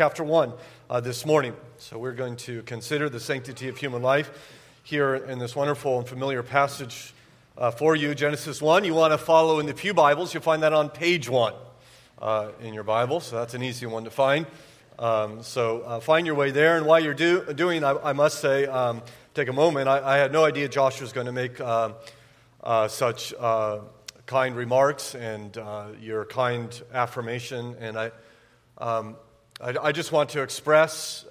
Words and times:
chapter 0.00 0.24
1 0.24 0.54
uh, 0.88 1.00
this 1.00 1.26
morning. 1.26 1.54
So 1.76 1.98
we're 1.98 2.14
going 2.14 2.36
to 2.36 2.62
consider 2.62 3.10
the 3.10 3.20
sanctity 3.20 3.68
of 3.68 3.76
human 3.76 4.00
life 4.00 4.30
here 4.82 5.14
in 5.14 5.38
this 5.38 5.54
wonderful 5.54 5.98
and 5.98 6.08
familiar 6.08 6.42
passage 6.42 7.12
uh, 7.58 7.70
for 7.70 7.94
you, 7.94 8.14
Genesis 8.14 8.62
1. 8.62 8.84
You 8.84 8.94
want 8.94 9.12
to 9.12 9.18
follow 9.18 9.58
in 9.58 9.66
the 9.66 9.74
Pew 9.74 9.92
Bibles, 9.92 10.32
you'll 10.32 10.42
find 10.42 10.62
that 10.62 10.72
on 10.72 10.88
page 10.88 11.28
1 11.28 11.52
uh, 12.18 12.48
in 12.62 12.72
your 12.72 12.82
Bible, 12.82 13.20
so 13.20 13.36
that's 13.36 13.52
an 13.52 13.62
easy 13.62 13.84
one 13.84 14.04
to 14.04 14.10
find. 14.10 14.46
Um, 14.98 15.42
so 15.42 15.82
uh, 15.82 16.00
find 16.00 16.24
your 16.24 16.34
way 16.34 16.50
there. 16.50 16.78
And 16.78 16.86
while 16.86 17.00
you're 17.00 17.12
do, 17.12 17.52
doing, 17.52 17.84
I, 17.84 17.90
I, 18.02 18.12
must 18.14 18.40
say, 18.40 18.64
um, 18.64 19.02
take 19.34 19.48
a 19.48 19.52
moment. 19.52 19.86
I, 19.86 20.14
I, 20.14 20.16
had 20.16 20.32
no 20.32 20.46
idea 20.46 20.66
Josh 20.70 21.02
was 21.02 21.12
going 21.12 21.26
to 21.26 21.32
make 21.32 21.60
uh, 21.60 21.90
uh, 22.64 22.88
such 22.88 23.34
kind 24.24 24.56
remarks 24.56 25.14
and 25.14 25.54
your 26.00 26.24
kind 26.24 26.82
affirmation. 26.90 27.76
And 27.78 27.98
I, 27.98 28.12
um, 28.78 29.16
I, 29.62 29.88
I, 29.88 29.92
just 29.92 30.10
want 30.10 30.30
to 30.30 30.42
express 30.42 31.26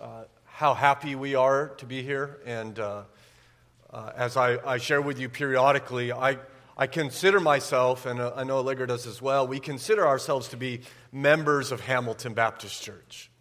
how 0.45 0.73
happy 0.75 1.15
we 1.15 1.33
are 1.33 1.69
to 1.77 1.85
be 1.85 2.03
here. 2.03 2.37
And 2.45 2.77
uh, 2.77 3.03
uh, 3.91 4.11
as 4.15 4.37
I, 4.37 4.57
I, 4.57 4.77
share 4.77 5.01
with 5.01 5.19
you 5.19 5.29
periodically, 5.29 6.11
I, 6.11 6.37
I 6.77 6.85
consider 6.85 7.39
myself, 7.39 8.05
and 8.05 8.19
uh, 8.19 8.33
I 8.35 8.43
know 8.43 8.57
Allegra 8.57 8.85
does 8.85 9.07
as 9.07 9.19
well, 9.19 9.47
we 9.47 9.59
consider 9.59 10.05
ourselves 10.05 10.49
to 10.49 10.57
be 10.57 10.81
members 11.11 11.71
of 11.71 11.79
Hamilton 11.79 12.35
Baptist 12.35 12.83
Church. 12.83 13.31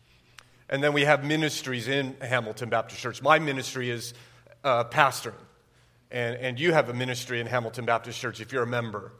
And 0.70 0.82
then 0.82 0.94
we 0.94 1.02
have 1.02 1.22
ministries 1.22 1.86
in 1.86 2.16
Hamilton 2.22 2.70
Baptist 2.70 3.00
Church. 3.00 3.20
My 3.20 3.38
ministry 3.40 3.90
is 3.90 4.14
uh, 4.64 4.84
pastoring, 4.84 5.34
and, 6.10 6.36
and 6.36 6.60
you 6.60 6.72
have 6.72 6.88
a 6.88 6.94
ministry 6.94 7.40
in 7.40 7.46
Hamilton 7.46 7.84
Baptist 7.84 8.18
Church 8.18 8.40
if 8.40 8.52
you're 8.52 8.62
a 8.62 8.66
member. 8.66 9.12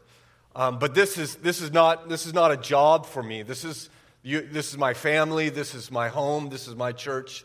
Um, 0.57 0.79
but 0.79 0.95
this 0.95 1.19
is, 1.19 1.35
this, 1.37 1.61
is 1.61 1.73
not, 1.73 2.09
this 2.09 2.25
is 2.25 2.33
not 2.33 2.53
a 2.53 2.57
job 2.57 3.05
for 3.05 3.23
me. 3.23 3.43
This 3.43 3.65
is, 3.65 3.91
you, 4.23 4.41
this 4.41 4.71
is 4.71 4.79
my 4.79 4.95
family, 4.95 5.49
this 5.49 5.75
is 5.75 5.91
my 5.91 6.09
home, 6.09 6.49
this 6.49 6.67
is 6.67 6.75
my 6.75 6.93
church. 6.93 7.45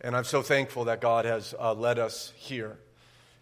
And 0.00 0.16
I'm 0.16 0.24
so 0.24 0.42
thankful 0.42 0.84
that 0.84 1.00
God 1.00 1.24
has 1.24 1.54
uh, 1.58 1.74
led 1.74 1.98
us 1.98 2.32
here. 2.36 2.76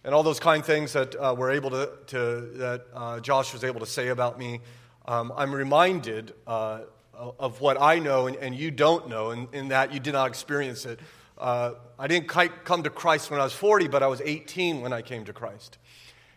And 0.04 0.14
all 0.14 0.22
those 0.22 0.38
kind 0.38 0.64
things 0.64 0.92
that 0.92 1.14
uh, 1.16 1.34
we're 1.36 1.52
able 1.52 1.70
to, 1.70 1.90
to 2.08 2.40
that 2.56 2.86
uh, 2.94 3.20
Josh 3.20 3.52
was 3.52 3.64
able 3.64 3.80
to 3.80 3.86
say 3.86 4.08
about 4.08 4.38
me, 4.38 4.60
um, 5.06 5.32
I'm 5.36 5.54
reminded 5.54 6.34
uh, 6.46 6.80
of 7.14 7.60
what 7.60 7.80
I 7.80 7.98
know 7.98 8.26
and, 8.26 8.36
and 8.36 8.54
you 8.54 8.70
don't 8.70 9.08
know, 9.08 9.30
in, 9.30 9.48
in, 9.52 9.68
that 9.68 9.92
you 9.92 9.98
did 9.98 10.12
not 10.12 10.28
experience 10.28 10.84
it. 10.84 11.00
Uh, 11.38 11.72
I 11.98 12.06
didn't 12.06 12.28
quite 12.28 12.64
come 12.64 12.82
to 12.82 12.90
Christ 12.90 13.30
when 13.30 13.40
I 13.40 13.44
was 13.44 13.54
40, 13.54 13.88
but 13.88 14.02
I 14.02 14.06
was 14.06 14.20
18 14.20 14.82
when 14.82 14.92
I 14.92 15.02
came 15.02 15.24
to 15.24 15.32
Christ. 15.32 15.78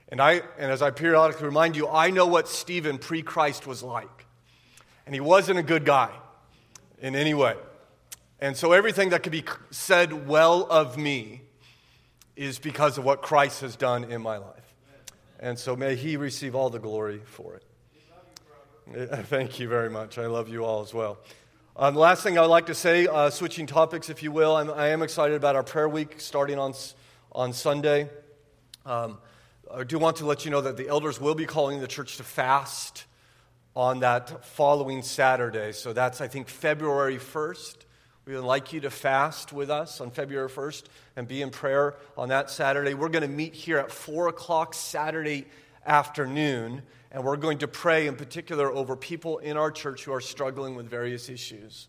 And, 0.07 0.21
I, 0.21 0.41
and 0.57 0.71
as 0.71 0.81
I 0.81 0.91
periodically 0.91 1.45
remind 1.45 1.75
you, 1.75 1.87
I 1.87 2.09
know 2.11 2.27
what 2.27 2.47
Stephen 2.47 2.97
pre 2.97 3.21
Christ 3.21 3.67
was 3.67 3.83
like. 3.83 4.25
And 5.05 5.13
he 5.13 5.21
wasn't 5.21 5.59
a 5.59 5.63
good 5.63 5.85
guy 5.85 6.11
in 7.01 7.15
any 7.15 7.33
way. 7.33 7.55
And 8.39 8.55
so 8.55 8.71
everything 8.71 9.09
that 9.09 9.23
could 9.23 9.31
be 9.31 9.43
said 9.71 10.27
well 10.27 10.65
of 10.69 10.97
me 10.97 11.41
is 12.35 12.57
because 12.57 12.97
of 12.97 13.03
what 13.03 13.21
Christ 13.21 13.61
has 13.61 13.75
done 13.75 14.05
in 14.05 14.21
my 14.21 14.37
life. 14.37 14.73
And 15.39 15.59
so 15.59 15.75
may 15.75 15.95
he 15.95 16.17
receive 16.17 16.55
all 16.55 16.69
the 16.69 16.79
glory 16.79 17.21
for 17.25 17.55
it. 17.55 17.65
Thank 19.25 19.59
you 19.59 19.67
very 19.67 19.89
much. 19.89 20.17
I 20.17 20.27
love 20.27 20.49
you 20.49 20.65
all 20.65 20.81
as 20.81 20.93
well. 20.93 21.19
Um, 21.75 21.93
the 21.93 21.99
last 21.99 22.23
thing 22.23 22.37
I 22.37 22.41
would 22.41 22.47
like 22.47 22.65
to 22.65 22.75
say, 22.75 23.07
uh, 23.07 23.29
switching 23.29 23.65
topics, 23.67 24.09
if 24.09 24.23
you 24.23 24.31
will, 24.31 24.55
I'm, 24.55 24.69
I 24.71 24.87
am 24.87 25.01
excited 25.01 25.35
about 25.35 25.55
our 25.55 25.63
prayer 25.63 25.87
week 25.87 26.19
starting 26.19 26.59
on, 26.59 26.73
on 27.31 27.53
Sunday. 27.53 28.09
Um, 28.85 29.19
I 29.73 29.83
do 29.83 29.99
want 29.99 30.17
to 30.17 30.25
let 30.25 30.43
you 30.43 30.51
know 30.51 30.61
that 30.61 30.77
the 30.77 30.87
elders 30.87 31.21
will 31.21 31.35
be 31.35 31.45
calling 31.45 31.79
the 31.79 31.87
church 31.87 32.17
to 32.17 32.23
fast 32.23 33.05
on 33.79 34.01
that 34.01 34.43
following 34.43 35.01
Saturday. 35.01 35.71
So 35.71 35.93
that's, 35.93 36.19
I 36.19 36.27
think, 36.27 36.49
February 36.49 37.15
1st. 37.15 37.77
We 38.25 38.35
would 38.35 38.43
like 38.43 38.73
you 38.73 38.81
to 38.81 38.89
fast 38.89 39.53
with 39.53 39.69
us 39.69 40.01
on 40.01 40.11
February 40.11 40.49
1st 40.49 40.83
and 41.15 41.25
be 41.25 41.41
in 41.41 41.49
prayer 41.49 41.95
on 42.17 42.27
that 42.27 42.49
Saturday. 42.49 42.93
We're 42.93 43.07
going 43.07 43.21
to 43.21 43.29
meet 43.29 43.53
here 43.53 43.77
at 43.77 43.89
4 43.89 44.27
o'clock 44.27 44.73
Saturday 44.73 45.47
afternoon, 45.85 46.81
and 47.09 47.23
we're 47.23 47.37
going 47.37 47.59
to 47.59 47.69
pray 47.69 48.07
in 48.07 48.17
particular 48.17 48.69
over 48.69 48.97
people 48.97 49.37
in 49.37 49.55
our 49.55 49.71
church 49.71 50.03
who 50.03 50.11
are 50.11 50.19
struggling 50.19 50.75
with 50.75 50.89
various 50.89 51.29
issues. 51.29 51.87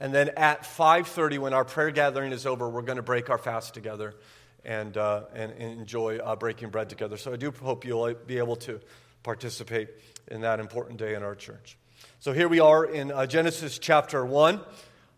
And 0.00 0.12
then 0.12 0.30
at 0.30 0.64
5:30, 0.64 1.38
when 1.38 1.54
our 1.54 1.64
prayer 1.64 1.92
gathering 1.92 2.32
is 2.32 2.44
over, 2.44 2.68
we're 2.68 2.82
going 2.82 2.96
to 2.96 3.02
break 3.04 3.30
our 3.30 3.38
fast 3.38 3.72
together 3.72 4.16
and, 4.64 4.96
uh, 4.96 5.26
and, 5.32 5.52
and, 5.52 5.78
enjoy 5.78 6.18
uh, 6.18 6.34
breaking 6.34 6.70
bread 6.70 6.88
together. 6.90 7.16
So 7.16 7.32
I 7.32 7.36
do 7.36 7.52
hope 7.52 7.84
you'll 7.84 8.14
be 8.14 8.38
able 8.38 8.56
to 8.56 8.80
participate 9.22 9.90
in 10.28 10.42
that 10.42 10.60
important 10.60 10.98
day 10.98 11.14
in 11.14 11.22
our 11.22 11.34
church. 11.34 11.76
So 12.20 12.32
here 12.32 12.48
we 12.48 12.60
are 12.60 12.84
in 12.84 13.10
uh, 13.10 13.26
Genesis 13.26 13.78
chapter 13.78 14.24
1. 14.24 14.60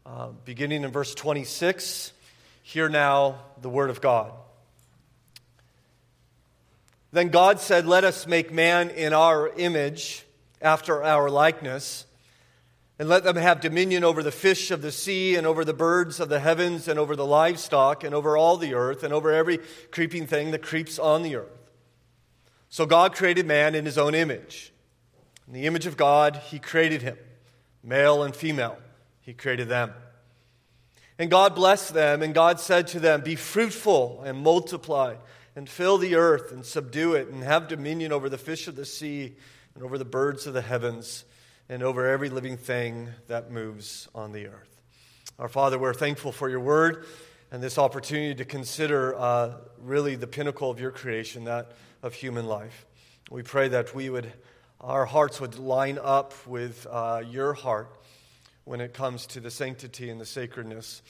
Uh, 0.05 0.29
beginning 0.45 0.83
in 0.83 0.91
verse 0.91 1.15
26. 1.15 2.13
Hear 2.65 2.89
now 2.89 3.39
the 3.61 3.69
word 3.69 3.91
of 3.91 4.01
God. 4.01 4.33
Then 7.13 7.29
God 7.29 7.61
said, 7.61 7.87
Let 7.87 8.03
us 8.05 8.27
make 8.27 8.53
man 8.53 8.91
in 8.91 9.13
our 9.13 9.49
image, 9.57 10.25
after 10.61 11.05
our 11.05 11.31
likeness, 11.31 12.07
and 12.99 13.09
let 13.09 13.23
them 13.23 13.37
have 13.37 13.61
dominion 13.61 14.03
over 14.03 14.23
the 14.23 14.33
fish 14.33 14.71
of 14.71 14.83
the 14.83 14.93
sea, 14.93 15.37
and 15.37 15.47
over 15.47 15.65
the 15.65 15.75
birds 15.75 16.19
of 16.19 16.29
the 16.29 16.41
heavens, 16.41 16.89
and 16.89 16.99
over 16.99 17.15
the 17.15 17.27
livestock, 17.27 18.03
and 18.03 18.15
over 18.15 18.37
all 18.37 18.57
the 18.57 18.75
earth, 18.75 19.05
and 19.05 19.13
over 19.13 19.31
every 19.31 19.59
creeping 19.93 20.27
thing 20.27 20.51
that 20.51 20.63
creeps 20.63 20.99
on 20.99 21.23
the 21.23 21.37
earth. 21.37 21.71
So 22.71 22.87
God 22.87 23.15
created 23.15 23.47
man 23.47 23.75
in 23.75 23.85
his 23.85 23.99
own 23.99 24.15
image. 24.15 24.72
In 25.47 25.53
the 25.53 25.67
image 25.67 25.87
of 25.87 25.97
God, 25.97 26.37
he 26.37 26.59
created 26.59 27.03
him, 27.03 27.17
male 27.83 28.23
and 28.23 28.35
female 28.35 28.79
he 29.21 29.33
created 29.33 29.69
them. 29.69 29.93
And 31.19 31.31
God 31.31 31.55
blessed 31.55 31.95
them, 31.95 32.23
and 32.23 32.35
God 32.35 32.59
said 32.59 32.89
to 32.89 33.01
them, 33.01 33.23
Be 33.23 33.37
fruitful 33.37 34.23
and 34.25 34.39
multiply, 34.39 35.17
and 35.55 35.69
fill 35.69 35.99
the 35.99 36.17
earth 36.17 36.53
and 36.53 36.65
subdue 36.65 37.15
it, 37.15 37.29
and 37.29 37.43
have 37.43 37.69
dominion 37.69 38.13
over 38.13 38.29
the 38.29 38.39
fish 38.39 38.67
of 38.67 38.77
the 38.77 38.85
sea, 38.85 39.37
and 39.75 39.85
over 39.85 39.99
the 39.99 40.05
birds 40.05 40.47
of 40.47 40.55
the 40.55 40.63
heavens, 40.63 41.25
and 41.69 41.83
over 41.83 42.09
every 42.09 42.29
living 42.29 42.57
thing 42.57 43.09
that 43.29 43.51
moves 43.51 44.09
on 44.15 44.33
the 44.33 44.47
earth. 44.49 44.81
Our 45.39 45.49
Father, 45.49 45.79
we're 45.79 45.95
thankful 45.95 46.33
for 46.33 46.49
your 46.49 46.61
word 46.61 47.07
and 47.51 47.63
this 47.63 47.79
opportunity 47.79 48.35
to 48.35 48.45
consider 48.45 49.15
uh, 49.15 49.53
really 49.79 50.17
the 50.17 50.27
pinnacle 50.27 50.71
of 50.71 50.81
your 50.81 50.91
creation, 50.91 51.45
that 51.45 51.73
of 52.03 52.15
human 52.15 52.47
life. 52.47 52.87
We 53.31 53.43
pray 53.43 53.69
that 53.69 53.95
we 53.95 54.11
would, 54.11 54.33
our 54.83 55.07
hearts 55.07 55.41
would 55.41 55.59
line 55.59 55.99
up 56.03 56.35
with 56.45 56.89
uh, 56.91 57.23
your 57.31 57.53
heart 57.53 57.89
when 58.65 58.81
it 58.81 58.93
comes 58.93 59.27
to 59.27 59.39
the 59.39 59.51
sanctity 59.51 60.11
and 60.11 60.21
the 60.21 60.27
sacredness 60.27 61.03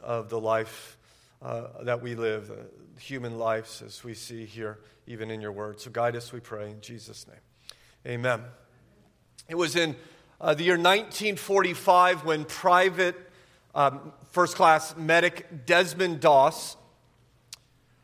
of 0.00 0.28
the 0.28 0.40
life 0.40 0.96
uh, 1.40 1.84
that 1.84 2.02
we 2.02 2.16
live, 2.16 2.50
uh, 2.50 2.54
human 2.98 3.38
lives, 3.38 3.80
as 3.86 4.02
we 4.02 4.14
see 4.14 4.44
here, 4.44 4.80
even 5.06 5.30
in 5.30 5.40
your 5.40 5.52
word. 5.52 5.80
So 5.80 5.90
guide 5.90 6.16
us, 6.16 6.32
we 6.32 6.40
pray, 6.40 6.70
in 6.70 6.80
Jesus' 6.80 7.26
name. 7.28 8.14
Amen. 8.14 8.40
It 9.48 9.54
was 9.54 9.76
in 9.76 9.94
uh, 10.40 10.54
the 10.54 10.64
year 10.64 10.74
1945 10.74 12.24
when 12.24 12.44
private 12.44 13.16
um, 13.72 14.12
first 14.32 14.56
class 14.56 14.96
medic 14.96 15.64
Desmond 15.64 16.18
Doss 16.20 16.76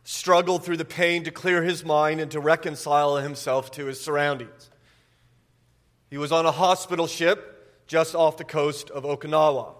struggled 0.04 0.64
through 0.64 0.76
the 0.76 0.84
pain 0.84 1.24
to 1.24 1.32
clear 1.32 1.64
his 1.64 1.84
mind 1.84 2.20
and 2.20 2.30
to 2.30 2.38
reconcile 2.40 3.16
himself 3.16 3.72
to 3.72 3.86
his 3.86 4.00
surroundings. 4.00 4.70
He 6.10 6.18
was 6.18 6.32
on 6.32 6.46
a 6.46 6.52
hospital 6.52 7.06
ship 7.06 7.86
just 7.86 8.14
off 8.14 8.36
the 8.36 8.44
coast 8.44 8.90
of 8.90 9.04
Okinawa, 9.04 9.74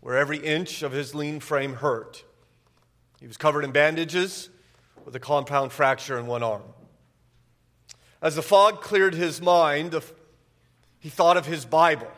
where 0.00 0.16
every 0.16 0.38
inch 0.38 0.82
of 0.82 0.92
his 0.92 1.14
lean 1.14 1.40
frame 1.40 1.74
hurt. 1.74 2.24
He 3.20 3.26
was 3.26 3.36
covered 3.36 3.64
in 3.64 3.72
bandages 3.72 4.48
with 5.04 5.14
a 5.14 5.20
compound 5.20 5.72
fracture 5.72 6.18
in 6.18 6.26
one 6.26 6.42
arm. 6.42 6.62
As 8.20 8.34
the 8.36 8.42
fog 8.42 8.80
cleared 8.80 9.14
his 9.14 9.40
mind, 9.40 9.94
he 10.98 11.08
thought 11.08 11.36
of 11.36 11.46
his 11.46 11.64
Bible, 11.64 12.10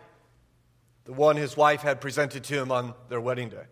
the 1.05 1.13
one 1.13 1.37
his 1.37 1.57
wife 1.57 1.83
had 1.83 2.01
presented 2.01 2.45
to 2.45 2.55
him 2.55 2.71
on 2.71 2.95
their 3.09 3.21
wedding 3.21 3.49
day. 3.49 3.65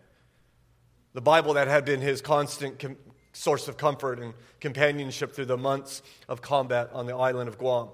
The 1.13 1.21
Bible 1.21 1.53
that 1.53 1.67
had 1.67 1.85
been 1.85 2.01
his 2.01 2.21
constant 2.21 2.79
com- 2.79 2.97
source 3.33 3.67
of 3.67 3.77
comfort 3.77 4.19
and 4.19 4.33
companionship 4.59 5.33
through 5.33 5.45
the 5.45 5.57
months 5.57 6.01
of 6.27 6.41
combat 6.41 6.89
on 6.93 7.05
the 7.05 7.15
island 7.15 7.49
of 7.49 7.57
Guam. 7.57 7.89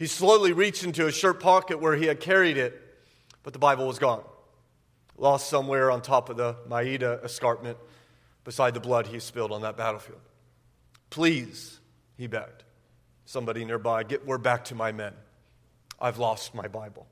He 0.00 0.06
slowly 0.06 0.54
reached 0.54 0.82
into 0.82 1.04
his 1.04 1.14
shirt 1.14 1.40
pocket 1.40 1.78
where 1.78 1.94
he 1.94 2.06
had 2.06 2.20
carried 2.20 2.56
it, 2.56 2.72
but 3.42 3.52
the 3.52 3.58
Bible 3.58 3.86
was 3.86 3.98
gone. 3.98 4.24
Lost 5.18 5.50
somewhere 5.50 5.90
on 5.90 6.00
top 6.00 6.30
of 6.30 6.38
the 6.38 6.56
Maeda 6.66 7.22
escarpment 7.22 7.76
beside 8.42 8.72
the 8.72 8.80
blood 8.80 9.06
he 9.06 9.20
spilled 9.20 9.52
on 9.52 9.60
that 9.60 9.76
battlefield. 9.76 10.22
Please, 11.10 11.78
he 12.16 12.26
begged 12.26 12.64
somebody 13.26 13.62
nearby, 13.66 14.02
get 14.02 14.26
word 14.26 14.42
back 14.42 14.64
to 14.64 14.74
my 14.74 14.90
men. 14.90 15.12
I've 16.00 16.16
lost 16.16 16.54
my 16.54 16.66
Bible. 16.66 17.06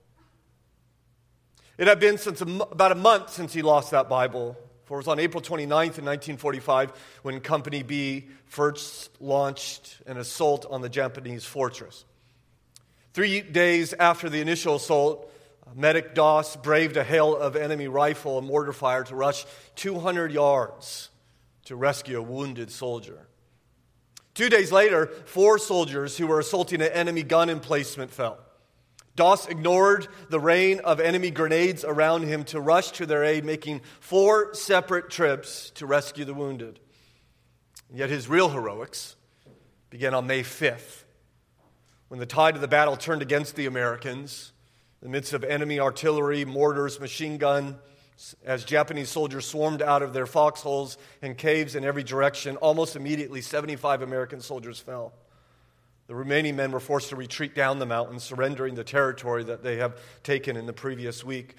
It 1.77 1.89
had 1.89 2.01
been 2.01 2.17
since 2.17 2.41
a, 2.41 2.47
about 2.47 2.91
a 2.91 2.95
month 2.95 3.29
since 3.29 3.53
he 3.53 3.61
lost 3.61 3.91
that 3.91 4.09
Bible, 4.09 4.57
for 4.87 4.95
it 4.95 5.01
was 5.01 5.09
on 5.09 5.19
April 5.19 5.43
29th 5.43 5.99
in 5.99 6.07
1945 6.07 6.93
when 7.21 7.39
Company 7.41 7.83
B 7.83 8.29
first 8.47 9.11
launched 9.21 9.99
an 10.07 10.17
assault 10.17 10.65
on 10.71 10.81
the 10.81 10.89
Japanese 10.89 11.45
fortress. 11.45 12.07
Three 13.19 13.41
days 13.41 13.95
after 13.95 14.31
the 14.31 14.41
initial 14.41 14.77
assault, 14.77 15.29
Medic 15.75 16.15
Doss 16.15 16.55
braved 16.55 16.97
a 16.97 17.03
hail 17.03 17.37
of 17.37 17.57
enemy 17.57 17.89
rifle 17.89 18.39
and 18.39 18.47
mortar 18.47 18.73
fire 18.73 19.03
to 19.03 19.17
rush 19.17 19.45
200 19.75 20.31
yards 20.31 21.11
to 21.65 21.75
rescue 21.75 22.21
a 22.21 22.23
wounded 22.23 22.71
soldier. 22.71 23.27
Two 24.35 24.49
days 24.49 24.71
later, 24.71 25.09
four 25.25 25.59
soldiers 25.59 26.17
who 26.17 26.29
were 26.29 26.39
assaulting 26.39 26.81
an 26.81 26.93
enemy 26.93 27.25
gun 27.25 27.51
emplacement 27.51 28.13
fell. 28.13 28.39
Doss 29.17 29.49
ignored 29.49 30.07
the 30.31 30.39
rain 30.39 30.79
of 30.85 31.01
enemy 31.01 31.33
grenades 31.33 31.85
around 31.85 32.23
him 32.23 32.45
to 32.45 32.61
rush 32.61 32.93
to 32.93 33.05
their 33.05 33.25
aid, 33.25 33.45
making 33.45 33.81
four 33.99 34.55
separate 34.55 35.11
trips 35.11 35.71
to 35.71 35.87
rescue 35.87 36.25
the 36.25 36.35
wounded. 36.35 36.79
Yet 37.93 38.11
his 38.11 38.29
real 38.29 38.51
heroics 38.51 39.17
began 39.91 40.15
on 40.15 40.29
May 40.29 40.45
5th, 40.45 41.03
when 42.09 42.21
the 42.21 42.27
tide 42.27 42.55
of 42.55 42.61
the 42.61 42.69
battle 42.69 42.97
turned 42.97 43.23
against 43.23 43.55
the 43.55 43.67
Americans, 43.67 44.53
in 45.01 45.09
the 45.09 45.13
midst 45.13 45.33
of 45.33 45.45
enemy 45.45 45.79
artillery, 45.79 46.45
mortars, 46.45 46.99
machine 46.99 47.39
gun, 47.39 47.79
as 48.45 48.65
Japanese 48.65 49.09
soldiers 49.09 49.47
swarmed 49.47 49.81
out 49.81 50.03
of 50.03 50.13
their 50.13 50.27
foxholes 50.27 50.99
and 51.23 51.39
caves 51.39 51.77
in 51.77 51.85
every 51.85 52.03
direction, 52.03 52.57
almost 52.57 52.97
immediately 52.97 53.41
75 53.41 54.03
American 54.03 54.41
soldiers 54.41 54.81
fell. 54.81 55.13
The 56.09 56.15
remaining 56.15 56.57
men 56.57 56.73
were 56.73 56.81
forced 56.81 57.11
to 57.11 57.17
retreat 57.17 57.55
down 57.55 57.79
the 57.79 57.87
mountain, 57.87 58.19
surrendering 58.19 58.75
the 58.75 58.83
territory 58.83 59.45
that 59.45 59.63
they 59.63 59.77
have 59.77 60.01
taken 60.23 60.57
in 60.57 60.67
the 60.67 60.73
previous 60.73 61.23
week. 61.23 61.57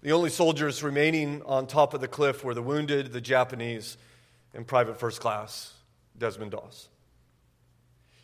The 0.00 0.12
only 0.12 0.30
soldiers 0.30 0.82
remaining 0.82 1.42
on 1.44 1.66
top 1.66 1.94
of 1.94 2.00
the 2.00 2.08
cliff 2.08 2.42
were 2.42 2.54
the 2.54 2.62
wounded, 2.62 3.12
the 3.12 3.20
Japanese, 3.20 3.96
and 4.54 4.66
Private 4.66 4.98
First 4.98 5.20
Class 5.20 5.74
Desmond 6.18 6.52
Doss. 6.52 6.88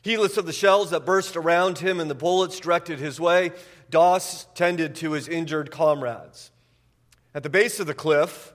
Heedless 0.03 0.37
of 0.39 0.47
the 0.47 0.53
shells 0.53 0.91
that 0.91 1.05
burst 1.05 1.37
around 1.37 1.79
him 1.79 2.01
and 2.01 2.11
the 2.11 2.15
bullets 2.15 2.59
directed 2.59 2.99
his 2.99 3.21
way, 3.21 3.53
Doss 3.91 4.47
tended 4.55 4.95
to 4.97 5.13
his 5.13 5.29
injured 5.29 5.71
comrades. 5.71 6.51
At 7.35 7.43
the 7.43 7.51
base 7.51 7.81
of 7.81 7.87
the 7.87 7.95
cliff, 7.95 8.53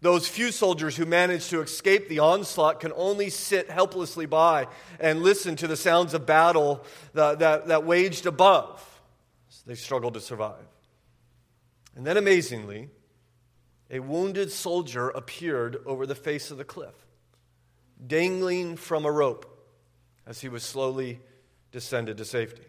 those 0.00 0.28
few 0.28 0.52
soldiers 0.52 0.96
who 0.96 1.06
managed 1.06 1.50
to 1.50 1.62
escape 1.62 2.08
the 2.08 2.20
onslaught 2.20 2.78
can 2.78 2.92
only 2.94 3.30
sit 3.30 3.70
helplessly 3.70 4.26
by 4.26 4.68
and 5.00 5.22
listen 5.22 5.56
to 5.56 5.66
the 5.66 5.76
sounds 5.76 6.14
of 6.14 6.26
battle 6.26 6.84
that, 7.14 7.40
that, 7.40 7.68
that 7.68 7.84
waged 7.84 8.26
above. 8.26 8.82
They 9.66 9.74
struggled 9.74 10.14
to 10.14 10.20
survive. 10.20 10.66
And 11.96 12.06
then, 12.06 12.16
amazingly, 12.16 12.90
a 13.90 14.00
wounded 14.00 14.50
soldier 14.52 15.08
appeared 15.08 15.78
over 15.86 16.06
the 16.06 16.14
face 16.14 16.50
of 16.50 16.58
the 16.58 16.64
cliff, 16.64 16.94
dangling 18.06 18.76
from 18.76 19.04
a 19.04 19.10
rope 19.10 19.53
as 20.26 20.40
he 20.40 20.48
was 20.48 20.62
slowly 20.62 21.20
descended 21.72 22.16
to 22.18 22.24
safety. 22.24 22.62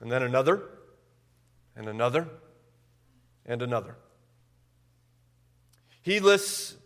And 0.00 0.10
then 0.10 0.22
another, 0.22 0.62
and 1.76 1.88
another, 1.88 2.28
and 3.44 3.62
another. 3.62 3.96
Heedless 6.02 6.76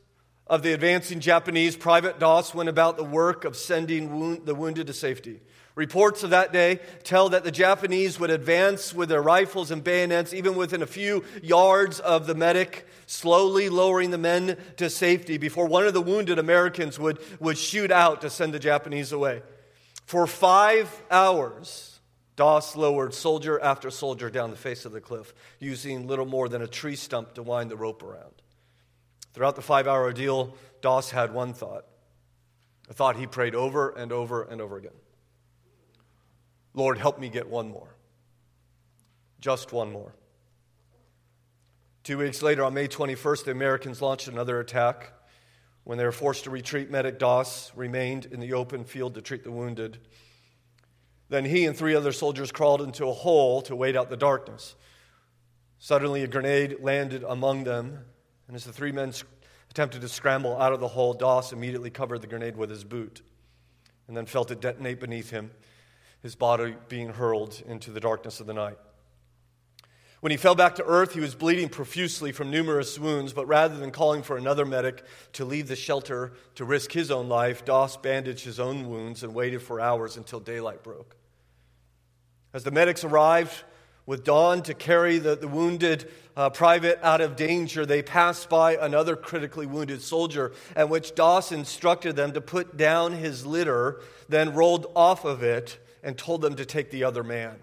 of 0.46 0.62
the 0.62 0.72
advancing 0.72 1.20
Japanese, 1.20 1.76
Private 1.76 2.18
Doss 2.18 2.54
went 2.54 2.68
about 2.68 2.96
the 2.96 3.04
work 3.04 3.44
of 3.44 3.56
sending 3.56 4.18
wound, 4.18 4.46
the 4.46 4.54
wounded 4.54 4.86
to 4.88 4.92
safety. 4.92 5.40
Reports 5.74 6.22
of 6.22 6.30
that 6.30 6.52
day 6.52 6.80
tell 7.02 7.30
that 7.30 7.44
the 7.44 7.50
Japanese 7.50 8.20
would 8.20 8.30
advance 8.30 8.92
with 8.92 9.08
their 9.08 9.22
rifles 9.22 9.70
and 9.70 9.82
bayonets 9.82 10.34
even 10.34 10.54
within 10.54 10.82
a 10.82 10.86
few 10.86 11.24
yards 11.42 11.98
of 12.00 12.26
the 12.26 12.34
medic, 12.34 12.86
slowly 13.06 13.70
lowering 13.70 14.10
the 14.10 14.18
men 14.18 14.58
to 14.76 14.90
safety 14.90 15.38
before 15.38 15.66
one 15.66 15.86
of 15.86 15.94
the 15.94 16.02
wounded 16.02 16.38
Americans 16.38 16.98
would, 16.98 17.18
would 17.40 17.56
shoot 17.56 17.90
out 17.90 18.20
to 18.20 18.28
send 18.28 18.52
the 18.52 18.58
Japanese 18.58 19.12
away. 19.12 19.42
For 20.04 20.26
five 20.26 21.02
hours, 21.10 22.00
Doss 22.36 22.76
lowered 22.76 23.14
soldier 23.14 23.58
after 23.58 23.90
soldier 23.90 24.28
down 24.28 24.50
the 24.50 24.56
face 24.56 24.84
of 24.84 24.92
the 24.92 25.00
cliff, 25.00 25.32
using 25.58 26.06
little 26.06 26.26
more 26.26 26.50
than 26.50 26.60
a 26.60 26.66
tree 26.66 26.96
stump 26.96 27.34
to 27.34 27.42
wind 27.42 27.70
the 27.70 27.76
rope 27.76 28.02
around. 28.02 28.34
Throughout 29.32 29.56
the 29.56 29.62
five 29.62 29.86
hour 29.86 30.02
ordeal, 30.02 30.54
Doss 30.82 31.10
had 31.10 31.32
one 31.32 31.54
thought 31.54 31.86
a 32.90 32.94
thought 32.94 33.16
he 33.16 33.26
prayed 33.26 33.54
over 33.54 33.90
and 33.90 34.12
over 34.12 34.42
and 34.42 34.60
over 34.60 34.76
again 34.76 34.92
Lord, 36.74 36.98
help 36.98 37.18
me 37.18 37.28
get 37.28 37.48
one 37.48 37.68
more. 37.68 37.94
Just 39.40 39.72
one 39.72 39.92
more. 39.92 40.14
Two 42.02 42.18
weeks 42.18 42.42
later, 42.42 42.64
on 42.64 42.74
May 42.74 42.88
21st, 42.88 43.44
the 43.44 43.50
Americans 43.50 44.02
launched 44.02 44.28
another 44.28 44.58
attack. 44.60 45.12
When 45.84 45.98
they 45.98 46.04
were 46.04 46.12
forced 46.12 46.44
to 46.44 46.50
retreat, 46.50 46.90
Medic 46.90 47.18
Doss 47.18 47.72
remained 47.74 48.26
in 48.26 48.40
the 48.40 48.54
open 48.54 48.84
field 48.84 49.14
to 49.14 49.22
treat 49.22 49.44
the 49.44 49.52
wounded. 49.52 49.98
Then 51.28 51.44
he 51.44 51.64
and 51.66 51.76
three 51.76 51.94
other 51.94 52.12
soldiers 52.12 52.52
crawled 52.52 52.82
into 52.82 53.06
a 53.06 53.12
hole 53.12 53.62
to 53.62 53.76
wait 53.76 53.96
out 53.96 54.10
the 54.10 54.16
darkness. 54.16 54.74
Suddenly, 55.78 56.22
a 56.22 56.28
grenade 56.28 56.76
landed 56.80 57.24
among 57.24 57.64
them, 57.64 58.04
and 58.46 58.56
as 58.56 58.64
the 58.64 58.72
three 58.72 58.92
men 58.92 59.12
attempted 59.70 60.00
to 60.02 60.08
scramble 60.08 60.60
out 60.60 60.72
of 60.72 60.80
the 60.80 60.88
hole, 60.88 61.14
Doss 61.14 61.52
immediately 61.52 61.90
covered 61.90 62.20
the 62.20 62.26
grenade 62.26 62.56
with 62.56 62.70
his 62.70 62.84
boot 62.84 63.22
and 64.06 64.16
then 64.16 64.26
felt 64.26 64.50
it 64.50 64.60
detonate 64.60 65.00
beneath 65.00 65.30
him, 65.30 65.50
his 66.22 66.34
body 66.34 66.76
being 66.88 67.10
hurled 67.10 67.62
into 67.66 67.90
the 67.90 68.00
darkness 68.00 68.40
of 68.40 68.46
the 68.46 68.54
night. 68.54 68.78
When 70.20 70.30
he 70.30 70.36
fell 70.36 70.54
back 70.54 70.76
to 70.76 70.84
earth, 70.84 71.14
he 71.14 71.20
was 71.20 71.34
bleeding 71.34 71.68
profusely 71.68 72.30
from 72.30 72.48
numerous 72.48 72.96
wounds, 72.96 73.32
but 73.32 73.46
rather 73.46 73.76
than 73.76 73.90
calling 73.90 74.22
for 74.22 74.36
another 74.36 74.64
medic 74.64 75.02
to 75.32 75.44
leave 75.44 75.66
the 75.66 75.74
shelter 75.74 76.32
to 76.54 76.64
risk 76.64 76.92
his 76.92 77.10
own 77.10 77.28
life, 77.28 77.64
Doss 77.64 77.96
bandaged 77.96 78.44
his 78.44 78.60
own 78.60 78.88
wounds 78.88 79.24
and 79.24 79.34
waited 79.34 79.62
for 79.62 79.80
hours 79.80 80.16
until 80.16 80.38
daylight 80.38 80.84
broke. 80.84 81.16
As 82.54 82.62
the 82.62 82.70
medics 82.70 83.02
arrived, 83.02 83.64
with 84.06 84.22
dawn 84.22 84.62
to 84.62 84.74
carry 84.74 85.18
the, 85.18 85.34
the 85.34 85.48
wounded 85.48 86.08
uh, 86.36 86.50
private 86.50 87.00
out 87.02 87.20
of 87.20 87.34
danger, 87.34 87.84
they 87.84 88.02
passed 88.02 88.48
by 88.48 88.76
another 88.76 89.16
critically 89.16 89.66
wounded 89.66 90.02
soldier, 90.02 90.52
at 90.76 90.88
which 90.88 91.16
Doss 91.16 91.50
instructed 91.50 92.14
them 92.14 92.32
to 92.32 92.40
put 92.40 92.76
down 92.76 93.12
his 93.12 93.44
litter, 93.44 94.00
then 94.28 94.54
rolled 94.54 94.86
off 94.94 95.24
of 95.24 95.42
it 95.42 95.78
and 96.02 96.16
told 96.16 96.42
them 96.42 96.56
to 96.56 96.64
take 96.64 96.90
the 96.90 97.04
other 97.04 97.22
man. 97.22 97.56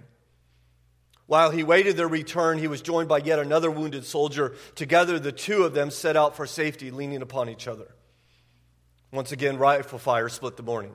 While 1.26 1.52
he 1.52 1.64
waited 1.64 1.96
their 1.96 2.08
return, 2.08 2.58
he 2.58 2.68
was 2.68 2.82
joined 2.82 3.08
by 3.08 3.20
yet 3.20 3.38
another 3.38 3.70
wounded 3.70 4.06
soldier. 4.06 4.56
Together, 4.76 5.20
the 5.20 5.32
two 5.32 5.64
of 5.64 5.74
them 5.74 5.92
set 5.92 6.18
out 6.18 6.36
for 6.36 6.48
safety, 6.48 6.90
leaning 6.90 7.22
upon 7.22 7.50
each 7.50 7.68
other. 7.68 7.94
Once 9.12 9.32
again, 9.32 9.58
rifle 9.58 10.00
fire 10.00 10.30
split 10.30 10.58
the 10.58 10.64
morning. 10.64 10.94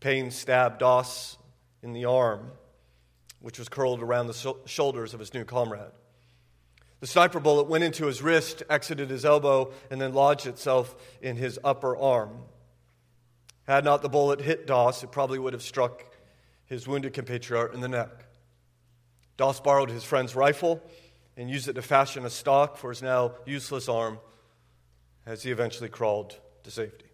Pain 0.00 0.30
stabbed 0.30 0.80
Doss 0.80 1.38
in 1.82 1.92
the 1.92 2.04
arm 2.04 2.50
which 3.40 3.58
was 3.58 3.68
curled 3.68 4.02
around 4.02 4.26
the 4.26 4.54
shoulders 4.66 5.14
of 5.14 5.20
his 5.20 5.32
new 5.34 5.44
comrade. 5.44 5.92
The 7.00 7.06
sniper 7.06 7.38
bullet 7.38 7.68
went 7.68 7.84
into 7.84 8.06
his 8.06 8.22
wrist, 8.22 8.62
exited 8.68 9.08
his 9.10 9.24
elbow, 9.24 9.72
and 9.90 10.00
then 10.00 10.12
lodged 10.12 10.46
itself 10.46 10.96
in 11.22 11.36
his 11.36 11.58
upper 11.62 11.96
arm. 11.96 12.30
Had 13.66 13.84
not 13.84 14.02
the 14.02 14.08
bullet 14.08 14.40
hit 14.40 14.66
Doss, 14.66 15.04
it 15.04 15.12
probably 15.12 15.38
would 15.38 15.52
have 15.52 15.62
struck 15.62 16.04
his 16.68 16.86
wounded 16.86 17.12
compatriot 17.12 17.74
in 17.74 17.80
the 17.80 17.88
neck. 17.88 18.10
Doss 19.36 19.60
borrowed 19.60 19.90
his 19.90 20.04
friend's 20.04 20.36
rifle 20.36 20.82
and 21.36 21.48
used 21.48 21.68
it 21.68 21.74
to 21.74 21.82
fashion 21.82 22.24
a 22.24 22.30
stock 22.30 22.76
for 22.76 22.90
his 22.90 23.02
now 23.02 23.32
useless 23.46 23.88
arm 23.88 24.18
as 25.24 25.42
he 25.42 25.50
eventually 25.50 25.88
crawled 25.88 26.38
to 26.64 26.70
safety. 26.70 27.06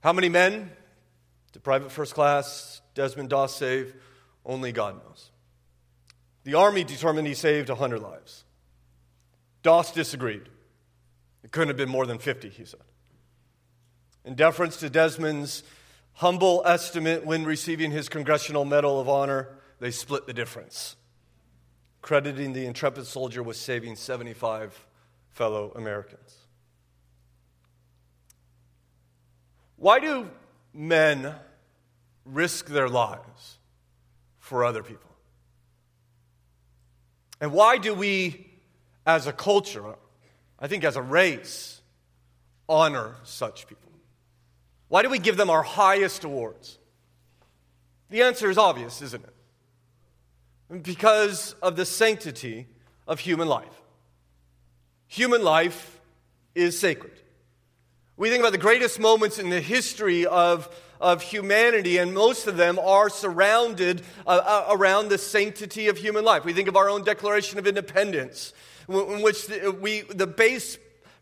How 0.00 0.12
many 0.12 0.28
men 0.28 0.70
did 1.52 1.62
Private 1.62 1.92
First 1.92 2.14
Class 2.14 2.80
Desmond 2.94 3.28
Doss 3.28 3.56
save? 3.56 3.94
Only 4.44 4.72
God 4.72 4.96
knows. 4.96 5.30
The 6.44 6.54
army 6.54 6.84
determined 6.84 7.28
he 7.28 7.34
saved 7.34 7.68
100 7.68 8.00
lives. 8.00 8.44
Doss 9.62 9.92
disagreed. 9.92 10.42
It 11.44 11.52
couldn't 11.52 11.68
have 11.68 11.76
been 11.76 11.88
more 11.88 12.06
than 12.06 12.18
50, 12.18 12.48
he 12.48 12.64
said. 12.64 12.80
In 14.24 14.34
deference 14.34 14.76
to 14.78 14.90
Desmond's 14.90 15.62
humble 16.14 16.62
estimate 16.64 17.24
when 17.24 17.44
receiving 17.44 17.90
his 17.90 18.08
Congressional 18.08 18.64
Medal 18.64 19.00
of 19.00 19.08
Honor, 19.08 19.48
they 19.80 19.90
split 19.90 20.26
the 20.26 20.32
difference, 20.32 20.96
crediting 22.00 22.52
the 22.52 22.66
intrepid 22.66 23.06
soldier 23.06 23.42
with 23.42 23.56
saving 23.56 23.96
75 23.96 24.86
fellow 25.30 25.72
Americans. 25.74 26.36
Why 29.76 29.98
do 29.98 30.30
men 30.72 31.34
risk 32.24 32.66
their 32.66 32.88
lives 32.88 33.58
for 34.38 34.64
other 34.64 34.82
people? 34.82 35.10
And 37.40 37.52
why 37.52 37.78
do 37.78 37.92
we, 37.92 38.46
as 39.04 39.26
a 39.26 39.32
culture, 39.32 39.96
I 40.60 40.68
think 40.68 40.84
as 40.84 40.94
a 40.94 41.02
race, 41.02 41.80
honor 42.68 43.16
such 43.24 43.66
people? 43.66 43.91
Why 44.92 45.00
do 45.00 45.08
we 45.08 45.18
give 45.18 45.38
them 45.38 45.48
our 45.48 45.62
highest 45.62 46.22
awards? 46.22 46.78
The 48.10 48.20
answer 48.20 48.50
is 48.50 48.58
obvious, 48.58 49.00
isn't 49.00 49.24
it? 49.24 50.82
Because 50.82 51.54
of 51.62 51.76
the 51.76 51.86
sanctity 51.86 52.66
of 53.08 53.18
human 53.18 53.48
life. 53.48 53.72
Human 55.06 55.42
life 55.42 55.98
is 56.54 56.78
sacred. 56.78 57.18
We 58.18 58.28
think 58.28 58.40
about 58.40 58.52
the 58.52 58.58
greatest 58.58 59.00
moments 59.00 59.38
in 59.38 59.48
the 59.48 59.62
history 59.62 60.26
of, 60.26 60.68
of 61.00 61.22
humanity, 61.22 61.96
and 61.96 62.12
most 62.12 62.46
of 62.46 62.58
them 62.58 62.78
are 62.78 63.08
surrounded 63.08 64.02
uh, 64.26 64.42
uh, 64.44 64.66
around 64.76 65.08
the 65.08 65.16
sanctity 65.16 65.88
of 65.88 65.96
human 65.96 66.22
life. 66.22 66.44
We 66.44 66.52
think 66.52 66.68
of 66.68 66.76
our 66.76 66.90
own 66.90 67.02
Declaration 67.02 67.58
of 67.58 67.66
Independence, 67.66 68.52
in 68.90 69.22
which 69.22 69.48
we, 69.80 70.02
the 70.02 70.26
base 70.26 70.76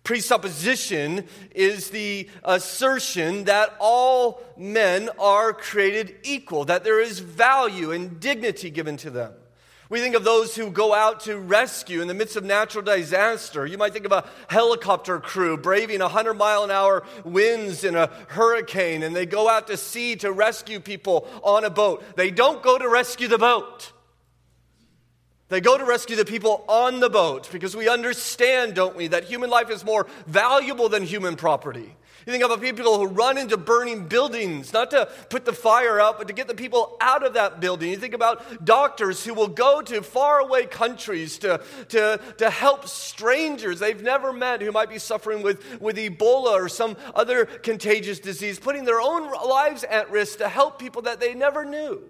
presupposition 0.04 1.26
is 1.54 1.90
the 1.90 2.28
assertion 2.44 3.44
that 3.44 3.74
all 3.78 4.42
men 4.56 5.10
are 5.18 5.52
created 5.52 6.16
equal, 6.22 6.64
that 6.64 6.84
there 6.84 7.00
is 7.00 7.18
value 7.20 7.92
and 7.92 8.20
dignity 8.20 8.70
given 8.70 8.96
to 8.98 9.10
them. 9.10 9.32
We 9.90 9.98
think 9.98 10.14
of 10.14 10.22
those 10.22 10.54
who 10.54 10.70
go 10.70 10.94
out 10.94 11.20
to 11.22 11.36
rescue 11.36 12.00
in 12.00 12.06
the 12.06 12.14
midst 12.14 12.36
of 12.36 12.44
natural 12.44 12.84
disaster. 12.84 13.66
You 13.66 13.76
might 13.76 13.92
think 13.92 14.04
of 14.04 14.12
a 14.12 14.24
helicopter 14.48 15.18
crew 15.18 15.56
braving 15.56 15.98
100 15.98 16.34
mile 16.34 16.62
an 16.62 16.70
hour 16.70 17.02
winds 17.24 17.82
in 17.82 17.96
a 17.96 18.06
hurricane, 18.28 19.02
and 19.02 19.16
they 19.16 19.26
go 19.26 19.48
out 19.48 19.66
to 19.66 19.76
sea 19.76 20.14
to 20.16 20.30
rescue 20.30 20.78
people 20.78 21.26
on 21.42 21.64
a 21.64 21.70
boat. 21.70 22.04
They 22.14 22.30
don't 22.30 22.62
go 22.62 22.78
to 22.78 22.88
rescue 22.88 23.26
the 23.26 23.38
boat. 23.38 23.92
They 25.50 25.60
go 25.60 25.76
to 25.76 25.84
rescue 25.84 26.14
the 26.14 26.24
people 26.24 26.64
on 26.68 27.00
the 27.00 27.10
boat 27.10 27.48
because 27.50 27.76
we 27.76 27.88
understand, 27.88 28.74
don't 28.74 28.96
we, 28.96 29.08
that 29.08 29.24
human 29.24 29.50
life 29.50 29.68
is 29.68 29.84
more 29.84 30.06
valuable 30.26 30.88
than 30.88 31.02
human 31.02 31.34
property. 31.34 31.96
You 32.24 32.32
think 32.32 32.44
about 32.44 32.60
people 32.60 32.98
who 32.98 33.06
run 33.06 33.36
into 33.36 33.56
burning 33.56 34.06
buildings, 34.06 34.72
not 34.72 34.92
to 34.92 35.08
put 35.28 35.44
the 35.44 35.52
fire 35.52 35.98
out, 35.98 36.18
but 36.18 36.28
to 36.28 36.34
get 36.34 36.46
the 36.46 36.54
people 36.54 36.96
out 37.00 37.26
of 37.26 37.34
that 37.34 37.58
building. 37.58 37.90
You 37.90 37.96
think 37.96 38.14
about 38.14 38.64
doctors 38.64 39.24
who 39.24 39.34
will 39.34 39.48
go 39.48 39.82
to 39.82 40.02
faraway 40.02 40.66
countries 40.66 41.38
to, 41.38 41.60
to, 41.88 42.20
to 42.38 42.50
help 42.50 42.86
strangers 42.86 43.80
they've 43.80 44.02
never 44.02 44.32
met 44.32 44.60
who 44.60 44.70
might 44.70 44.90
be 44.90 44.98
suffering 44.98 45.42
with, 45.42 45.80
with 45.80 45.96
Ebola 45.96 46.52
or 46.52 46.68
some 46.68 46.96
other 47.12 47.46
contagious 47.46 48.20
disease, 48.20 48.60
putting 48.60 48.84
their 48.84 49.00
own 49.00 49.32
lives 49.32 49.82
at 49.82 50.10
risk 50.12 50.38
to 50.38 50.48
help 50.48 50.78
people 50.78 51.02
that 51.02 51.18
they 51.18 51.34
never 51.34 51.64
knew. 51.64 52.02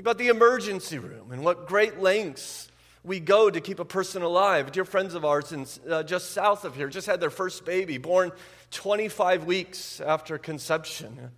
Think 0.00 0.06
about 0.06 0.18
the 0.18 0.28
emergency 0.28 0.98
room 0.98 1.30
and 1.30 1.44
what 1.44 1.66
great 1.66 2.00
lengths 2.00 2.70
we 3.04 3.20
go 3.20 3.50
to 3.50 3.60
keep 3.60 3.80
a 3.80 3.84
person 3.84 4.22
alive. 4.22 4.72
Dear 4.72 4.86
friends 4.86 5.12
of 5.12 5.26
ours, 5.26 5.52
in, 5.52 5.66
uh, 5.90 6.04
just 6.04 6.30
south 6.30 6.64
of 6.64 6.74
here, 6.74 6.88
just 6.88 7.06
had 7.06 7.20
their 7.20 7.28
first 7.28 7.66
baby, 7.66 7.98
born 7.98 8.32
25 8.70 9.44
weeks 9.44 10.00
after 10.00 10.38
conception. 10.38 11.32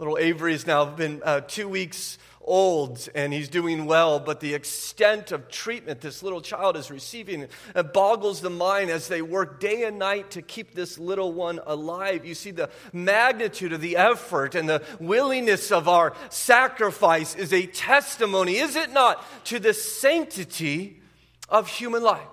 Little 0.00 0.18
Avery 0.18 0.50
has 0.50 0.66
now 0.66 0.86
been 0.86 1.22
uh, 1.24 1.42
two 1.42 1.68
weeks 1.68 2.18
old 2.50 3.08
and 3.14 3.32
he's 3.32 3.48
doing 3.48 3.86
well, 3.86 4.18
but 4.18 4.40
the 4.40 4.54
extent 4.54 5.30
of 5.30 5.48
treatment 5.48 6.00
this 6.00 6.20
little 6.20 6.40
child 6.40 6.76
is 6.76 6.90
receiving 6.90 7.46
boggles 7.94 8.40
the 8.40 8.50
mind 8.50 8.90
as 8.90 9.06
they 9.06 9.22
work 9.22 9.60
day 9.60 9.84
and 9.84 10.00
night 10.00 10.32
to 10.32 10.42
keep 10.42 10.74
this 10.74 10.98
little 10.98 11.32
one 11.32 11.60
alive. 11.64 12.26
You 12.26 12.34
see, 12.34 12.50
the 12.50 12.68
magnitude 12.92 13.72
of 13.72 13.80
the 13.80 13.96
effort 13.96 14.56
and 14.56 14.68
the 14.68 14.82
willingness 14.98 15.70
of 15.70 15.88
our 15.88 16.12
sacrifice 16.28 17.36
is 17.36 17.52
a 17.52 17.66
testimony, 17.66 18.56
is 18.56 18.74
it 18.74 18.90
not, 18.90 19.24
to 19.44 19.60
the 19.60 19.72
sanctity 19.72 21.00
of 21.48 21.68
human 21.68 22.02
life? 22.02 22.26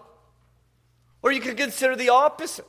Or 1.21 1.31
you 1.31 1.41
could 1.41 1.57
consider 1.57 1.95
the 1.95 2.09
opposite. 2.09 2.65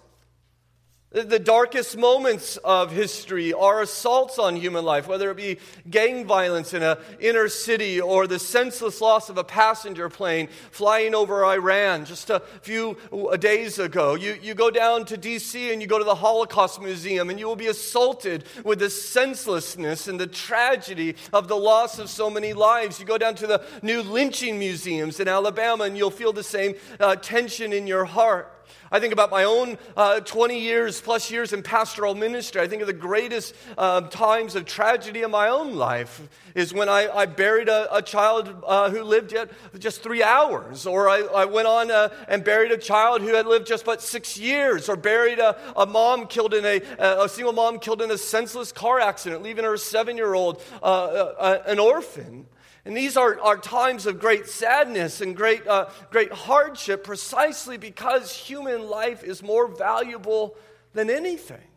The 1.11 1.39
darkest 1.39 1.97
moments 1.97 2.59
of 2.59 2.93
history 2.93 3.55
are 3.55 3.81
assaults 3.81 4.39
on 4.39 4.57
human 4.57 4.85
life, 4.85 5.09
whether 5.09 5.31
it 5.31 5.39
be 5.39 5.59
gang 5.89 6.27
violence 6.27 6.75
in 6.75 6.83
an 6.83 6.99
inner 7.19 7.49
city 7.49 7.99
or 7.99 8.27
the 8.27 8.39
senseless 8.39 9.01
loss 9.01 9.31
of 9.31 9.39
a 9.39 9.45
passenger 9.45 10.11
plane 10.11 10.49
flying 10.71 11.15
over 11.15 11.47
Iran 11.47 12.05
just 12.05 12.29
a 12.29 12.41
few 12.61 12.99
days 13.41 13.79
ago. 13.79 14.17
You, 14.17 14.37
you 14.43 14.53
go 14.53 14.71
down 14.71 15.07
to 15.07 15.17
D.C. 15.17 15.73
and 15.73 15.81
you 15.81 15.89
go 15.89 15.97
to 15.97 16.05
the 16.05 16.15
Holocaust 16.15 16.79
Museum 16.79 17.31
and 17.31 17.41
you 17.41 17.47
will 17.47 17.57
be 17.57 17.69
assaulted 17.69 18.45
with 18.63 18.79
the 18.79 18.91
senselessness 18.91 20.09
and 20.09 20.21
the 20.21 20.27
tragedy 20.27 21.17
of 21.33 21.49
the 21.49 21.57
loss 21.57 21.99
of 21.99 22.11
so 22.11 22.29
many 22.29 22.53
lives. 22.53 23.01
You 23.01 23.07
go 23.07 23.17
down 23.17 23.35
to 23.37 23.47
the 23.47 23.65
new 23.81 24.03
lynching 24.03 24.59
museums 24.59 25.21
in 25.21 25.27
Alabama 25.27 25.85
and 25.85 25.97
you'll 25.97 26.11
feel 26.11 26.35
the 26.35 26.43
same 26.43 26.75
uh, 27.01 27.17
tension 27.17 27.73
in 27.73 27.87
your 27.87 28.05
heart. 28.05 28.53
I 28.91 29.01
think 29.01 29.13
about 29.13 29.31
my 29.31 29.45
own 29.45 29.79
uh, 29.97 30.21
20 30.21 30.59
years 30.59 31.01
plus 31.01 31.31
years 31.31 31.53
in 31.53 31.63
pastoral 31.63 32.15
ministry. 32.15 32.61
I 32.61 32.69
think 32.69 32.81
of 32.83 32.87
the 32.87 32.93
greatest 32.93 33.55
uh, 33.77 34.03
times 34.03 34.55
of 34.55 34.65
tragedy 34.65 35.23
in 35.23 35.31
my 35.31 35.49
own 35.49 35.75
life 35.77 36.29
is 36.55 36.73
when 36.73 36.89
I, 36.89 37.09
I 37.09 37.27
buried 37.27 37.69
a, 37.69 37.95
a 37.95 38.03
child 38.03 38.63
uh, 38.67 38.91
who 38.91 39.03
lived 39.03 39.33
yet 39.33 39.51
just 39.79 40.03
three 40.03 40.23
hours, 40.23 40.87
or 40.87 41.09
I, 41.09 41.21
I 41.21 41.45
went 41.45 41.69
on 41.69 41.91
uh, 41.91 42.09
and 42.29 42.43
buried 42.45 42.73
a 42.73 42.79
child 42.79 43.21
who 43.23 43.35
had 43.35 43.47
lived 43.47 43.67
just 43.67 43.85
but 43.85 44.03
six 44.03 44.37
years, 44.37 44.89
or 44.89 44.97
buried 44.97 45.39
a, 45.39 45.57
a 45.77 45.87
mom 45.87 46.27
killed 46.27 46.55
in 46.55 46.65
a, 46.65 46.81
a 46.99 47.29
single 47.29 47.53
mom 47.53 47.79
killed 47.79 48.03
in 48.03 48.11
a 48.11 48.19
senseless 48.19 48.73
car 48.73 49.01
accident, 49.01 49.43
leaving 49.43 49.65
her 49.65 49.77
seven 49.77 50.17
year 50.17 50.35
old 50.35 50.63
uh, 50.83 50.85
uh, 50.85 51.63
an 51.67 51.79
orphan. 51.79 52.47
And 52.89 52.97
these 52.97 53.19
are, 53.19 53.39
are 53.41 53.59
times 53.59 54.07
of 54.07 54.19
great 54.19 54.49
sadness 54.49 55.21
and 55.21 55.37
great, 55.37 55.67
uh, 55.67 55.91
great 56.11 56.33
hardship 56.33 57.05
precisely 57.05 57.77
because 57.77 58.35
human 58.35 58.89
life 58.89 59.23
is 59.23 59.43
more 59.43 59.69
valuable 59.69 60.57
than 60.95 61.11
anything 61.11 61.69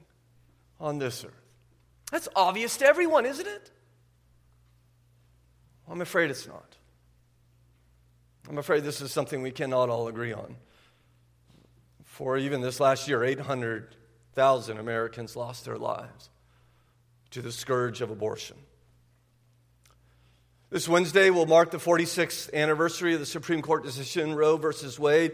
on 0.79 0.99
this 0.99 1.25
earth. 1.25 1.33
That's 2.13 2.29
obvious 2.33 2.77
to 2.77 2.85
everyone, 2.85 3.25
isn't 3.25 3.45
it? 3.45 3.71
I'm 5.89 5.99
afraid 5.99 6.29
it's 6.29 6.47
not. 6.47 6.77
I'm 8.47 8.57
afraid 8.57 8.85
this 8.85 9.01
is 9.01 9.11
something 9.11 9.41
we 9.41 9.51
cannot 9.51 9.89
all 9.89 10.07
agree 10.07 10.31
on. 10.31 10.55
For 12.05 12.37
even 12.37 12.61
this 12.61 12.79
last 12.79 13.09
year, 13.09 13.21
800,000 13.21 14.77
Americans 14.77 15.35
lost 15.35 15.65
their 15.65 15.77
lives 15.77 16.29
to 17.31 17.41
the 17.41 17.51
scourge 17.51 17.99
of 17.99 18.11
abortion. 18.11 18.55
This 20.71 20.87
Wednesday 20.87 21.31
will 21.31 21.47
mark 21.47 21.71
the 21.71 21.79
46th 21.79 22.53
anniversary 22.53 23.13
of 23.13 23.19
the 23.19 23.25
Supreme 23.25 23.61
Court 23.61 23.83
decision, 23.83 24.33
Roe 24.33 24.55
versus 24.55 24.97
Wade, 24.97 25.33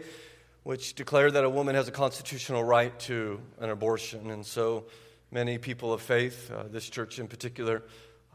which 0.64 0.94
declared 0.94 1.34
that 1.34 1.44
a 1.44 1.48
woman 1.48 1.76
has 1.76 1.86
a 1.86 1.92
constitutional 1.92 2.64
right 2.64 2.98
to 3.02 3.40
an 3.60 3.70
abortion. 3.70 4.32
And 4.32 4.44
so 4.44 4.86
many 5.30 5.56
people 5.56 5.92
of 5.92 6.02
faith, 6.02 6.50
uh, 6.50 6.64
this 6.64 6.90
church 6.90 7.20
in 7.20 7.28
particular, 7.28 7.84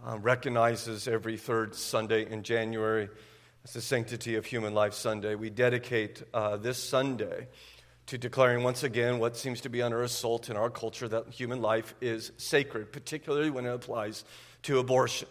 uh, 0.08 0.18
recognizes 0.18 1.10
every 1.10 1.36
third 1.36 1.76
Sunday 1.76 2.26
in 2.26 2.42
January 2.42 3.10
as 3.66 3.74
the 3.74 3.82
Sanctity 3.82 4.36
of 4.38 4.46
Human 4.46 4.74
Life 4.74 4.94
Sunday. 4.94 5.36
We 5.36 5.50
dedicate 5.50 6.24
uh, 6.34 6.56
this 6.56 6.82
Sunday 6.82 7.50
to 8.06 8.18
declaring 8.18 8.64
once 8.64 8.84
again 8.84 9.20
what 9.20 9.36
seems 9.36 9.60
to 9.60 9.70
be 9.70 9.82
under 9.82 10.04
assault 10.04 10.50
in 10.50 10.56
our 10.56 10.70
culture 10.70 11.10
that 11.10 11.28
human 11.28 11.62
life 11.62 11.96
is 12.00 12.32
sacred, 12.38 12.94
particularly 12.94 13.50
when 13.50 13.66
it 13.66 13.74
applies 13.74 14.24
to 14.62 14.80
abortion 14.80 15.28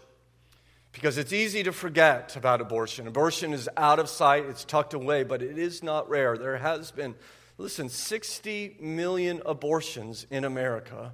because 0.93 1.17
it's 1.17 1.33
easy 1.33 1.63
to 1.63 1.73
forget 1.73 2.35
about 2.35 2.61
abortion. 2.61 3.07
Abortion 3.07 3.51
is 3.51 3.67
out 3.75 3.99
of 3.99 4.07
sight, 4.07 4.45
it's 4.45 4.63
tucked 4.63 4.93
away, 4.93 5.23
but 5.23 5.41
it 5.41 5.57
is 5.57 5.83
not 5.83 6.07
rare. 6.07 6.37
There 6.37 6.57
has 6.57 6.91
been, 6.91 7.15
listen, 7.57 7.89
60 7.89 8.77
million 8.79 9.41
abortions 9.45 10.25
in 10.29 10.45
America 10.45 11.11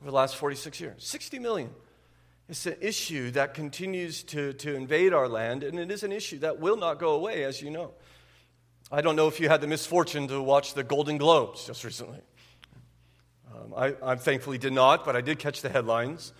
over 0.00 0.10
the 0.10 0.16
last 0.16 0.36
46 0.36 0.80
years. 0.80 1.04
60 1.04 1.38
million. 1.38 1.70
It's 2.48 2.66
an 2.66 2.76
issue 2.80 3.32
that 3.32 3.54
continues 3.54 4.22
to, 4.24 4.52
to 4.52 4.74
invade 4.74 5.12
our 5.12 5.26
land, 5.26 5.64
and 5.64 5.78
it 5.78 5.90
is 5.90 6.04
an 6.04 6.12
issue 6.12 6.38
that 6.40 6.60
will 6.60 6.76
not 6.76 7.00
go 7.00 7.14
away, 7.14 7.42
as 7.42 7.60
you 7.60 7.70
know. 7.70 7.92
I 8.92 9.00
don't 9.00 9.16
know 9.16 9.26
if 9.26 9.40
you 9.40 9.48
had 9.48 9.60
the 9.60 9.66
misfortune 9.66 10.28
to 10.28 10.40
watch 10.40 10.74
the 10.74 10.84
Golden 10.84 11.18
Globes 11.18 11.66
just 11.66 11.82
recently. 11.82 12.20
Um, 13.52 13.74
I, 13.76 13.94
I 14.12 14.14
thankfully 14.14 14.58
did 14.58 14.74
not, 14.74 15.04
but 15.04 15.16
I 15.16 15.22
did 15.22 15.40
catch 15.40 15.62
the 15.62 15.68
headlines. 15.68 16.32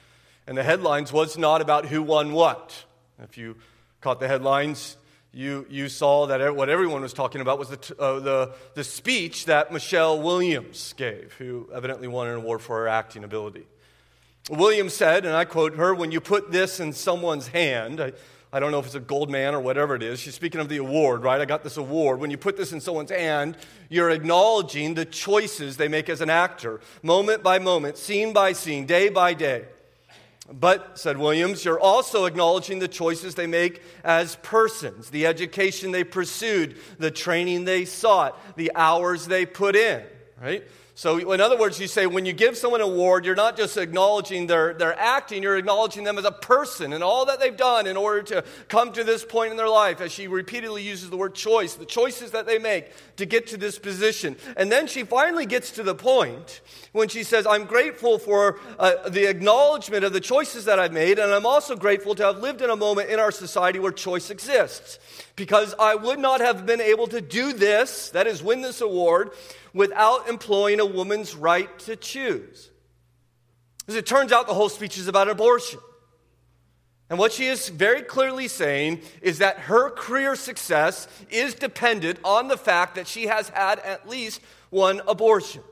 And 0.47 0.57
the 0.57 0.63
headlines 0.63 1.13
was 1.13 1.37
not 1.37 1.61
about 1.61 1.87
who 1.87 2.03
won 2.03 2.33
what. 2.33 2.85
If 3.23 3.37
you 3.37 3.57
caught 4.01 4.21
the 4.21 4.29
headlines, 4.29 4.97
you, 5.33 5.67
you 5.69 5.89
saw 5.89 6.27
that 6.27 6.55
what 6.55 6.69
everyone 6.69 7.03
was 7.03 7.13
talking 7.13 7.41
about 7.41 7.59
was 7.59 7.69
the, 7.69 7.97
uh, 7.99 8.21
the, 8.21 8.55
the 8.75 8.85
speech 8.85 9.47
that 9.47 9.73
Michelle 9.73 10.23
Williams 10.23 10.95
gave, 10.97 11.35
who 11.39 11.69
evidently 11.75 12.09
won 12.09 12.29
an 12.29 12.37
award 12.37 12.63
for 12.63 12.77
her 12.79 12.89
acting 12.89 13.25
ability. 13.25 13.67
Williams 14.49 14.95
said, 14.95 15.27
and 15.27 15.35
I 15.35 15.45
quote 15.45 15.75
her, 15.75 15.95
when 15.95 16.13
you 16.13 16.21
put 16.21 16.53
this 16.53 16.79
in 16.79 16.93
someone's 16.93 17.49
hand, 17.49 18.01
I, 18.01 18.13
I 18.53 18.61
don't 18.61 18.71
know 18.71 18.79
if 18.79 18.87
it's 18.87 18.95
a 18.95 19.01
gold 19.01 19.29
man 19.29 19.55
or 19.55 19.61
whatever 19.61 19.97
it 19.97 20.03
is. 20.03 20.21
She's 20.21 20.35
speaking 20.35 20.61
of 20.61 20.69
the 20.69 20.77
award, 20.77 21.25
right? 21.25 21.41
I 21.41 21.45
got 21.45 21.65
this 21.65 21.77
award. 21.77 22.21
When 22.21 22.31
you 22.31 22.39
put 22.39 22.57
this 22.57 22.73
in 22.73 22.81
someone's 22.81 23.11
hand, 23.11 23.57
you're 23.91 24.11
acknowledging 24.11 24.95
the 24.95 25.05
choices 25.05 25.77
they 25.77 25.89
make 25.89 26.09
as 26.09 26.21
an 26.21 26.31
actor, 26.31 26.81
moment 27.03 27.43
by 27.43 27.59
moment, 27.59 27.99
scene 27.99 28.33
by 28.33 28.53
scene, 28.53 28.87
day 28.87 29.09
by 29.09 29.35
day. 29.35 29.67
But, 30.53 30.99
said 30.99 31.19
Williams, 31.19 31.65
you're 31.65 31.81
also 31.81 32.25
acknowledging 32.25 32.79
the 32.79 32.89
choices 32.89 33.35
they 33.35 33.49
make 33.49 33.83
as 34.05 34.37
persons, 34.37 35.11
the 35.11 35.27
education 35.27 35.91
they 35.91 36.05
pursued, 36.05 36.77
the 36.99 37.11
training 37.11 37.65
they 37.65 37.85
sought, 37.85 38.39
the 38.57 38.71
hours 38.75 39.27
they 39.27 39.45
put 39.45 39.75
in, 39.75 40.05
right? 40.41 40.65
So, 40.99 41.19
in 41.31 41.43
other 41.43 41.59
words, 41.59 41.79
you 41.79 41.89
say 41.89 42.07
when 42.07 42.25
you 42.25 42.33
give 42.33 42.57
someone 42.57 42.81
an 42.81 42.87
award, 42.87 43.27
you're 43.27 43.35
not 43.35 43.55
just 43.55 43.77
acknowledging 43.77 44.47
their, 44.47 44.73
their 44.73 44.99
acting, 44.99 45.43
you're 45.43 45.59
acknowledging 45.59 46.05
them 46.05 46.17
as 46.17 46.25
a 46.25 46.33
person 46.33 46.95
and 46.95 47.05
all 47.05 47.27
that 47.27 47.39
they've 47.39 47.55
done 47.55 47.87
in 47.87 47.99
order 47.99 48.23
to 48.23 48.45
come 48.69 48.95
to 48.95 49.05
this 49.05 49.23
point 49.23 49.51
in 49.51 49.59
their 49.59 49.69
life. 49.69 50.01
As 50.01 50.11
she 50.11 50.27
repeatedly 50.27 50.83
uses 50.83 51.11
the 51.11 51.19
word 51.19 51.35
choice, 51.35 51.75
the 51.75 51.85
choices 51.85 52.31
that 52.31 52.47
they 52.47 52.59
make 52.59 52.93
to 53.17 53.27
get 53.27 53.47
to 53.49 53.59
this 53.59 53.79
position. 53.79 54.37
And 54.57 54.73
then 54.73 54.87
she 54.87 55.03
finally 55.05 55.45
gets 55.45 55.71
to 55.73 55.83
the 55.83 55.95
point 55.95 56.63
when 56.93 57.09
she 57.09 57.25
says, 57.25 57.47
I'm 57.47 57.67
grateful 57.67 58.19
for 58.19 58.59
uh, 58.79 59.11
the 59.11 59.29
acknowledgement 59.29 60.03
of 60.03 60.15
the 60.15 60.21
choices 60.21 60.65
that 60.65 60.79
I've 60.79 60.95
made, 60.95 61.19
and 61.19 61.31
I'm 61.31 61.45
also 61.45 61.77
grateful 61.77 62.15
to 62.15 62.23
have 62.23 62.39
lived 62.39 62.63
in 62.63 62.71
a 62.71 62.77
moment 62.77 63.11
in 63.11 63.21
our 63.21 63.31
society 63.31 63.79
where 63.79 63.93
choice 63.93 64.31
exists. 64.31 64.99
Because 65.37 65.75
I 65.79 65.95
would 65.95 66.19
not 66.19 66.41
have 66.41 66.65
been 66.65 66.81
able 66.81 67.07
to 67.09 67.21
do 67.21 67.53
this, 67.53 68.09
that 68.11 68.27
is, 68.27 68.43
win 68.43 68.63
this 68.63 68.81
award 68.81 69.31
without 69.75 70.29
employing 70.29 70.81
a 70.81 70.87
woman's 70.87 71.37
right 71.37 71.79
to 71.81 71.95
choose. 71.95 72.71
As 73.87 73.95
it 73.95 74.07
turns 74.07 74.33
out, 74.33 74.47
the 74.47 74.55
whole 74.55 74.71
speech 74.71 74.97
is 74.97 75.09
about 75.09 75.29
abortion. 75.29 75.79
And 77.09 77.19
what 77.19 77.33
she 77.33 77.47
is 77.47 77.69
very 77.69 78.03
clearly 78.03 78.49
saying 78.49 79.03
is 79.21 79.39
that 79.39 79.59
her 79.61 79.91
career 79.91 80.35
success 80.35 81.07
is 81.31 81.55
dependent 81.55 82.19
on 82.25 82.49
the 82.49 82.57
fact 82.57 82.97
that 82.97 83.07
she 83.07 83.27
has 83.27 83.51
had 83.51 83.79
at 83.81 84.09
least 84.09 84.41
one 84.71 85.03
abortion. 85.07 85.63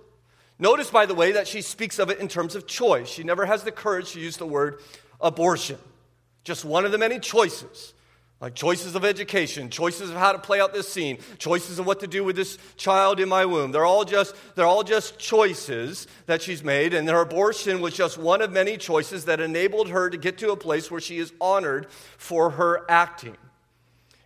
Notice, 0.59 0.91
by 0.91 1.07
the 1.07 1.15
way, 1.15 1.33
that 1.33 1.49
she 1.49 1.63
speaks 1.63 1.99
of 1.99 2.11
it 2.11 2.19
in 2.19 2.29
terms 2.29 2.55
of 2.55 2.67
choice. 2.67 3.09
She 3.09 3.25
never 3.25 3.47
has 3.47 3.65
the 3.65 3.73
courage 3.73 4.13
to 4.13 4.21
use 4.21 4.37
the 4.37 4.47
word 4.47 4.79
abortion. 5.21 5.79
Just 6.45 6.65
one 6.65 6.85
of 6.85 6.93
the 6.93 6.99
many 6.99 7.19
choices 7.19 7.94
like 8.45 8.55
choices 8.55 8.95
of 8.95 9.07
education, 9.07 9.71
choices 9.71 10.11
of 10.11 10.17
how 10.17 10.31
to 10.31 10.39
play 10.39 10.61
out 10.61 10.75
this 10.75 10.87
scene, 10.87 11.17
choices 11.39 11.79
of 11.79 11.87
what 11.87 12.01
to 12.01 12.07
do 12.07 12.23
with 12.23 12.37
this 12.37 12.59
child 12.77 13.19
in 13.19 13.27
my 13.27 13.47
womb. 13.47 13.73
They're 13.73 13.87
all 13.87 14.05
just, 14.05 14.35
they're 14.55 14.67
all 14.67 14.83
just 14.83 15.19
choices 15.19 16.07
that 16.27 16.43
she's 16.43 16.63
made, 16.63 16.93
and 16.93 17.09
her 17.09 17.23
abortion 17.23 17.81
was 17.81 17.95
just 17.95 18.19
one 18.19 18.43
of 18.43 18.53
many 18.53 18.77
choices 18.77 19.25
that 19.25 19.41
enabled 19.41 19.89
her 19.89 20.11
to 20.11 20.19
get 20.19 20.37
to 20.39 20.53
a 20.53 20.59
place 20.59 20.91
where 20.91 21.01
she 21.01 21.17
is 21.17 21.33
honored 21.41 21.91
for 22.19 22.51
her 22.51 22.85
acting. 22.91 23.39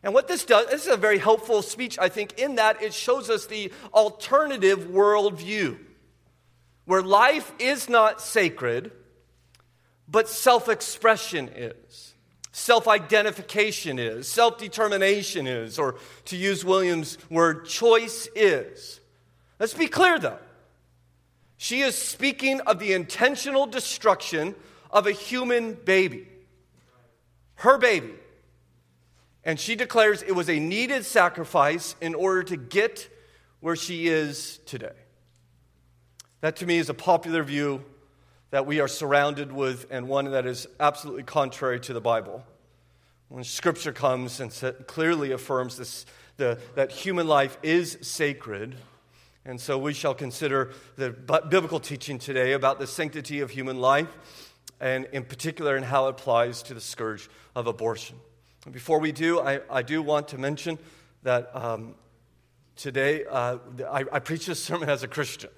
And 0.03 0.13
what 0.13 0.27
this 0.27 0.45
does, 0.45 0.67
this 0.67 0.83
is 0.83 0.93
a 0.93 0.97
very 0.97 1.19
helpful 1.19 1.63
speech, 1.63 1.97
I 1.97 2.09
think, 2.09 2.41
in 2.41 2.57
that 2.57 2.83
it 2.83 2.93
shows 2.93 3.31
us 3.31 3.47
the 3.47 3.71
alternative 3.95 4.81
worldview, 4.81 5.79
where 6.87 7.03
life 7.03 7.53
is 7.61 7.89
not 7.89 8.21
sacred, 8.21 8.91
but 10.09 10.29
self 10.29 10.69
expression 10.69 11.49
is 11.55 12.08
self 12.59 12.89
identification 12.89 13.99
is, 13.99 14.29
self 14.29 14.59
determination 14.59 15.47
is, 15.47 15.79
or 15.79 15.97
to 16.27 16.37
use 16.37 16.65
Williams' 16.65 17.17
word, 17.31 17.67
choice 17.67 18.29
is. 18.35 19.01
Let's 19.59 19.75
be 19.75 19.87
clear 19.87 20.19
though. 20.19 20.39
She 21.57 21.81
is 21.81 21.97
speaking 21.97 22.61
of 22.63 22.79
the 22.79 22.93
intentional 22.93 23.67
destruction 23.67 24.55
of 24.91 25.07
a 25.07 25.13
human 25.13 25.75
baby, 25.75 26.29
her 27.57 27.79
baby. 27.79 28.15
And 29.45 29.59
she 29.59 29.75
declares 29.75 30.23
it 30.23 30.33
was 30.33 30.51
a 30.51 30.59
needed 30.59 31.05
sacrifice 31.05 31.97
in 32.01 32.15
order 32.15 32.43
to 32.45 32.57
get 32.57 33.09
where 33.61 33.77
she 33.77 34.09
is 34.09 34.59
today. 34.67 34.93
That 36.41 36.57
to 36.57 36.67
me 36.67 36.79
is 36.79 36.89
a 36.89 36.95
popular 36.95 37.43
view 37.43 37.85
that 38.51 38.67
we 38.67 38.81
are 38.81 38.89
surrounded 38.89 39.53
with 39.53 39.87
and 39.91 40.09
one 40.09 40.31
that 40.31 40.47
is 40.47 40.67
absolutely 40.81 41.23
contrary 41.23 41.81
to 41.81 41.93
the 41.93 42.01
Bible. 42.01 42.45
When 43.29 43.45
Scripture 43.45 43.93
comes 43.93 44.41
and 44.41 44.51
clearly 44.87 45.33
affirms 45.33 45.77
this, 45.77 46.07
the, 46.39 46.59
that 46.75 46.91
human 46.91 47.29
life 47.29 47.59
is 47.63 47.99
sacred, 48.01 48.75
and 49.45 49.61
so 49.61 49.77
we 49.77 49.93
shall 49.93 50.15
consider 50.15 50.73
the 50.97 51.11
biblical 51.11 51.81
teaching 51.81 52.19
today 52.19 52.53
about 52.53 52.79
the 52.79 52.87
sanctity 52.87 53.41
of 53.41 53.51
human 53.51 53.81
life, 53.81 54.09
and 54.81 55.07
in 55.13 55.25
particular 55.25 55.77
in 55.77 55.83
how 55.83 56.07
it 56.07 56.11
applies 56.11 56.63
to 56.63 56.75
the 56.75 56.81
scourge 56.81 57.29
of 57.55 57.67
abortion. 57.67 58.17
And 58.65 58.73
before 58.73 58.99
we 58.99 59.13
do, 59.13 59.41
I, 59.41 59.61
I 59.71 59.83
do 59.83 60.01
want 60.03 60.29
to 60.29 60.39
mention 60.39 60.79
that 61.23 61.51
um, 61.55 61.95
today 62.77 63.25
uh, 63.25 63.59
I, 63.91 64.05
I 64.13 64.19
preach 64.21 64.47
this 64.47 64.63
sermon 64.63 64.89
as 64.89 65.03
a 65.03 65.09
Christian. 65.09 65.51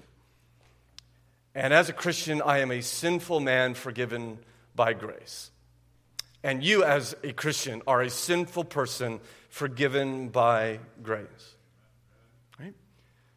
And 1.54 1.74
as 1.74 1.88
a 1.88 1.92
Christian, 1.92 2.42
I 2.42 2.58
am 2.58 2.70
a 2.70 2.80
sinful 2.80 3.40
man 3.40 3.74
forgiven 3.74 4.38
by 4.74 4.92
grace. 4.92 5.50
And 6.42 6.62
you, 6.64 6.84
as 6.84 7.14
a 7.22 7.32
Christian, 7.32 7.82
are 7.86 8.00
a 8.00 8.10
sinful 8.10 8.64
person 8.64 9.20
forgiven 9.48 10.28
by 10.28 10.78
grace. 11.02 11.56
Right? 12.58 12.74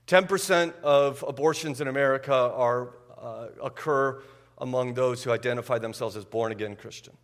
10% 0.08 0.74
of 0.82 1.24
abortions 1.28 1.82
in 1.82 1.88
America 1.88 2.34
are, 2.34 2.92
uh, 3.18 3.48
occur 3.62 4.22
among 4.60 4.94
those 4.94 5.24
who 5.24 5.32
identify 5.32 5.80
themselves 5.80 6.16
as 6.16 6.24
born 6.24 6.52
again 6.52 6.76
Christian. 6.76 7.18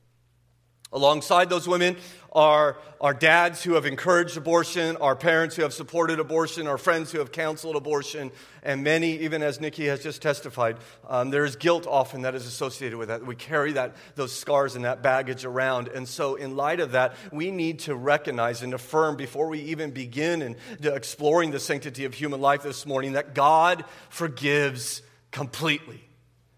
Alongside 0.92 1.52
those 1.52 1.68
women 1.68 1.98
are 2.32 2.78
our 3.00 3.14
dads 3.14 3.64
who 3.64 3.74
have 3.74 3.86
encouraged 3.86 4.38
abortion, 4.38 4.96
our 4.98 5.16
parents 5.16 5.56
who 5.56 5.62
have 5.62 5.74
supported 5.74 6.20
abortion, 6.20 6.66
our 6.66 6.80
friends 6.80 7.12
who 7.12 7.20
have 7.20 7.32
counseled 7.32 7.76
abortion, 7.76 8.32
and 8.64 8.84
many, 8.84 9.18
even 9.20 9.44
as 9.44 9.62
Nikki 9.62 9.86
has 9.86 10.02
just 10.02 10.22
testified, 10.22 10.78
um, 11.08 11.30
there 11.30 11.46
is 11.46 11.56
guilt 11.56 11.86
often 11.88 12.24
that 12.24 12.34
is 12.34 12.48
associated 12.48 12.98
with 12.98 13.10
that. 13.10 13.24
We 13.24 13.36
carry 13.36 13.74
that, 13.74 13.96
those 14.16 14.36
scars 14.36 14.76
and 14.76 14.84
that 14.86 15.04
baggage 15.04 15.46
around. 15.46 15.90
And 15.90 16.08
so, 16.08 16.36
in 16.36 16.56
light 16.56 16.80
of 16.80 16.92
that, 16.94 17.16
we 17.32 17.52
need 17.52 17.80
to 17.80 17.96
recognize 17.96 18.64
and 18.64 18.74
affirm 18.74 19.16
before 19.16 19.48
we 19.48 19.60
even 19.60 19.92
begin 19.92 20.42
in 20.42 20.56
exploring 20.84 21.52
the 21.52 21.60
sanctity 21.60 22.06
of 22.06 22.16
human 22.16 22.42
life 22.42 22.64
this 22.64 22.88
morning 22.88 23.14
that 23.14 23.36
God 23.36 23.86
forgives 24.10 25.04
completely. 25.32 26.04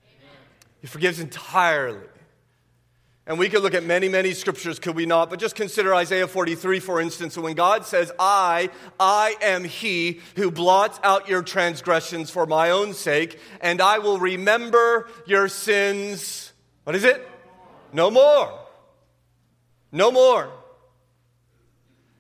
Amen. 0.06 0.36
He 0.80 0.88
forgives 0.88 1.20
entirely. 1.20 2.08
And 3.28 3.38
we 3.38 3.50
could 3.50 3.62
look 3.62 3.76
at 3.76 3.84
many, 3.84 4.10
many 4.10 4.34
scriptures, 4.34 4.80
could 4.80 4.96
we 4.96 5.06
not? 5.06 5.30
But 5.30 5.40
just 5.40 5.56
consider 5.56 5.94
Isaiah 5.94 6.28
43, 6.28 6.80
for 6.80 7.00
instance. 7.00 7.38
when 7.38 7.56
God 7.56 7.86
says, 7.86 8.12
I, 8.18 8.70
I 9.00 9.36
am 9.42 9.64
he 9.64 10.22
who 10.36 10.50
blots 10.50 11.00
out 11.04 11.30
your 11.30 11.44
transgressions 11.44 12.32
for 12.32 12.46
my 12.48 12.72
own 12.72 12.94
sake, 12.94 13.40
and 13.62 13.80
I 13.80 14.00
will 14.00 14.18
remember 14.18 15.08
your 15.28 15.48
sins. 15.50 16.52
What 16.84 16.96
is 16.96 17.04
it? 17.04 17.28
No 17.94 18.10
more. 18.10 18.60
No 19.92 20.12
more. 20.12 20.50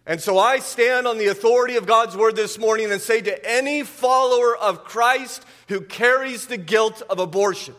And 0.05 0.21
so 0.21 0.37
I 0.37 0.59
stand 0.59 1.07
on 1.07 1.17
the 1.17 1.27
authority 1.27 1.77
of 1.77 1.85
God's 1.85 2.17
word 2.17 2.35
this 2.35 2.59
morning 2.59 2.91
and 2.91 3.01
say 3.01 3.21
to 3.21 3.49
any 3.49 3.83
follower 3.83 4.55
of 4.55 4.83
Christ 4.83 5.45
who 5.67 5.81
carries 5.81 6.47
the 6.47 6.57
guilt 6.57 7.01
of 7.09 7.19
abortion, 7.19 7.75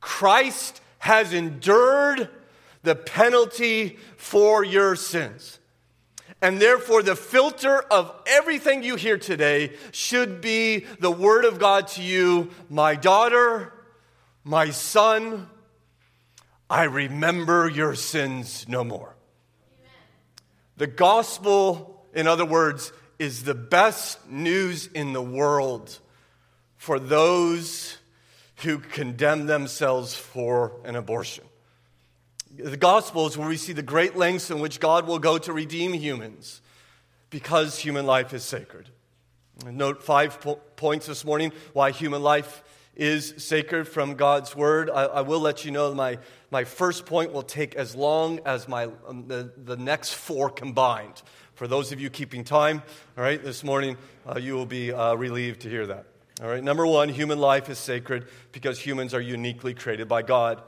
Christ 0.00 0.80
has 1.04 1.34
endured 1.34 2.30
the 2.82 2.94
penalty 2.94 3.98
for 4.16 4.64
your 4.64 4.96
sins. 4.96 5.58
And 6.40 6.58
therefore, 6.58 7.02
the 7.02 7.14
filter 7.14 7.78
of 7.78 8.10
everything 8.26 8.82
you 8.82 8.96
hear 8.96 9.18
today 9.18 9.74
should 9.92 10.40
be 10.40 10.86
the 11.00 11.10
Word 11.10 11.44
of 11.44 11.58
God 11.58 11.88
to 11.88 12.02
you, 12.02 12.52
my 12.70 12.94
daughter, 12.94 13.74
my 14.44 14.70
son, 14.70 15.50
I 16.70 16.84
remember 16.84 17.68
your 17.68 17.94
sins 17.94 18.64
no 18.66 18.82
more. 18.82 19.14
Amen. 19.78 19.92
The 20.78 20.86
gospel, 20.86 22.06
in 22.14 22.26
other 22.26 22.46
words, 22.46 22.94
is 23.18 23.44
the 23.44 23.54
best 23.54 24.26
news 24.30 24.86
in 24.86 25.12
the 25.12 25.22
world 25.22 25.98
for 26.78 26.98
those 26.98 27.98
who 28.64 28.78
condemn 28.78 29.46
themselves 29.46 30.14
for 30.14 30.72
an 30.84 30.96
abortion. 30.96 31.44
The 32.56 32.76
gospel 32.76 33.26
is 33.26 33.36
where 33.36 33.48
we 33.48 33.56
see 33.56 33.72
the 33.72 33.82
great 33.82 34.16
lengths 34.16 34.50
in 34.50 34.60
which 34.60 34.80
God 34.80 35.06
will 35.06 35.18
go 35.18 35.38
to 35.38 35.52
redeem 35.52 35.92
humans 35.92 36.60
because 37.30 37.78
human 37.78 38.06
life 38.06 38.32
is 38.32 38.44
sacred. 38.44 38.88
Note 39.64 40.02
five 40.02 40.40
po- 40.40 40.60
points 40.76 41.06
this 41.06 41.24
morning 41.24 41.52
why 41.72 41.90
human 41.90 42.22
life 42.22 42.62
is 42.96 43.34
sacred 43.38 43.86
from 43.86 44.14
God's 44.14 44.54
word. 44.54 44.88
I, 44.88 45.04
I, 45.04 45.20
will 45.22 45.40
let 45.40 45.64
you 45.64 45.70
know 45.70 45.92
my, 45.94 46.18
my 46.50 46.64
first 46.64 47.06
point 47.06 47.32
will 47.32 47.42
take 47.42 47.74
as 47.74 47.96
long 47.96 48.40
as 48.46 48.68
my, 48.68 48.88
um, 49.06 49.26
the, 49.26 49.52
the 49.56 49.76
next 49.76 50.14
four 50.14 50.48
combined. 50.48 51.22
For 51.54 51.66
those 51.66 51.92
of 51.92 52.00
you 52.00 52.10
keeping 52.10 52.44
time, 52.44 52.82
all 53.16 53.24
right, 53.24 53.42
this 53.42 53.64
morning, 53.64 53.96
uh, 54.28 54.38
you 54.38 54.54
will 54.54 54.66
be 54.66 54.92
uh, 54.92 55.14
relieved 55.14 55.62
to 55.62 55.70
hear 55.70 55.86
that. 55.86 56.06
All 56.42 56.48
right, 56.48 56.64
number 56.64 56.84
one, 56.84 57.10
human 57.10 57.38
life 57.38 57.70
is 57.70 57.78
sacred 57.78 58.26
because 58.50 58.80
humans 58.80 59.14
are 59.14 59.20
uniquely 59.20 59.72
created 59.72 60.08
by 60.08 60.22
God. 60.22 60.60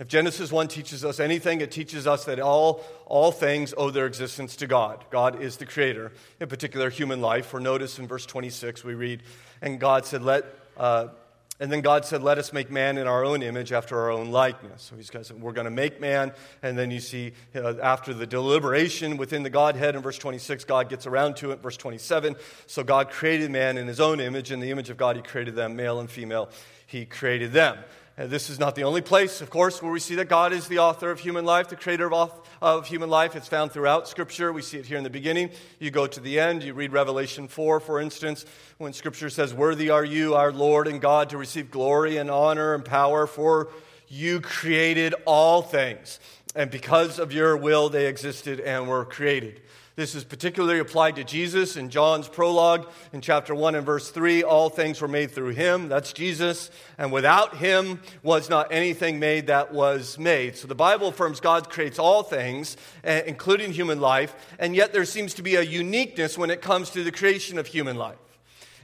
If 0.00 0.08
Genesis 0.08 0.50
1 0.50 0.68
teaches 0.68 1.04
us 1.04 1.20
anything, 1.20 1.60
it 1.60 1.70
teaches 1.70 2.06
us 2.06 2.24
that 2.24 2.40
all, 2.40 2.82
all 3.04 3.30
things 3.30 3.74
owe 3.76 3.90
their 3.90 4.06
existence 4.06 4.56
to 4.56 4.66
God. 4.66 5.04
God 5.10 5.42
is 5.42 5.58
the 5.58 5.66
creator, 5.66 6.12
in 6.40 6.48
particular 6.48 6.88
human 6.88 7.20
life. 7.20 7.46
For 7.46 7.60
notice 7.60 7.98
in 7.98 8.06
verse 8.06 8.24
26, 8.24 8.84
we 8.84 8.94
read, 8.94 9.22
And 9.60 9.78
God 9.78 10.06
said, 10.06 10.22
Let, 10.22 10.44
uh, 10.78 11.08
And 11.58 11.72
then 11.72 11.80
God 11.80 12.04
said, 12.04 12.22
Let 12.22 12.36
us 12.38 12.52
make 12.52 12.70
man 12.70 12.98
in 12.98 13.06
our 13.06 13.24
own 13.24 13.42
image 13.42 13.72
after 13.72 13.98
our 13.98 14.10
own 14.10 14.30
likeness. 14.30 14.82
So 14.82 14.96
he's 14.96 15.10
said, 15.10 15.40
We're 15.40 15.52
going 15.52 15.64
to 15.64 15.70
make 15.70 16.00
man. 16.00 16.32
And 16.62 16.78
then 16.78 16.90
you 16.90 17.00
see, 17.00 17.32
uh, 17.54 17.74
after 17.82 18.12
the 18.12 18.26
deliberation 18.26 19.16
within 19.16 19.42
the 19.42 19.50
Godhead 19.50 19.96
in 19.96 20.02
verse 20.02 20.18
26, 20.18 20.64
God 20.64 20.90
gets 20.90 21.06
around 21.06 21.36
to 21.36 21.52
it. 21.52 21.62
Verse 21.62 21.76
27, 21.76 22.36
so 22.66 22.84
God 22.84 23.10
created 23.10 23.50
man 23.50 23.78
in 23.78 23.86
his 23.86 24.00
own 24.00 24.20
image. 24.20 24.52
In 24.52 24.60
the 24.60 24.70
image 24.70 24.90
of 24.90 24.98
God, 24.98 25.16
he 25.16 25.22
created 25.22 25.54
them, 25.54 25.76
male 25.76 25.98
and 26.00 26.10
female, 26.10 26.50
he 26.86 27.06
created 27.06 27.52
them. 27.52 27.78
And 28.18 28.30
this 28.30 28.48
is 28.48 28.58
not 28.58 28.74
the 28.74 28.84
only 28.84 29.02
place, 29.02 29.42
of 29.42 29.50
course, 29.50 29.82
where 29.82 29.92
we 29.92 30.00
see 30.00 30.14
that 30.14 30.30
God 30.30 30.54
is 30.54 30.68
the 30.68 30.78
author 30.78 31.10
of 31.10 31.20
human 31.20 31.44
life, 31.44 31.68
the 31.68 31.76
creator 31.76 32.10
of, 32.10 32.32
of 32.62 32.86
human 32.86 33.10
life. 33.10 33.36
It's 33.36 33.46
found 33.46 33.72
throughout 33.72 34.08
Scripture. 34.08 34.54
We 34.54 34.62
see 34.62 34.78
it 34.78 34.86
here 34.86 34.96
in 34.96 35.04
the 35.04 35.10
beginning. 35.10 35.50
You 35.78 35.90
go 35.90 36.06
to 36.06 36.20
the 36.20 36.40
end, 36.40 36.62
you 36.62 36.72
read 36.72 36.92
Revelation 36.92 37.46
4, 37.46 37.78
for 37.78 38.00
instance, 38.00 38.46
when 38.78 38.94
Scripture 38.94 39.28
says, 39.28 39.52
Worthy 39.52 39.90
are 39.90 40.04
you, 40.04 40.34
our 40.34 40.50
Lord 40.50 40.88
and 40.88 40.98
God, 40.98 41.28
to 41.30 41.36
receive 41.36 41.70
glory 41.70 42.16
and 42.16 42.30
honor 42.30 42.74
and 42.74 42.82
power, 42.82 43.26
for 43.26 43.68
you 44.08 44.40
created 44.40 45.14
all 45.26 45.60
things. 45.60 46.18
And 46.54 46.70
because 46.70 47.18
of 47.18 47.34
your 47.34 47.54
will, 47.54 47.90
they 47.90 48.06
existed 48.06 48.60
and 48.60 48.88
were 48.88 49.04
created. 49.04 49.60
This 49.96 50.14
is 50.14 50.24
particularly 50.24 50.78
applied 50.78 51.16
to 51.16 51.24
Jesus 51.24 51.78
in 51.78 51.88
John's 51.88 52.28
prologue 52.28 52.86
in 53.14 53.22
chapter 53.22 53.54
1 53.54 53.74
and 53.74 53.86
verse 53.86 54.10
3. 54.10 54.42
All 54.42 54.68
things 54.68 55.00
were 55.00 55.08
made 55.08 55.30
through 55.30 55.54
him. 55.54 55.88
That's 55.88 56.12
Jesus. 56.12 56.70
And 56.98 57.10
without 57.10 57.56
him 57.56 58.02
was 58.22 58.50
not 58.50 58.70
anything 58.70 59.18
made 59.18 59.46
that 59.46 59.72
was 59.72 60.18
made. 60.18 60.54
So 60.56 60.68
the 60.68 60.74
Bible 60.74 61.08
affirms 61.08 61.40
God 61.40 61.70
creates 61.70 61.98
all 61.98 62.22
things, 62.22 62.76
eh, 63.04 63.22
including 63.26 63.72
human 63.72 63.98
life. 63.98 64.36
And 64.58 64.76
yet 64.76 64.92
there 64.92 65.06
seems 65.06 65.32
to 65.32 65.42
be 65.42 65.54
a 65.54 65.62
uniqueness 65.62 66.36
when 66.36 66.50
it 66.50 66.60
comes 66.60 66.90
to 66.90 67.02
the 67.02 67.10
creation 67.10 67.58
of 67.58 67.66
human 67.66 67.96
life. 67.96 68.18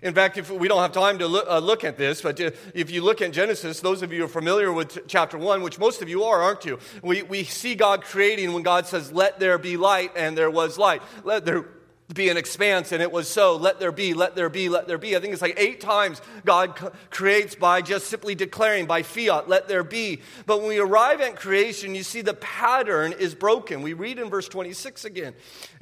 In 0.02 0.14
fact, 0.14 0.36
if 0.36 0.50
we 0.50 0.66
don't 0.66 0.82
have 0.82 0.92
time 0.92 1.18
to 1.20 1.28
look, 1.28 1.46
uh, 1.48 1.58
look 1.58 1.84
at 1.84 1.96
this, 1.96 2.20
but 2.20 2.40
uh, 2.40 2.50
if 2.74 2.90
you 2.90 3.02
look 3.02 3.22
at 3.22 3.32
Genesis, 3.32 3.78
those 3.78 4.02
of 4.02 4.12
you 4.12 4.18
who 4.18 4.24
are 4.24 4.28
familiar 4.28 4.72
with 4.72 5.06
chapter 5.06 5.38
1, 5.38 5.62
which 5.62 5.78
most 5.78 6.02
of 6.02 6.08
you 6.08 6.24
are, 6.24 6.42
aren't 6.42 6.64
you? 6.64 6.80
We, 7.02 7.22
we 7.22 7.44
see 7.44 7.76
God 7.76 8.02
creating 8.02 8.52
when 8.52 8.64
God 8.64 8.86
says, 8.86 9.12
Let 9.12 9.38
there 9.38 9.58
be 9.58 9.76
light, 9.76 10.10
and 10.16 10.36
there 10.36 10.50
was 10.50 10.76
light. 10.76 11.02
Let 11.22 11.44
there 11.44 11.66
be 12.14 12.28
an 12.28 12.36
expanse, 12.36 12.92
and 12.92 13.02
it 13.02 13.10
was 13.10 13.28
so. 13.28 13.56
Let 13.56 13.80
there 13.80 13.92
be, 13.92 14.14
let 14.14 14.34
there 14.34 14.48
be, 14.48 14.68
let 14.68 14.86
there 14.86 14.98
be. 14.98 15.16
I 15.16 15.20
think 15.20 15.32
it's 15.32 15.42
like 15.42 15.58
eight 15.58 15.80
times 15.80 16.20
God 16.44 16.92
creates 17.10 17.54
by 17.54 17.82
just 17.82 18.06
simply 18.08 18.34
declaring, 18.34 18.86
by 18.86 19.02
fiat, 19.02 19.48
let 19.48 19.68
there 19.68 19.84
be. 19.84 20.20
But 20.46 20.60
when 20.60 20.68
we 20.68 20.78
arrive 20.78 21.20
at 21.20 21.36
creation, 21.36 21.94
you 21.94 22.02
see 22.02 22.20
the 22.20 22.34
pattern 22.34 23.12
is 23.12 23.34
broken. 23.34 23.82
We 23.82 23.92
read 23.92 24.18
in 24.18 24.30
verse 24.30 24.48
26 24.48 25.04
again. 25.04 25.34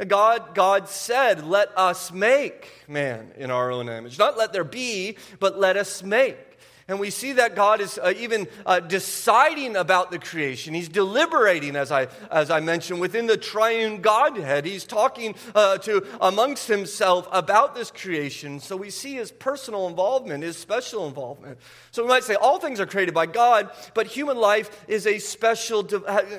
God, 0.07 0.55
God 0.55 0.89
said, 0.89 1.45
Let 1.45 1.77
us 1.77 2.13
make 2.13 2.69
man 2.89 3.33
in 3.37 3.51
our 3.51 3.71
own 3.71 3.89
image. 3.89 4.19
Not 4.19 4.37
let 4.37 4.53
there 4.53 4.65
be, 4.65 5.17
but 5.39 5.59
let 5.59 5.77
us 5.77 6.03
make. 6.03 6.50
And 6.91 6.99
we 6.99 7.11
see 7.11 7.35
that 7.35 7.55
God 7.55 7.81
is 7.81 8.01
uh, 8.03 8.13
even 8.17 8.49
uh, 8.67 8.81
deciding 8.81 9.77
about 9.77 10.11
the 10.11 10.19
creation. 10.19 10.75
He's 10.75 10.89
deliberating, 10.89 11.77
as 11.77 11.93
I, 11.93 12.09
as 12.33 12.51
I 12.51 12.59
mentioned, 12.59 13.01
within 13.01 13.29
the 13.29 13.37
triune 13.37 14.01
Godhead. 14.01 14.65
He's 14.65 14.83
talking 14.83 15.37
uh, 15.55 15.79
to 15.79 16.05
amongst 16.21 16.67
himself 16.67 17.29
about 17.31 17.77
this 17.77 17.93
creation. 17.93 18.59
So 18.59 18.77
we 18.77 18.91
see 18.91 19.15
his 19.15 19.31
personal 19.31 19.87
involvement, 19.87 20.43
his 20.43 20.57
special 20.57 21.07
involvement. 21.07 21.59
So 21.93 22.03
we 22.03 22.09
might 22.09 22.25
say 22.25 22.35
all 22.35 22.59
things 22.59 22.81
are 22.81 22.87
created 22.87 23.15
by 23.15 23.27
God, 23.27 23.71
but 23.95 24.09
human 24.09 24.37
life 24.37 24.85
is 24.89 25.07
a 25.07 25.21
special, 25.21 25.87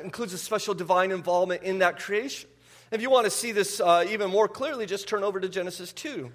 includes 0.04 0.34
a 0.34 0.38
special 0.38 0.74
divine 0.74 1.12
involvement 1.12 1.64
in 1.64 1.80
that 1.80 1.98
creation. 1.98 2.50
If 2.92 3.02
you 3.02 3.10
want 3.10 3.24
to 3.24 3.32
see 3.32 3.54
this 3.54 3.80
uh, 3.80 4.06
even 4.10 4.30
more 4.30 4.50
clearly, 4.50 4.86
just 4.86 5.08
turn 5.08 5.24
over 5.24 5.40
to 5.40 5.48
Genesis 5.48 5.94
2. 5.94 6.30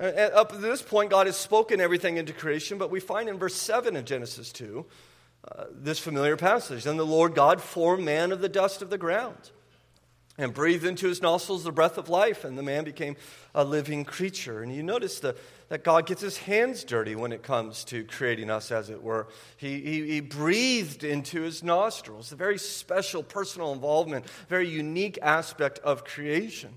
Up 0.00 0.52
to 0.52 0.56
this 0.56 0.80
point, 0.80 1.10
God 1.10 1.26
has 1.26 1.36
spoken 1.36 1.78
everything 1.78 2.16
into 2.16 2.32
creation, 2.32 2.78
but 2.78 2.90
we 2.90 3.00
find 3.00 3.28
in 3.28 3.38
verse 3.38 3.54
7 3.54 3.96
of 3.96 4.06
Genesis 4.06 4.50
2 4.50 4.86
uh, 5.46 5.64
this 5.70 5.98
familiar 5.98 6.38
passage. 6.38 6.84
Then 6.84 6.96
the 6.96 7.04
Lord 7.04 7.34
God 7.34 7.60
formed 7.60 8.02
man 8.02 8.32
of 8.32 8.40
the 8.40 8.48
dust 8.48 8.80
of 8.80 8.88
the 8.88 8.96
ground 8.96 9.50
and 10.38 10.54
breathed 10.54 10.86
into 10.86 11.06
his 11.06 11.20
nostrils 11.20 11.64
the 11.64 11.72
breath 11.72 11.98
of 11.98 12.08
life, 12.08 12.44
and 12.44 12.56
the 12.56 12.62
man 12.62 12.84
became 12.84 13.14
a 13.54 13.62
living 13.62 14.06
creature. 14.06 14.62
And 14.62 14.74
you 14.74 14.82
notice 14.82 15.20
the, 15.20 15.36
that 15.68 15.84
God 15.84 16.06
gets 16.06 16.22
his 16.22 16.38
hands 16.38 16.82
dirty 16.82 17.14
when 17.14 17.30
it 17.30 17.42
comes 17.42 17.84
to 17.84 18.04
creating 18.04 18.48
us, 18.48 18.72
as 18.72 18.88
it 18.88 19.02
were. 19.02 19.28
He, 19.58 19.80
he, 19.80 20.06
he 20.12 20.20
breathed 20.20 21.04
into 21.04 21.42
his 21.42 21.62
nostrils, 21.62 22.32
a 22.32 22.36
very 22.36 22.56
special 22.56 23.22
personal 23.22 23.74
involvement, 23.74 24.24
very 24.48 24.66
unique 24.66 25.18
aspect 25.20 25.78
of 25.80 26.06
creation 26.06 26.70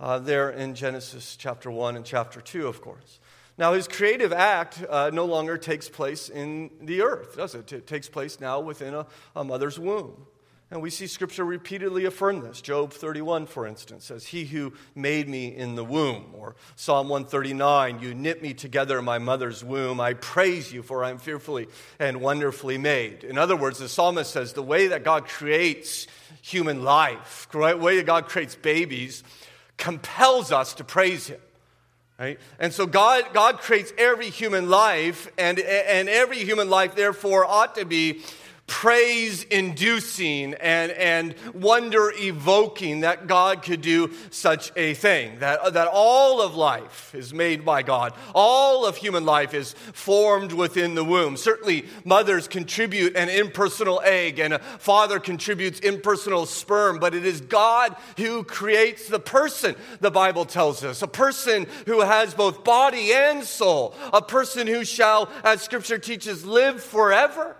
uh, 0.00 0.18
there 0.18 0.50
in 0.50 0.74
Genesis 0.74 1.36
chapter 1.36 1.70
1 1.70 1.96
and 1.96 2.04
chapter 2.04 2.40
2, 2.40 2.66
of 2.66 2.80
course. 2.80 3.20
Now, 3.56 3.72
his 3.72 3.88
creative 3.88 4.32
act 4.32 4.84
uh, 4.88 5.10
no 5.12 5.24
longer 5.24 5.58
takes 5.58 5.88
place 5.88 6.28
in 6.28 6.70
the 6.80 7.02
earth, 7.02 7.36
does 7.36 7.56
it? 7.56 7.72
It 7.72 7.86
takes 7.88 8.08
place 8.08 8.38
now 8.38 8.60
within 8.60 8.94
a, 8.94 9.06
a 9.34 9.42
mother's 9.42 9.78
womb. 9.78 10.26
And 10.70 10.82
we 10.82 10.90
see 10.90 11.06
scripture 11.06 11.44
repeatedly 11.44 12.04
affirm 12.04 12.42
this. 12.42 12.60
Job 12.60 12.92
31, 12.92 13.46
for 13.46 13.66
instance, 13.66 14.04
says, 14.04 14.26
He 14.26 14.44
who 14.44 14.74
made 14.94 15.26
me 15.26 15.56
in 15.56 15.76
the 15.76 15.84
womb. 15.84 16.34
Or 16.34 16.56
Psalm 16.76 17.08
139, 17.08 18.00
You 18.00 18.14
knit 18.14 18.42
me 18.42 18.52
together 18.52 18.98
in 18.98 19.04
my 19.06 19.18
mother's 19.18 19.64
womb. 19.64 19.98
I 19.98 20.12
praise 20.12 20.70
you, 20.70 20.82
for 20.82 21.02
I 21.02 21.10
am 21.10 21.18
fearfully 21.18 21.68
and 21.98 22.20
wonderfully 22.20 22.76
made. 22.76 23.24
In 23.24 23.38
other 23.38 23.56
words, 23.56 23.78
the 23.78 23.88
psalmist 23.88 24.30
says, 24.30 24.52
The 24.52 24.62
way 24.62 24.88
that 24.88 25.04
God 25.04 25.24
creates 25.26 26.06
human 26.42 26.84
life, 26.84 27.48
the 27.50 27.78
way 27.78 27.96
that 27.96 28.06
God 28.06 28.26
creates 28.26 28.54
babies, 28.54 29.24
compels 29.78 30.52
us 30.52 30.74
to 30.74 30.84
praise 30.84 31.28
Him. 31.28 31.40
Right? 32.18 32.38
And 32.58 32.72
so 32.72 32.84
God, 32.84 33.24
God 33.32 33.58
creates 33.58 33.92
every 33.96 34.28
human 34.28 34.68
life, 34.68 35.30
and, 35.38 35.58
and 35.58 36.08
every 36.08 36.38
human 36.38 36.68
life, 36.68 36.94
therefore, 36.94 37.44
ought 37.46 37.76
to 37.76 37.84
be 37.84 38.22
praise 38.68 39.42
inducing 39.44 40.54
and, 40.54 40.92
and 40.92 41.34
wonder 41.54 42.12
evoking 42.14 43.00
that 43.00 43.26
God 43.26 43.62
could 43.62 43.80
do 43.80 44.12
such 44.30 44.70
a 44.76 44.94
thing. 44.94 45.40
That, 45.40 45.72
that 45.72 45.88
all 45.90 46.40
of 46.40 46.54
life 46.54 47.12
is 47.14 47.34
made 47.34 47.64
by 47.64 47.82
God, 47.82 48.12
all 48.34 48.86
of 48.86 48.96
human 48.96 49.24
life 49.24 49.54
is 49.54 49.72
formed 49.72 50.52
within 50.52 50.94
the 50.94 51.02
womb. 51.02 51.36
Certainly, 51.36 51.86
mothers 52.04 52.46
contribute 52.46 53.16
an 53.16 53.28
impersonal 53.28 54.00
egg, 54.04 54.38
and 54.38 54.54
a 54.54 54.58
father 54.58 55.18
contributes 55.18 55.80
impersonal 55.80 56.46
sperm, 56.46 56.98
but 56.98 57.14
it 57.14 57.24
is 57.24 57.40
God 57.40 57.96
who 58.18 58.44
creates 58.44 59.08
the 59.08 59.18
person, 59.18 59.74
the 60.00 60.10
Bible 60.10 60.44
tells 60.44 60.84
us. 60.84 61.02
A 61.02 61.08
person 61.08 61.66
who 61.86 62.02
has 62.02 62.34
both 62.34 62.64
body 62.64 63.12
and 63.12 63.42
soul, 63.42 63.94
a 64.12 64.20
person 64.20 64.66
who 64.66 64.84
shall, 64.84 65.30
as 65.42 65.62
Scripture 65.62 65.98
teaches, 65.98 66.44
live 66.44 66.82
forever. 66.82 67.56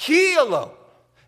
He 0.00 0.34
alone 0.34 0.70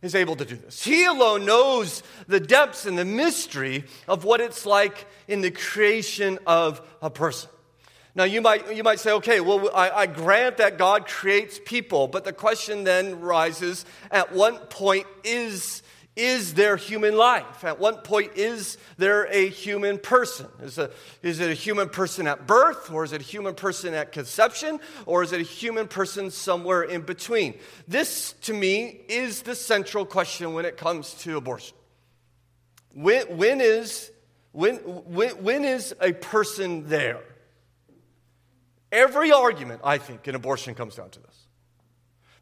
is 0.00 0.14
able 0.14 0.34
to 0.36 0.46
do 0.46 0.56
this. 0.56 0.82
He 0.82 1.04
alone 1.04 1.44
knows 1.44 2.02
the 2.26 2.40
depths 2.40 2.86
and 2.86 2.96
the 2.96 3.04
mystery 3.04 3.84
of 4.08 4.24
what 4.24 4.40
it's 4.40 4.64
like 4.64 5.06
in 5.28 5.42
the 5.42 5.50
creation 5.50 6.38
of 6.46 6.80
a 7.02 7.10
person. 7.10 7.50
Now, 8.14 8.24
you 8.24 8.40
might, 8.40 8.74
you 8.74 8.82
might 8.82 8.98
say, 8.98 9.12
okay, 9.12 9.40
well, 9.40 9.70
I, 9.74 9.90
I 9.90 10.06
grant 10.06 10.56
that 10.56 10.78
God 10.78 11.06
creates 11.06 11.60
people, 11.62 12.08
but 12.08 12.24
the 12.24 12.32
question 12.32 12.84
then 12.84 13.20
rises 13.20 13.84
at 14.10 14.32
what 14.32 14.70
point 14.70 15.06
is 15.22 15.81
is 16.14 16.54
there 16.54 16.76
human 16.76 17.16
life? 17.16 17.64
At 17.64 17.78
what 17.78 18.04
point 18.04 18.32
is 18.36 18.76
there 18.98 19.24
a 19.30 19.48
human 19.48 19.98
person? 19.98 20.46
Is, 20.62 20.76
a, 20.76 20.90
is 21.22 21.40
it 21.40 21.50
a 21.50 21.54
human 21.54 21.88
person 21.88 22.26
at 22.26 22.46
birth, 22.46 22.90
or 22.90 23.04
is 23.04 23.12
it 23.12 23.22
a 23.22 23.24
human 23.24 23.54
person 23.54 23.94
at 23.94 24.12
conception, 24.12 24.78
or 25.06 25.22
is 25.22 25.32
it 25.32 25.40
a 25.40 25.44
human 25.44 25.88
person 25.88 26.30
somewhere 26.30 26.82
in 26.82 27.00
between? 27.00 27.54
This, 27.88 28.34
to 28.42 28.52
me, 28.52 29.00
is 29.08 29.42
the 29.42 29.54
central 29.54 30.04
question 30.04 30.52
when 30.52 30.66
it 30.66 30.76
comes 30.76 31.14
to 31.22 31.38
abortion. 31.38 31.76
When, 32.94 33.38
when, 33.38 33.62
is, 33.62 34.10
when, 34.52 34.76
when, 34.76 35.42
when 35.42 35.64
is 35.64 35.94
a 35.98 36.12
person 36.12 36.90
there? 36.90 37.22
Every 38.90 39.32
argument, 39.32 39.80
I 39.82 39.96
think, 39.96 40.28
in 40.28 40.34
abortion 40.34 40.74
comes 40.74 40.96
down 40.96 41.08
to 41.08 41.20
this. 41.20 41.46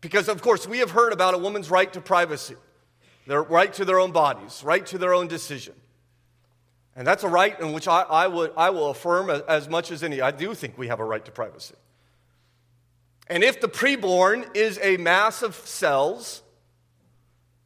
Because, 0.00 0.28
of 0.28 0.42
course, 0.42 0.66
we 0.66 0.78
have 0.78 0.90
heard 0.90 1.12
about 1.12 1.34
a 1.34 1.38
woman's 1.38 1.70
right 1.70 1.92
to 1.92 2.00
privacy 2.00 2.56
their 3.30 3.44
right 3.44 3.72
to 3.74 3.84
their 3.84 4.00
own 4.00 4.10
bodies, 4.10 4.60
right 4.64 4.84
to 4.86 4.98
their 4.98 5.14
own 5.14 5.28
decision. 5.28 5.72
And 6.96 7.06
that's 7.06 7.22
a 7.22 7.28
right 7.28 7.58
in 7.60 7.72
which 7.72 7.86
I, 7.86 8.00
I, 8.02 8.26
would, 8.26 8.52
I 8.56 8.70
will 8.70 8.90
affirm 8.90 9.30
as 9.30 9.68
much 9.68 9.92
as 9.92 10.02
any. 10.02 10.20
I 10.20 10.32
do 10.32 10.52
think 10.52 10.76
we 10.76 10.88
have 10.88 10.98
a 10.98 11.04
right 11.04 11.24
to 11.24 11.30
privacy. 11.30 11.76
And 13.28 13.44
if 13.44 13.60
the 13.60 13.68
preborn 13.68 14.56
is 14.56 14.80
a 14.82 14.96
mass 14.96 15.42
of 15.42 15.54
cells, 15.54 16.42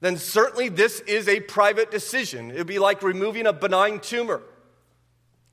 then 0.02 0.18
certainly 0.18 0.68
this 0.68 1.00
is 1.00 1.28
a 1.28 1.40
private 1.40 1.90
decision. 1.90 2.50
It 2.50 2.58
would 2.58 2.66
be 2.66 2.78
like 2.78 3.02
removing 3.02 3.46
a 3.46 3.52
benign 3.54 4.00
tumor. 4.00 4.42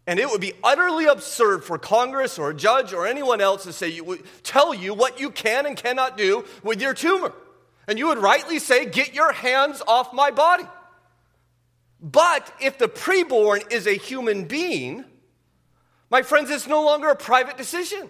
And 0.06 0.20
it 0.20 0.30
would 0.30 0.42
be 0.42 0.52
utterly 0.62 1.06
absurd 1.06 1.64
for 1.64 1.78
Congress 1.78 2.38
or 2.38 2.50
a 2.50 2.54
judge 2.54 2.92
or 2.92 3.08
anyone 3.08 3.40
else 3.40 3.64
to 3.64 3.72
say, 3.72 3.88
you, 3.88 4.22
tell 4.44 4.74
you 4.74 4.94
what 4.94 5.22
you 5.22 5.30
can 5.30 5.66
and 5.66 5.78
cannot 5.78 6.18
do 6.18 6.44
with 6.64 6.82
your 6.82 6.94
tumor. 6.94 7.32
And 7.88 7.98
you 7.98 8.08
would 8.08 8.20
rightly 8.20 8.60
say, 8.60 8.86
Get 8.86 9.14
your 9.14 9.32
hands 9.32 9.82
off 9.88 10.14
my 10.14 10.32
body. 10.32 10.66
But 12.02 12.52
if 12.60 12.78
the 12.78 12.88
preborn 12.88 13.72
is 13.72 13.86
a 13.86 13.94
human 13.94 14.46
being, 14.46 15.06
my 16.10 16.24
friends, 16.24 16.50
it's 16.50 16.68
no 16.68 16.84
longer 16.84 17.10
a 17.10 17.16
private 17.16 17.58
decision. 17.58 18.10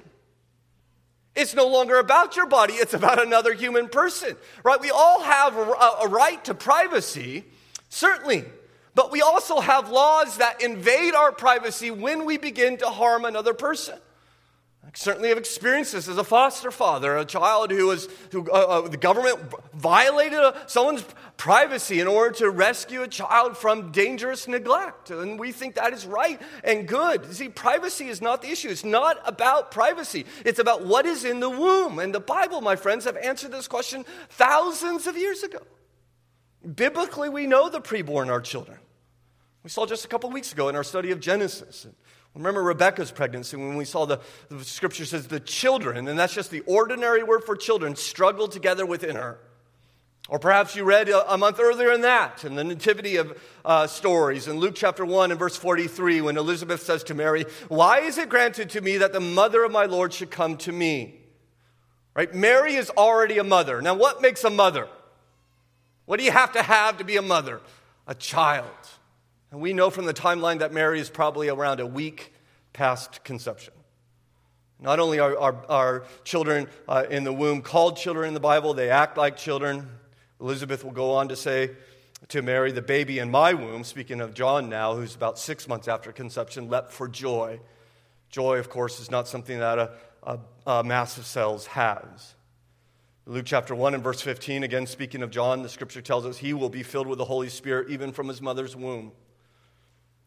It's 1.35 1.53
no 1.53 1.67
longer 1.67 1.97
about 1.97 2.35
your 2.35 2.45
body, 2.45 2.73
it's 2.73 2.93
about 2.93 3.21
another 3.21 3.53
human 3.53 3.87
person, 3.87 4.35
right? 4.63 4.79
We 4.81 4.91
all 4.91 5.21
have 5.21 5.55
a, 5.55 6.07
right 6.09 6.43
to 6.45 6.53
privacy, 6.53 7.45
certainly, 7.87 8.43
but 8.95 9.11
we 9.11 9.21
also 9.21 9.61
have 9.61 9.89
laws 9.89 10.37
that 10.37 10.61
invade 10.61 11.13
our 11.13 11.31
privacy 11.31 11.89
when 11.89 12.25
we 12.25 12.37
begin 12.37 12.77
to 12.77 12.87
harm 12.87 13.23
another 13.23 13.53
person. 13.53 13.97
I 14.83 14.89
certainly 14.95 15.29
have 15.29 15.37
experienced 15.37 15.91
this 15.93 16.07
as 16.07 16.17
a 16.17 16.23
foster 16.23 16.71
father, 16.71 17.15
a 17.15 17.23
child 17.23 17.69
who 17.69 17.87
was, 17.87 18.07
who, 18.31 18.49
uh, 18.49 18.53
uh, 18.53 18.87
the 18.87 18.97
government 18.97 19.39
violated 19.73 20.39
someone's 20.65 21.05
privacy 21.37 21.99
in 21.99 22.07
order 22.07 22.33
to 22.37 22.49
rescue 22.49 23.03
a 23.03 23.07
child 23.07 23.55
from 23.55 23.91
dangerous 23.91 24.47
neglect. 24.47 25.11
And 25.11 25.39
we 25.39 25.51
think 25.51 25.75
that 25.75 25.93
is 25.93 26.05
right 26.07 26.41
and 26.63 26.87
good. 26.87 27.31
See, 27.33 27.47
privacy 27.47 28.07
is 28.07 28.21
not 28.21 28.41
the 28.41 28.49
issue. 28.49 28.69
It's 28.69 28.83
not 28.83 29.17
about 29.23 29.69
privacy, 29.69 30.25
it's 30.43 30.59
about 30.59 30.83
what 30.85 31.05
is 31.05 31.25
in 31.25 31.39
the 31.39 31.49
womb. 31.49 31.99
And 31.99 32.13
the 32.13 32.19
Bible, 32.19 32.59
my 32.61 32.75
friends, 32.75 33.05
have 33.05 33.17
answered 33.17 33.51
this 33.51 33.67
question 33.67 34.03
thousands 34.29 35.05
of 35.05 35.15
years 35.15 35.43
ago. 35.43 35.59
Biblically, 36.75 37.29
we 37.29 37.45
know 37.45 37.69
the 37.69 37.81
preborn 37.81 38.29
are 38.29 38.41
children. 38.41 38.79
We 39.63 39.69
saw 39.69 39.85
just 39.85 40.05
a 40.05 40.07
couple 40.07 40.29
weeks 40.31 40.51
ago 40.53 40.69
in 40.69 40.75
our 40.75 40.83
study 40.83 41.11
of 41.11 41.19
Genesis. 41.19 41.85
Remember 42.33 42.63
Rebecca's 42.63 43.11
pregnancy 43.11 43.57
when 43.57 43.75
we 43.75 43.85
saw 43.85 44.05
the, 44.05 44.19
the 44.49 44.63
scripture 44.63 45.05
says 45.05 45.27
the 45.27 45.39
children, 45.39 46.07
and 46.07 46.17
that's 46.17 46.33
just 46.33 46.49
the 46.49 46.61
ordinary 46.61 47.23
word 47.23 47.43
for 47.43 47.55
children, 47.55 47.95
struggled 47.95 48.51
together 48.51 48.85
within 48.85 49.15
her. 49.15 49.37
Or 50.29 50.39
perhaps 50.39 50.75
you 50.77 50.85
read 50.85 51.09
a, 51.09 51.33
a 51.33 51.37
month 51.37 51.59
earlier 51.59 51.91
in 51.91 52.01
that, 52.01 52.45
in 52.45 52.55
the 52.55 52.63
nativity 52.63 53.17
of 53.17 53.37
uh, 53.65 53.85
stories, 53.87 54.47
in 54.47 54.59
Luke 54.59 54.75
chapter 54.75 55.05
1 55.05 55.31
and 55.31 55.39
verse 55.39 55.57
43, 55.57 56.21
when 56.21 56.37
Elizabeth 56.37 56.81
says 56.81 57.03
to 57.05 57.13
Mary, 57.13 57.43
Why 57.67 57.99
is 57.99 58.17
it 58.17 58.29
granted 58.29 58.69
to 58.71 58.81
me 58.81 58.97
that 58.99 59.11
the 59.11 59.19
mother 59.19 59.65
of 59.65 59.73
my 59.73 59.85
Lord 59.85 60.13
should 60.13 60.31
come 60.31 60.55
to 60.57 60.71
me? 60.71 61.15
Right? 62.13 62.33
Mary 62.33 62.75
is 62.75 62.89
already 62.91 63.39
a 63.39 63.43
mother. 63.43 63.81
Now, 63.81 63.95
what 63.95 64.21
makes 64.21 64.45
a 64.45 64.49
mother? 64.49 64.87
What 66.05 66.17
do 66.17 66.25
you 66.25 66.31
have 66.31 66.53
to 66.53 66.61
have 66.61 66.97
to 66.99 67.03
be 67.03 67.17
a 67.17 67.21
mother? 67.21 67.59
A 68.07 68.15
child. 68.15 68.67
And 69.51 69.61
we 69.61 69.73
know 69.73 69.89
from 69.89 70.05
the 70.05 70.13
timeline 70.13 70.59
that 70.59 70.73
Mary 70.73 70.99
is 70.99 71.09
probably 71.09 71.49
around 71.49 71.79
a 71.81 71.85
week 71.85 72.33
past 72.71 73.23
conception. 73.23 73.73
Not 74.79 74.99
only 74.99 75.19
are 75.19 75.37
our, 75.69 76.05
children 76.23 76.67
uh, 76.87 77.03
in 77.09 77.23
the 77.23 77.33
womb 77.33 77.61
called 77.61 77.97
children 77.97 78.29
in 78.29 78.33
the 78.33 78.39
Bible, 78.39 78.73
they 78.73 78.89
act 78.89 79.17
like 79.17 79.37
children. 79.37 79.87
Elizabeth 80.39 80.83
will 80.83 80.91
go 80.91 81.11
on 81.11 81.27
to 81.27 81.35
say 81.35 81.71
to 82.29 82.41
Mary, 82.41 82.71
the 82.71 82.81
baby 82.81 83.19
in 83.19 83.29
my 83.29 83.53
womb, 83.53 83.83
speaking 83.83 84.21
of 84.21 84.33
John 84.33 84.69
now, 84.69 84.95
who's 84.95 85.13
about 85.15 85.37
six 85.37 85.67
months 85.67 85.87
after 85.87 86.11
conception, 86.11 86.69
leapt 86.69 86.91
for 86.91 87.07
joy. 87.07 87.59
Joy, 88.29 88.57
of 88.57 88.69
course, 88.69 88.99
is 88.99 89.11
not 89.11 89.27
something 89.27 89.59
that 89.59 89.77
a, 89.77 89.91
a, 90.23 90.39
a 90.65 90.83
mass 90.83 91.17
of 91.17 91.25
cells 91.25 91.67
has. 91.67 92.35
Luke 93.25 93.45
chapter 93.45 93.75
1 93.75 93.93
and 93.93 94.03
verse 94.03 94.21
15, 94.21 94.63
again 94.63 94.87
speaking 94.87 95.21
of 95.21 95.29
John, 95.29 95.61
the 95.61 95.69
scripture 95.69 96.01
tells 96.01 96.25
us 96.25 96.37
he 96.37 96.53
will 96.53 96.69
be 96.69 96.83
filled 96.83 97.07
with 97.07 97.17
the 97.17 97.25
Holy 97.25 97.49
Spirit 97.49 97.89
even 97.89 98.11
from 98.11 98.27
his 98.27 98.41
mother's 98.41 98.75
womb. 98.75 99.11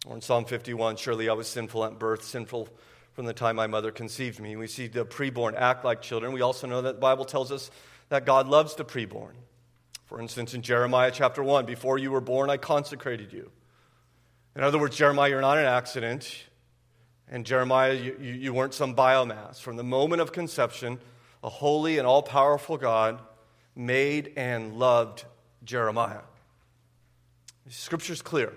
Or 0.05 0.15
in 0.15 0.21
Psalm 0.21 0.45
51, 0.45 0.97
surely 0.97 1.29
I 1.29 1.33
was 1.33 1.49
sinful 1.49 1.85
at 1.85 1.99
birth, 1.99 2.25
sinful 2.25 2.69
from 3.13 3.27
the 3.27 3.33
time 3.33 3.57
my 3.57 3.67
mother 3.67 3.91
conceived 3.91 4.41
me. 4.41 4.57
We 4.57 4.67
see 4.67 4.87
the 4.87 5.07
preborn 5.07 5.55
act 5.57 5.85
like 5.85 6.03
children. 6.03 6.33
We 6.33 6.43
also 6.43 6.67
know 6.67 6.83
that 6.83 6.97
the 6.97 7.01
Bible 7.01 7.25
tells 7.25 7.51
us 7.51 7.71
that 8.11 8.27
God 8.27 8.49
loves 8.49 8.75
the 8.75 8.85
preborn. 8.85 9.33
For 10.05 10.21
instance, 10.21 10.53
in 10.53 10.63
Jeremiah 10.63 11.11
chapter 11.13 11.43
1, 11.43 11.65
before 11.65 11.99
you 11.99 12.11
were 12.11 12.21
born, 12.21 12.51
I 12.51 12.59
consecrated 12.59 13.33
you. 13.33 13.51
In 14.55 14.63
other 14.63 14.79
words, 14.79 14.97
Jeremiah, 14.97 15.31
you're 15.31 15.41
not 15.41 15.59
an 15.59 15.65
accident. 15.65 16.45
And 17.29 17.47
Jeremiah, 17.47 17.95
you, 17.95 18.17
you 18.19 18.53
weren't 18.53 18.75
some 18.75 18.95
biomass. 18.95 19.61
From 19.61 19.77
the 19.77 19.85
moment 19.85 20.21
of 20.21 20.33
conception, 20.33 20.99
a 21.43 21.49
holy 21.49 21.99
and 21.99 22.07
all 22.07 22.23
powerful 22.23 22.77
God 22.77 23.21
made 23.75 24.33
and 24.37 24.75
loved 24.75 25.25
Jeremiah. 25.65 26.21
Scripture's 27.69 28.21
clear 28.21 28.53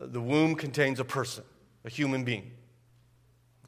the 0.00 0.20
womb 0.20 0.54
contains 0.54 1.00
a 1.00 1.04
person, 1.04 1.44
a 1.84 1.90
human 1.90 2.24
being. 2.24 2.52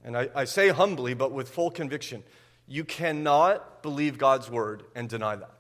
And 0.05 0.17
I, 0.17 0.29
I, 0.35 0.45
say 0.45 0.69
humbly, 0.69 1.15
but 1.15 1.33
with 1.33 1.49
full 1.49 1.71
conviction, 1.71 2.23
you 2.67 2.85
cannot 2.85 3.83
believe 3.83 4.19
God's 4.19 4.51
word 4.51 4.85
and 4.95 5.09
deny 5.09 5.37
that. 5.37 5.55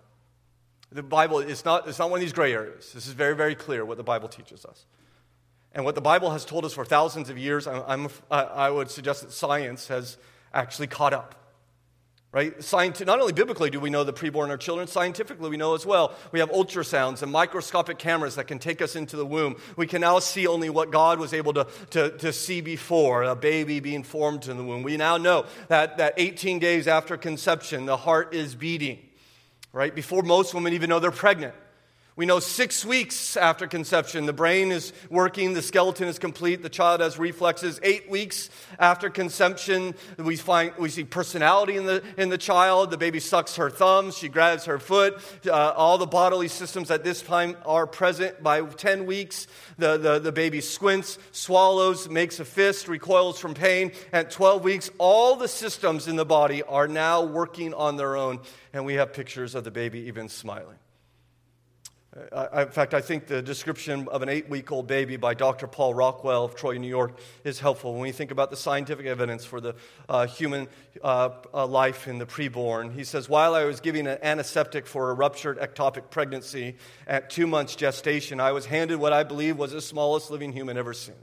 The 0.90 1.02
Bible 1.02 1.40
is 1.40 1.64
not, 1.64 1.88
it's 1.88 1.98
not 1.98 2.10
one 2.10 2.18
of 2.18 2.22
these 2.22 2.32
gray 2.32 2.52
areas. 2.52 2.92
This 2.92 3.06
is 3.06 3.12
very, 3.12 3.34
very 3.34 3.54
clear 3.54 3.84
what 3.84 3.96
the 3.96 4.04
Bible 4.04 4.28
teaches 4.28 4.64
us. 4.64 4.86
And 5.72 5.84
what 5.84 5.94
the 5.94 6.00
Bible 6.00 6.30
has 6.30 6.44
told 6.44 6.64
us 6.64 6.72
for 6.72 6.84
thousands 6.84 7.28
of 7.28 7.36
years, 7.36 7.66
I'm, 7.66 7.82
I'm, 7.86 8.08
I 8.30 8.70
would 8.70 8.90
suggest 8.90 9.22
that 9.22 9.32
science 9.32 9.88
has 9.88 10.16
actually 10.54 10.86
caught 10.86 11.12
up 11.12 11.34
right? 12.30 12.58
Scienti- 12.58 13.06
not 13.06 13.20
only 13.20 13.32
biblically 13.32 13.70
do 13.70 13.80
we 13.80 13.88
know 13.88 14.04
the 14.04 14.12
preborn 14.12 14.50
are 14.50 14.56
children, 14.56 14.86
scientifically 14.86 15.48
we 15.48 15.56
know 15.56 15.74
as 15.74 15.86
well. 15.86 16.14
We 16.30 16.40
have 16.40 16.50
ultrasounds 16.50 17.22
and 17.22 17.32
microscopic 17.32 17.98
cameras 17.98 18.34
that 18.34 18.46
can 18.46 18.58
take 18.58 18.82
us 18.82 18.96
into 18.96 19.16
the 19.16 19.24
womb. 19.24 19.56
We 19.76 19.86
can 19.86 20.02
now 20.02 20.18
see 20.18 20.46
only 20.46 20.68
what 20.68 20.90
God 20.90 21.18
was 21.18 21.32
able 21.32 21.54
to, 21.54 21.66
to, 21.90 22.10
to 22.18 22.32
see 22.32 22.60
before, 22.60 23.22
a 23.22 23.34
baby 23.34 23.80
being 23.80 24.02
formed 24.02 24.46
in 24.46 24.56
the 24.56 24.64
womb. 24.64 24.82
We 24.82 24.96
now 24.96 25.16
know 25.16 25.46
that, 25.68 25.98
that 25.98 26.14
18 26.18 26.58
days 26.58 26.86
after 26.86 27.16
conception, 27.16 27.86
the 27.86 27.96
heart 27.96 28.34
is 28.34 28.54
beating, 28.54 28.98
right? 29.72 29.94
Before 29.94 30.22
most 30.22 30.52
women 30.52 30.74
even 30.74 30.90
know 30.90 30.98
they're 30.98 31.10
pregnant. 31.10 31.54
We 32.18 32.26
know 32.26 32.40
six 32.40 32.84
weeks 32.84 33.36
after 33.36 33.68
conception, 33.68 34.26
the 34.26 34.32
brain 34.32 34.72
is 34.72 34.92
working, 35.08 35.54
the 35.54 35.62
skeleton 35.62 36.08
is 36.08 36.18
complete, 36.18 36.64
the 36.64 36.68
child 36.68 37.00
has 37.00 37.16
reflexes. 37.16 37.78
Eight 37.80 38.10
weeks 38.10 38.50
after 38.76 39.08
conception, 39.08 39.94
we, 40.16 40.34
find, 40.34 40.72
we 40.78 40.88
see 40.88 41.04
personality 41.04 41.76
in 41.76 41.86
the, 41.86 42.02
in 42.16 42.28
the 42.28 42.36
child. 42.36 42.90
The 42.90 42.96
baby 42.96 43.20
sucks 43.20 43.54
her 43.54 43.70
thumbs, 43.70 44.18
she 44.18 44.28
grabs 44.28 44.64
her 44.64 44.80
foot. 44.80 45.20
Uh, 45.46 45.52
all 45.76 45.96
the 45.96 46.08
bodily 46.08 46.48
systems 46.48 46.90
at 46.90 47.04
this 47.04 47.22
time 47.22 47.56
are 47.64 47.86
present. 47.86 48.42
By 48.42 48.62
10 48.62 49.06
weeks, 49.06 49.46
the, 49.76 49.96
the, 49.96 50.18
the 50.18 50.32
baby 50.32 50.60
squints, 50.60 51.20
swallows, 51.30 52.08
makes 52.08 52.40
a 52.40 52.44
fist, 52.44 52.88
recoils 52.88 53.38
from 53.38 53.54
pain. 53.54 53.92
At 54.12 54.32
12 54.32 54.64
weeks, 54.64 54.90
all 54.98 55.36
the 55.36 55.46
systems 55.46 56.08
in 56.08 56.16
the 56.16 56.26
body 56.26 56.64
are 56.64 56.88
now 56.88 57.22
working 57.22 57.74
on 57.74 57.96
their 57.96 58.16
own, 58.16 58.40
and 58.72 58.84
we 58.84 58.94
have 58.94 59.12
pictures 59.12 59.54
of 59.54 59.62
the 59.62 59.70
baby 59.70 60.00
even 60.00 60.28
smiling. 60.28 60.78
I, 62.32 62.62
in 62.62 62.70
fact, 62.70 62.94
I 62.94 63.02
think 63.02 63.26
the 63.26 63.42
description 63.42 64.08
of 64.08 64.22
an 64.22 64.30
eight 64.30 64.48
week 64.48 64.72
old 64.72 64.86
baby 64.86 65.18
by 65.18 65.34
Dr. 65.34 65.66
Paul 65.66 65.92
Rockwell 65.92 66.42
of 66.42 66.54
Troy, 66.54 66.78
New 66.78 66.88
York, 66.88 67.18
is 67.44 67.60
helpful 67.60 67.92
when 67.92 68.00
we 68.00 68.12
think 68.12 68.30
about 68.30 68.50
the 68.50 68.56
scientific 68.56 69.04
evidence 69.04 69.44
for 69.44 69.60
the 69.60 69.74
uh, 70.08 70.26
human 70.26 70.68
uh, 71.04 71.28
uh, 71.52 71.66
life 71.66 72.08
in 72.08 72.18
the 72.18 72.24
preborn. 72.24 72.94
He 72.94 73.04
says, 73.04 73.28
While 73.28 73.54
I 73.54 73.64
was 73.64 73.80
giving 73.80 74.06
an 74.06 74.18
antiseptic 74.22 74.86
for 74.86 75.10
a 75.10 75.14
ruptured 75.14 75.58
ectopic 75.58 76.08
pregnancy 76.10 76.76
at 77.06 77.28
two 77.28 77.46
months 77.46 77.76
gestation, 77.76 78.40
I 78.40 78.52
was 78.52 78.64
handed 78.64 78.96
what 78.96 79.12
I 79.12 79.22
believe 79.22 79.58
was 79.58 79.72
the 79.72 79.82
smallest 79.82 80.30
living 80.30 80.52
human 80.52 80.78
ever 80.78 80.94
seen. 80.94 81.14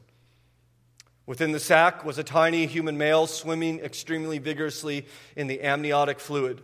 Within 1.25 1.51
the 1.51 1.59
sac 1.59 2.05
was 2.05 2.19
a 2.19 2.23
tiny 2.23 2.67
human 2.67 2.95
male 2.95 3.25
swimming 3.25 3.79
extremely 3.79 4.37
vigorously 4.37 5.07
in 5.35 5.47
the 5.47 5.63
amniotic 5.63 6.19
fluid. 6.19 6.61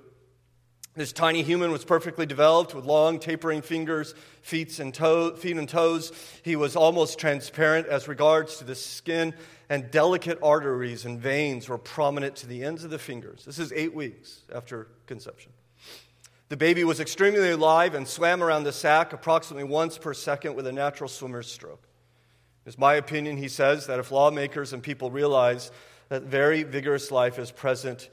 This 0.94 1.14
tiny 1.14 1.42
human 1.42 1.72
was 1.72 1.86
perfectly 1.86 2.26
developed 2.26 2.76
with 2.76 2.84
long, 2.84 3.20
tapering 3.20 3.62
fingers, 3.62 4.14
feet 4.42 4.78
and, 4.80 4.96
feet 5.38 5.56
and 5.56 5.70
toes. 5.70 6.12
He 6.44 6.58
was 6.58 6.76
almost 6.76 7.18
transparent 7.18 7.88
as 7.88 8.10
regards 8.10 8.58
to 8.58 8.66
the 8.66 8.76
skin, 8.76 9.34
and 9.70 9.90
delicate 9.90 10.38
arteries 10.44 11.06
and 11.06 11.18
veins 11.18 11.70
were 11.70 11.78
prominent 11.78 12.36
to 12.38 12.48
the 12.48 12.66
ends 12.66 12.84
of 12.84 12.90
the 12.90 13.00
fingers. 13.00 13.46
This 13.46 13.58
is 13.58 13.72
eight 13.72 13.96
weeks 13.96 14.42
after 14.54 14.90
conception. 15.08 15.54
The 16.50 16.58
baby 16.58 16.84
was 16.84 17.00
extremely 17.00 17.52
alive 17.52 17.96
and 17.96 18.06
swam 18.06 18.44
around 18.44 18.66
the 18.66 18.74
sac 18.74 19.14
approximately 19.14 19.64
once 19.64 19.98
per 19.98 20.14
second 20.14 20.56
with 20.56 20.68
a 20.68 20.74
natural 20.74 21.08
swimmer's 21.08 21.50
stroke. 21.50 21.88
It's 22.66 22.78
my 22.78 22.96
opinion, 22.96 23.38
he 23.38 23.48
says, 23.48 23.88
that 23.88 24.00
if 24.00 24.12
lawmakers 24.12 24.74
and 24.74 24.84
people 24.84 25.10
realize 25.10 25.72
that 26.10 26.24
very 26.24 26.64
vigorous 26.64 27.10
life 27.10 27.40
is 27.40 27.50
present 27.50 28.10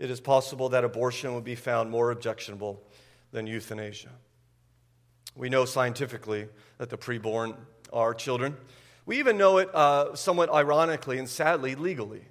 it 0.00 0.10
is 0.10 0.18
possible 0.18 0.70
that 0.70 0.82
abortion 0.82 1.34
would 1.34 1.44
be 1.44 1.54
found 1.54 1.90
more 1.90 2.10
objectionable 2.10 2.82
than 3.32 3.46
euthanasia. 3.46 4.08
We 5.36 5.50
know 5.50 5.66
scientifically 5.66 6.48
that 6.78 6.88
the 6.88 6.96
preborn 6.96 7.54
are 7.92 8.14
children. 8.14 8.56
We 9.04 9.18
even 9.18 9.36
know 9.36 9.58
it 9.58 9.72
uh, 9.74 10.14
somewhat 10.14 10.50
ironically 10.50 11.18
and 11.18 11.28
sadly 11.28 11.74
legally. 11.74 12.22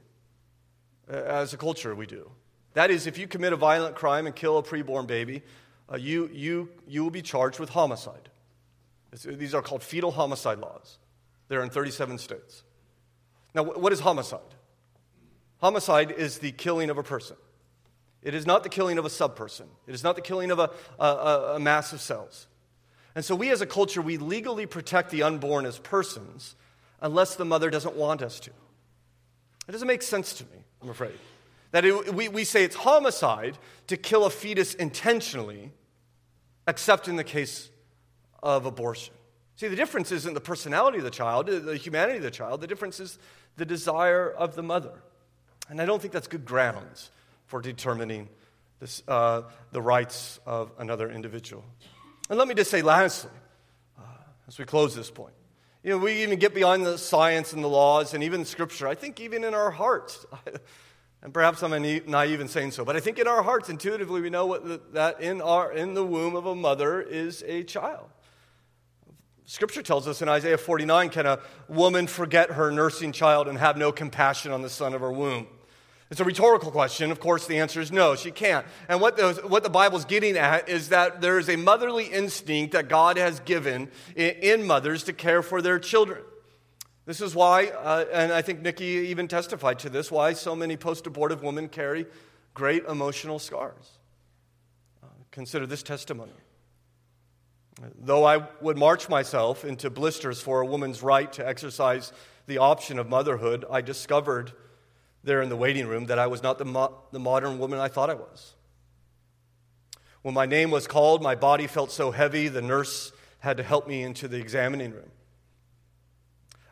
As 1.07 1.53
a 1.53 1.57
culture, 1.57 1.93
we 1.93 2.07
do. 2.07 2.31
That 2.73 2.89
is, 2.89 3.05
if 3.05 3.19
you 3.19 3.27
commit 3.27 3.53
a 3.53 3.55
violent 3.55 3.95
crime 3.95 4.25
and 4.25 4.35
kill 4.35 4.57
a 4.57 4.63
preborn 4.63 5.05
baby, 5.05 5.43
uh, 5.91 5.97
you, 5.97 6.27
you, 6.33 6.69
you 6.87 7.03
will 7.03 7.11
be 7.11 7.21
charged 7.21 7.59
with 7.59 7.69
homicide. 7.69 8.29
It's, 9.13 9.23
these 9.23 9.53
are 9.53 9.61
called 9.61 9.83
fetal 9.83 10.11
homicide 10.11 10.57
laws. 10.57 10.97
They're 11.49 11.61
in 11.61 11.69
37 11.69 12.17
states. 12.17 12.63
Now, 13.53 13.61
what 13.61 13.93
is 13.93 13.99
homicide? 13.99 14.55
Homicide 15.61 16.09
is 16.09 16.39
the 16.39 16.51
killing 16.51 16.89
of 16.89 16.97
a 16.97 17.03
person. 17.03 17.37
It 18.21 18.33
is 18.33 18.45
not 18.45 18.63
the 18.63 18.69
killing 18.69 18.97
of 18.97 19.05
a 19.05 19.09
subperson. 19.09 19.67
It 19.87 19.95
is 19.95 20.03
not 20.03 20.15
the 20.15 20.21
killing 20.21 20.51
of 20.51 20.59
a, 20.59 20.71
a, 20.99 21.55
a 21.55 21.59
mass 21.59 21.93
of 21.93 22.01
cells. 22.01 22.47
And 23.15 23.23
so, 23.23 23.35
we 23.35 23.49
as 23.49 23.61
a 23.61 23.65
culture, 23.65 24.01
we 24.01 24.17
legally 24.17 24.65
protect 24.65 25.09
the 25.09 25.23
unborn 25.23 25.65
as 25.65 25.79
persons 25.79 26.55
unless 27.01 27.35
the 27.35 27.45
mother 27.45 27.69
doesn't 27.69 27.95
want 27.95 28.21
us 28.21 28.39
to. 28.41 28.51
It 29.67 29.71
doesn't 29.71 29.87
make 29.87 30.01
sense 30.01 30.33
to 30.33 30.43
me, 30.45 30.63
I'm 30.81 30.89
afraid. 30.89 31.13
That 31.71 31.85
it, 31.85 32.13
we, 32.13 32.27
we 32.27 32.43
say 32.43 32.63
it's 32.63 32.75
homicide 32.75 33.57
to 33.87 33.97
kill 33.97 34.25
a 34.25 34.29
fetus 34.29 34.73
intentionally, 34.73 35.71
except 36.67 37.07
in 37.07 37.15
the 37.15 37.23
case 37.23 37.69
of 38.41 38.65
abortion. 38.65 39.13
See, 39.55 39.67
the 39.67 39.75
difference 39.75 40.11
isn't 40.11 40.33
the 40.33 40.41
personality 40.41 40.99
of 40.99 41.03
the 41.03 41.11
child, 41.11 41.49
uh, 41.49 41.59
the 41.59 41.77
humanity 41.77 42.17
of 42.17 42.23
the 42.23 42.31
child. 42.31 42.61
The 42.61 42.67
difference 42.67 42.99
is 42.99 43.19
the 43.57 43.65
desire 43.65 44.29
of 44.29 44.55
the 44.55 44.63
mother. 44.63 44.93
And 45.67 45.81
I 45.81 45.85
don't 45.85 46.01
think 46.01 46.13
that's 46.13 46.27
good 46.27 46.45
grounds 46.45 47.11
for 47.49 47.61
determining 47.61 48.29
this, 48.79 49.01
uh, 49.07 49.41
the 49.71 49.81
rights 49.81 50.39
of 50.45 50.71
another 50.77 51.09
individual. 51.09 51.65
And 52.29 52.37
let 52.37 52.47
me 52.47 52.53
just 52.53 52.69
say, 52.69 52.83
lastly, 52.83 53.31
uh, 53.97 54.03
as 54.47 54.57
we 54.59 54.65
close 54.65 54.95
this 54.95 55.09
point, 55.09 55.33
you 55.83 55.89
know, 55.89 55.97
we 55.97 56.23
even 56.23 56.37
get 56.37 56.53
beyond 56.53 56.85
the 56.85 56.97
science 56.97 57.51
and 57.51 57.63
the 57.63 57.67
laws 57.67 58.13
and 58.13 58.23
even 58.23 58.45
scripture. 58.45 58.87
I 58.87 58.93
think 58.93 59.19
even 59.19 59.43
in 59.43 59.55
our 59.55 59.71
hearts, 59.71 60.27
and 61.23 61.33
perhaps 61.33 61.63
I'm 61.63 61.71
naive 61.71 62.39
in 62.39 62.47
saying 62.47 62.71
so, 62.71 62.85
but 62.85 62.95
I 62.95 62.99
think 62.99 63.17
in 63.17 63.27
our 63.27 63.41
hearts, 63.41 63.67
intuitively, 63.67 64.21
we 64.21 64.29
know 64.29 64.45
what 64.45 64.93
that 64.93 65.19
in, 65.19 65.41
our, 65.41 65.71
in 65.71 65.95
the 65.95 66.05
womb 66.05 66.35
of 66.35 66.45
a 66.45 66.55
mother 66.55 67.01
is 67.01 67.43
a 67.47 67.63
child. 67.63 68.09
Scripture 69.45 69.81
tells 69.81 70.07
us 70.07 70.21
in 70.21 70.29
Isaiah 70.29 70.59
49 70.59 71.09
can 71.09 71.25
a 71.25 71.39
woman 71.67 72.05
forget 72.05 72.51
her 72.51 72.69
nursing 72.69 73.11
child 73.11 73.47
and 73.47 73.57
have 73.57 73.75
no 73.75 73.91
compassion 73.91 74.51
on 74.51 74.61
the 74.61 74.69
son 74.69 74.93
of 74.93 75.01
her 75.01 75.11
womb? 75.11 75.47
It's 76.11 76.19
a 76.19 76.23
rhetorical 76.23 76.71
question. 76.71 77.11
Of 77.11 77.19
course, 77.19 77.45
the 77.45 77.59
answer 77.59 77.79
is 77.79 77.91
no, 77.91 78.15
she 78.15 78.31
can't. 78.31 78.65
And 78.87 78.99
what 78.99 79.15
the, 79.15 79.33
what 79.47 79.61
the 79.61 79.69
Bible's 79.69 80.05
getting 80.05 80.37
at 80.37 80.67
is 80.67 80.89
that 80.89 81.21
there 81.21 81.37
is 81.37 81.49
a 81.49 81.55
motherly 81.55 82.05
instinct 82.05 82.73
that 82.73 82.89
God 82.89 83.17
has 83.17 83.39
given 83.41 83.91
in, 84.15 84.31
in 84.41 84.67
mothers 84.67 85.03
to 85.03 85.13
care 85.13 85.43
for 85.43 85.61
their 85.61 85.77
children. 85.77 86.23
This 87.05 87.21
is 87.21 87.35
why, 87.35 87.67
uh, 87.67 88.05
and 88.11 88.31
I 88.31 88.41
think 88.41 88.61
Nikki 88.61 88.85
even 88.85 89.27
testified 89.27 89.79
to 89.79 89.89
this, 89.89 90.11
why 90.11 90.33
so 90.33 90.55
many 90.55 90.77
post 90.77 91.05
abortive 91.05 91.43
women 91.43 91.67
carry 91.67 92.07
great 92.55 92.85
emotional 92.85 93.37
scars. 93.37 93.97
Uh, 95.03 95.07
consider 95.31 95.67
this 95.67 95.83
testimony. 95.83 96.31
Though 97.99 98.25
I 98.25 98.47
would 98.61 98.77
march 98.77 99.09
myself 99.09 99.63
into 99.63 99.89
blisters 99.89 100.41
for 100.41 100.61
a 100.61 100.65
woman's 100.65 101.01
right 101.01 101.31
to 101.33 101.47
exercise 101.47 102.11
the 102.47 102.57
option 102.57 102.99
of 102.99 103.07
motherhood, 103.07 103.63
I 103.71 103.81
discovered 103.81 104.51
there 105.23 105.41
in 105.41 105.49
the 105.49 105.55
waiting 105.55 105.87
room 105.87 106.05
that 106.05 106.19
I 106.19 106.27
was 106.27 106.41
not 106.41 106.57
the, 106.57 106.65
mo- 106.65 106.97
the 107.11 107.19
modern 107.19 107.59
woman 107.59 107.79
I 107.79 107.87
thought 107.87 108.09
I 108.09 108.13
was. 108.13 108.55
When 110.21 110.33
my 110.33 110.45
name 110.45 110.71
was 110.71 110.87
called, 110.87 111.21
my 111.21 111.35
body 111.35 111.67
felt 111.67 111.91
so 111.91 112.11
heavy, 112.11 112.47
the 112.47 112.61
nurse 112.61 113.11
had 113.39 113.57
to 113.57 113.63
help 113.63 113.87
me 113.87 114.03
into 114.03 114.27
the 114.27 114.37
examining 114.37 114.91
room. 114.91 115.11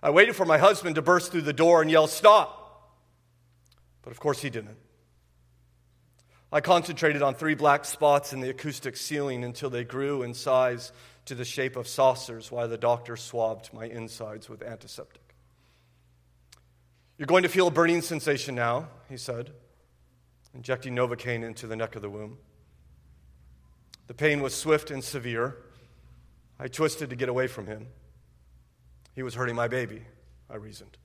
I 0.03 0.09
waited 0.09 0.35
for 0.35 0.45
my 0.45 0.57
husband 0.57 0.95
to 0.95 1.01
burst 1.01 1.31
through 1.31 1.41
the 1.41 1.53
door 1.53 1.81
and 1.81 1.89
yell, 1.89 2.07
Stop! 2.07 2.93
But 4.01 4.11
of 4.11 4.19
course 4.19 4.41
he 4.41 4.49
didn't. 4.49 4.77
I 6.51 6.61
concentrated 6.61 7.21
on 7.21 7.35
three 7.35 7.55
black 7.55 7.83
spots 7.83 8.31
in 8.31 8.39
the 8.39 8.49
acoustic 8.49 8.95
ceiling 8.95 9.43
until 9.43 9.69
they 9.69 9.83
grew 9.83 10.23
in 10.23 10.33
size 10.33 10.93
to 11.25 11.35
the 11.35 11.43
shape 11.43 11.75
of 11.75 11.89
saucers 11.89 12.49
while 12.49 12.69
the 12.69 12.77
doctor 12.77 13.17
swabbed 13.17 13.73
my 13.73 13.85
insides 13.85 14.47
with 14.47 14.61
antiseptic. 14.61 15.26
You're 17.17 17.27
going 17.27 17.43
to 17.43 17.49
feel 17.49 17.67
a 17.67 17.71
burning 17.71 18.01
sensation 18.01 18.53
now, 18.53 18.89
he 19.09 19.17
said, 19.17 19.51
injecting 20.53 20.95
Novocaine 20.95 21.43
into 21.43 21.65
the 21.65 21.75
neck 21.75 21.95
of 21.95 22.01
the 22.01 22.09
womb. 22.09 22.37
The 24.05 24.13
pain 24.13 24.41
was 24.41 24.53
swift 24.53 24.91
and 24.91 25.03
severe. 25.03 25.57
I 26.59 26.67
twisted 26.67 27.09
to 27.09 27.15
get 27.15 27.27
away 27.27 27.47
from 27.47 27.65
him. 27.65 27.87
He 29.15 29.23
was 29.23 29.33
hurting 29.33 29.55
my 29.55 29.67
baby, 29.67 30.03
I 30.49 30.57
reasoned. 30.57 30.97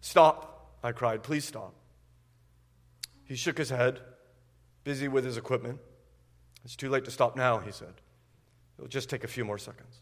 Stop, 0.00 0.76
I 0.82 0.92
cried. 0.92 1.22
Please 1.22 1.44
stop. 1.44 1.74
He 3.24 3.34
shook 3.34 3.56
his 3.56 3.70
head 3.70 4.00
busy 4.84 5.08
with 5.08 5.24
his 5.24 5.36
equipment. 5.36 5.78
It's 6.64 6.76
too 6.76 6.90
late 6.90 7.04
to 7.06 7.10
stop 7.10 7.36
now, 7.36 7.58
he 7.58 7.72
said. 7.72 7.94
It'll 8.78 8.88
just 8.88 9.08
take 9.08 9.24
a 9.24 9.28
few 9.28 9.44
more 9.44 9.58
seconds. 9.58 10.00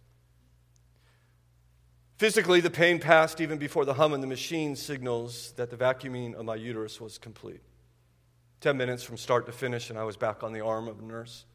Physically, 2.21 2.61
the 2.61 2.69
pain 2.69 2.99
passed 2.99 3.41
even 3.41 3.57
before 3.57 3.87
the 3.87 3.95
hum 3.95 4.13
in 4.13 4.21
the 4.21 4.27
machine 4.27 4.77
signals 4.77 5.55
that 5.57 5.71
the 5.71 5.77
vacuuming 5.79 6.35
of 6.35 6.45
my 6.45 6.55
uterus 6.55 7.01
was 7.01 7.17
complete. 7.17 7.63
Ten 8.61 8.77
minutes 8.77 9.03
from 9.03 9.17
start 9.17 9.47
to 9.47 9.53
finish, 9.53 9.89
and 9.89 9.99
I 9.99 10.05
was 10.05 10.19
back 10.19 10.43
on 10.43 10.53
the 10.53 10.61
arm 10.61 10.87
of 10.87 10.99
a 10.99 11.03
nurse. 11.03 11.47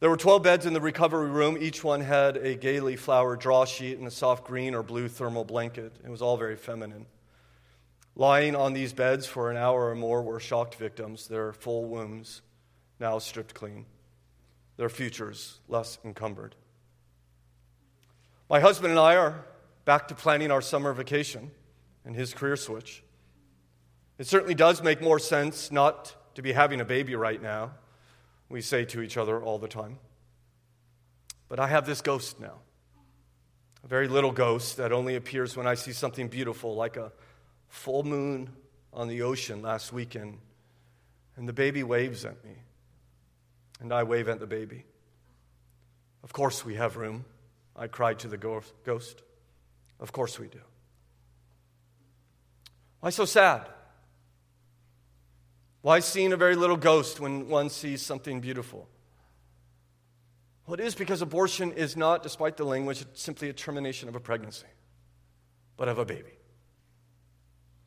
There 0.00 0.10
were 0.10 0.16
12 0.16 0.42
beds 0.42 0.66
in 0.66 0.72
the 0.72 0.80
recovery 0.80 1.30
room. 1.30 1.56
Each 1.60 1.84
one 1.84 2.00
had 2.00 2.38
a 2.38 2.56
gaily 2.56 2.96
flowered 2.96 3.38
draw 3.38 3.64
sheet 3.66 3.98
and 3.98 4.08
a 4.08 4.10
soft 4.10 4.48
green 4.48 4.74
or 4.74 4.82
blue 4.82 5.06
thermal 5.06 5.44
blanket. 5.44 5.92
It 6.04 6.10
was 6.10 6.22
all 6.22 6.36
very 6.36 6.56
feminine. 6.56 7.06
Lying 8.16 8.56
on 8.56 8.72
these 8.72 8.92
beds 8.92 9.26
for 9.26 9.48
an 9.48 9.56
hour 9.56 9.90
or 9.90 9.94
more 9.94 10.22
were 10.22 10.40
shocked 10.40 10.74
victims, 10.74 11.28
their 11.28 11.52
full 11.52 11.84
wombs 11.84 12.42
now 12.98 13.20
stripped 13.20 13.54
clean, 13.54 13.86
their 14.76 14.88
futures 14.88 15.60
less 15.68 16.00
encumbered. 16.04 16.56
My 18.50 18.58
husband 18.58 18.90
and 18.90 18.98
I 18.98 19.14
are 19.14 19.44
back 19.84 20.08
to 20.08 20.16
planning 20.16 20.50
our 20.50 20.60
summer 20.60 20.92
vacation 20.92 21.52
and 22.04 22.16
his 22.16 22.34
career 22.34 22.56
switch. 22.56 23.04
It 24.18 24.26
certainly 24.26 24.56
does 24.56 24.82
make 24.82 25.00
more 25.00 25.20
sense 25.20 25.70
not 25.70 26.16
to 26.34 26.42
be 26.42 26.50
having 26.50 26.80
a 26.80 26.84
baby 26.84 27.14
right 27.14 27.40
now, 27.40 27.70
we 28.48 28.60
say 28.60 28.84
to 28.86 29.02
each 29.02 29.16
other 29.16 29.40
all 29.40 29.60
the 29.60 29.68
time. 29.68 30.00
But 31.48 31.60
I 31.60 31.68
have 31.68 31.86
this 31.86 32.00
ghost 32.00 32.40
now, 32.40 32.54
a 33.84 33.86
very 33.86 34.08
little 34.08 34.32
ghost 34.32 34.78
that 34.78 34.90
only 34.90 35.14
appears 35.14 35.56
when 35.56 35.68
I 35.68 35.74
see 35.74 35.92
something 35.92 36.26
beautiful, 36.26 36.74
like 36.74 36.96
a 36.96 37.12
full 37.68 38.02
moon 38.02 38.50
on 38.92 39.06
the 39.06 39.22
ocean 39.22 39.62
last 39.62 39.92
weekend, 39.92 40.38
and 41.36 41.48
the 41.48 41.52
baby 41.52 41.84
waves 41.84 42.24
at 42.24 42.44
me, 42.44 42.56
and 43.78 43.92
I 43.92 44.02
wave 44.02 44.28
at 44.28 44.40
the 44.40 44.46
baby. 44.48 44.86
Of 46.24 46.32
course, 46.32 46.64
we 46.64 46.74
have 46.74 46.96
room, 46.96 47.24
I 47.80 47.86
cried 47.86 48.18
to 48.20 48.28
the 48.28 48.36
ghost. 48.36 49.22
Of 49.98 50.12
course, 50.12 50.38
we 50.38 50.48
do. 50.48 50.60
Why 53.00 53.08
so 53.08 53.24
sad? 53.24 53.66
Why 55.80 56.00
seeing 56.00 56.34
a 56.34 56.36
very 56.36 56.56
little 56.56 56.76
ghost 56.76 57.20
when 57.20 57.48
one 57.48 57.70
sees 57.70 58.02
something 58.02 58.40
beautiful? 58.40 58.86
Well, 60.66 60.74
it 60.74 60.80
is 60.80 60.94
because 60.94 61.22
abortion 61.22 61.72
is 61.72 61.96
not, 61.96 62.22
despite 62.22 62.58
the 62.58 62.64
language, 62.64 63.02
simply 63.14 63.48
a 63.48 63.54
termination 63.54 64.10
of 64.10 64.14
a 64.14 64.20
pregnancy, 64.20 64.66
but 65.78 65.88
of 65.88 65.98
a 65.98 66.04
baby. 66.04 66.39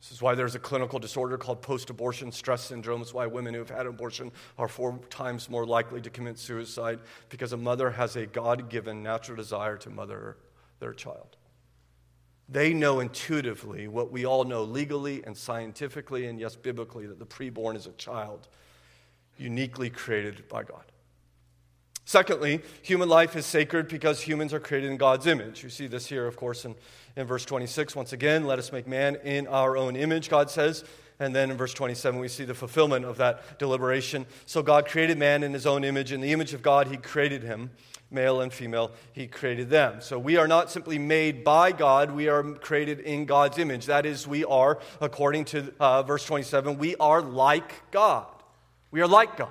This 0.04 0.12
is 0.12 0.20
why 0.20 0.34
there's 0.34 0.54
a 0.54 0.58
clinical 0.58 0.98
disorder 0.98 1.38
called 1.38 1.62
post 1.62 1.88
abortion 1.88 2.30
stress 2.30 2.60
syndrome. 2.64 3.00
It's 3.00 3.14
why 3.14 3.26
women 3.26 3.54
who 3.54 3.60
have 3.60 3.70
had 3.70 3.86
abortion 3.86 4.32
are 4.58 4.68
four 4.68 5.00
times 5.08 5.48
more 5.48 5.64
likely 5.64 6.02
to 6.02 6.10
commit 6.10 6.38
suicide 6.38 6.98
because 7.30 7.54
a 7.54 7.56
mother 7.56 7.90
has 7.90 8.14
a 8.14 8.26
God 8.26 8.68
given 8.68 9.02
natural 9.02 9.34
desire 9.34 9.78
to 9.78 9.88
mother 9.88 10.36
their 10.78 10.92
child. 10.92 11.38
They 12.50 12.74
know 12.74 13.00
intuitively 13.00 13.88
what 13.88 14.12
we 14.12 14.26
all 14.26 14.44
know 14.44 14.62
legally 14.62 15.24
and 15.24 15.34
scientifically, 15.34 16.26
and 16.26 16.38
yes, 16.38 16.54
biblically, 16.54 17.06
that 17.06 17.18
the 17.18 17.24
preborn 17.24 17.74
is 17.74 17.86
a 17.86 17.92
child 17.92 18.46
uniquely 19.38 19.88
created 19.88 20.46
by 20.50 20.64
God. 20.64 20.84
Secondly, 22.04 22.60
human 22.82 23.08
life 23.08 23.34
is 23.34 23.46
sacred 23.46 23.88
because 23.88 24.20
humans 24.20 24.52
are 24.52 24.60
created 24.60 24.90
in 24.90 24.98
God's 24.98 25.26
image. 25.26 25.62
You 25.62 25.70
see 25.70 25.86
this 25.86 26.04
here, 26.06 26.26
of 26.26 26.36
course, 26.36 26.66
in, 26.66 26.74
in 27.16 27.26
verse 27.26 27.44
26. 27.44 27.94
Once 27.96 28.12
again, 28.12 28.46
let 28.46 28.58
us 28.58 28.72
make 28.72 28.86
man 28.86 29.16
in 29.24 29.46
our 29.46 29.76
own 29.76 29.96
image, 29.96 30.28
God 30.28 30.50
says. 30.50 30.84
And 31.20 31.34
then 31.34 31.50
in 31.50 31.56
verse 31.56 31.72
27, 31.72 32.18
we 32.18 32.28
see 32.28 32.44
the 32.44 32.54
fulfillment 32.54 33.04
of 33.04 33.18
that 33.18 33.58
deliberation. 33.58 34.26
So 34.46 34.62
God 34.62 34.86
created 34.86 35.16
man 35.16 35.44
in 35.44 35.52
his 35.52 35.64
own 35.66 35.84
image. 35.84 36.10
In 36.10 36.20
the 36.20 36.32
image 36.32 36.54
of 36.54 36.62
God, 36.62 36.88
he 36.88 36.96
created 36.96 37.44
him. 37.44 37.70
Male 38.10 38.40
and 38.40 38.52
female, 38.52 38.92
he 39.12 39.26
created 39.26 39.70
them. 39.70 40.00
So 40.00 40.18
we 40.18 40.36
are 40.36 40.46
not 40.46 40.70
simply 40.70 40.98
made 40.98 41.42
by 41.42 41.72
God, 41.72 42.12
we 42.12 42.28
are 42.28 42.42
created 42.42 43.00
in 43.00 43.24
God's 43.24 43.58
image. 43.58 43.86
That 43.86 44.06
is, 44.06 44.26
we 44.28 44.44
are, 44.44 44.78
according 45.00 45.46
to 45.46 45.72
uh, 45.80 46.02
verse 46.04 46.24
27, 46.24 46.78
we 46.78 46.94
are 46.96 47.22
like 47.22 47.90
God. 47.90 48.26
We 48.92 49.00
are 49.00 49.08
like 49.08 49.36
God. 49.36 49.50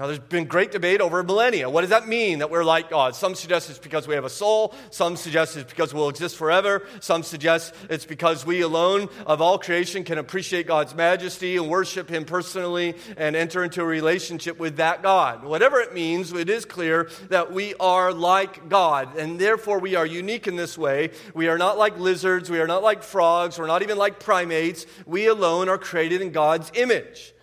Now, 0.00 0.06
there's 0.06 0.18
been 0.18 0.46
great 0.46 0.72
debate 0.72 1.02
over 1.02 1.22
millennia. 1.22 1.68
What 1.68 1.82
does 1.82 1.90
that 1.90 2.08
mean 2.08 2.38
that 2.38 2.50
we're 2.50 2.64
like 2.64 2.88
God? 2.88 3.14
Some 3.14 3.34
suggest 3.34 3.68
it's 3.68 3.78
because 3.78 4.08
we 4.08 4.14
have 4.14 4.24
a 4.24 4.30
soul. 4.30 4.74
Some 4.88 5.14
suggest 5.14 5.58
it's 5.58 5.70
because 5.70 5.92
we'll 5.92 6.08
exist 6.08 6.38
forever. 6.38 6.86
Some 7.00 7.22
suggest 7.22 7.74
it's 7.90 8.06
because 8.06 8.46
we 8.46 8.62
alone 8.62 9.10
of 9.26 9.42
all 9.42 9.58
creation 9.58 10.02
can 10.04 10.16
appreciate 10.16 10.66
God's 10.66 10.94
majesty 10.94 11.58
and 11.58 11.68
worship 11.68 12.08
Him 12.08 12.24
personally 12.24 12.94
and 13.18 13.36
enter 13.36 13.62
into 13.62 13.82
a 13.82 13.84
relationship 13.84 14.58
with 14.58 14.76
that 14.76 15.02
God. 15.02 15.44
Whatever 15.44 15.80
it 15.80 15.92
means, 15.92 16.32
it 16.32 16.48
is 16.48 16.64
clear 16.64 17.10
that 17.28 17.52
we 17.52 17.74
are 17.74 18.10
like 18.10 18.70
God, 18.70 19.18
and 19.18 19.38
therefore 19.38 19.80
we 19.80 19.96
are 19.96 20.06
unique 20.06 20.48
in 20.48 20.56
this 20.56 20.78
way. 20.78 21.10
We 21.34 21.48
are 21.48 21.58
not 21.58 21.76
like 21.76 21.98
lizards. 21.98 22.48
We 22.48 22.60
are 22.60 22.66
not 22.66 22.82
like 22.82 23.02
frogs. 23.02 23.58
We're 23.58 23.66
not 23.66 23.82
even 23.82 23.98
like 23.98 24.18
primates. 24.18 24.86
We 25.04 25.26
alone 25.26 25.68
are 25.68 25.76
created 25.76 26.22
in 26.22 26.32
God's 26.32 26.72
image. 26.72 27.34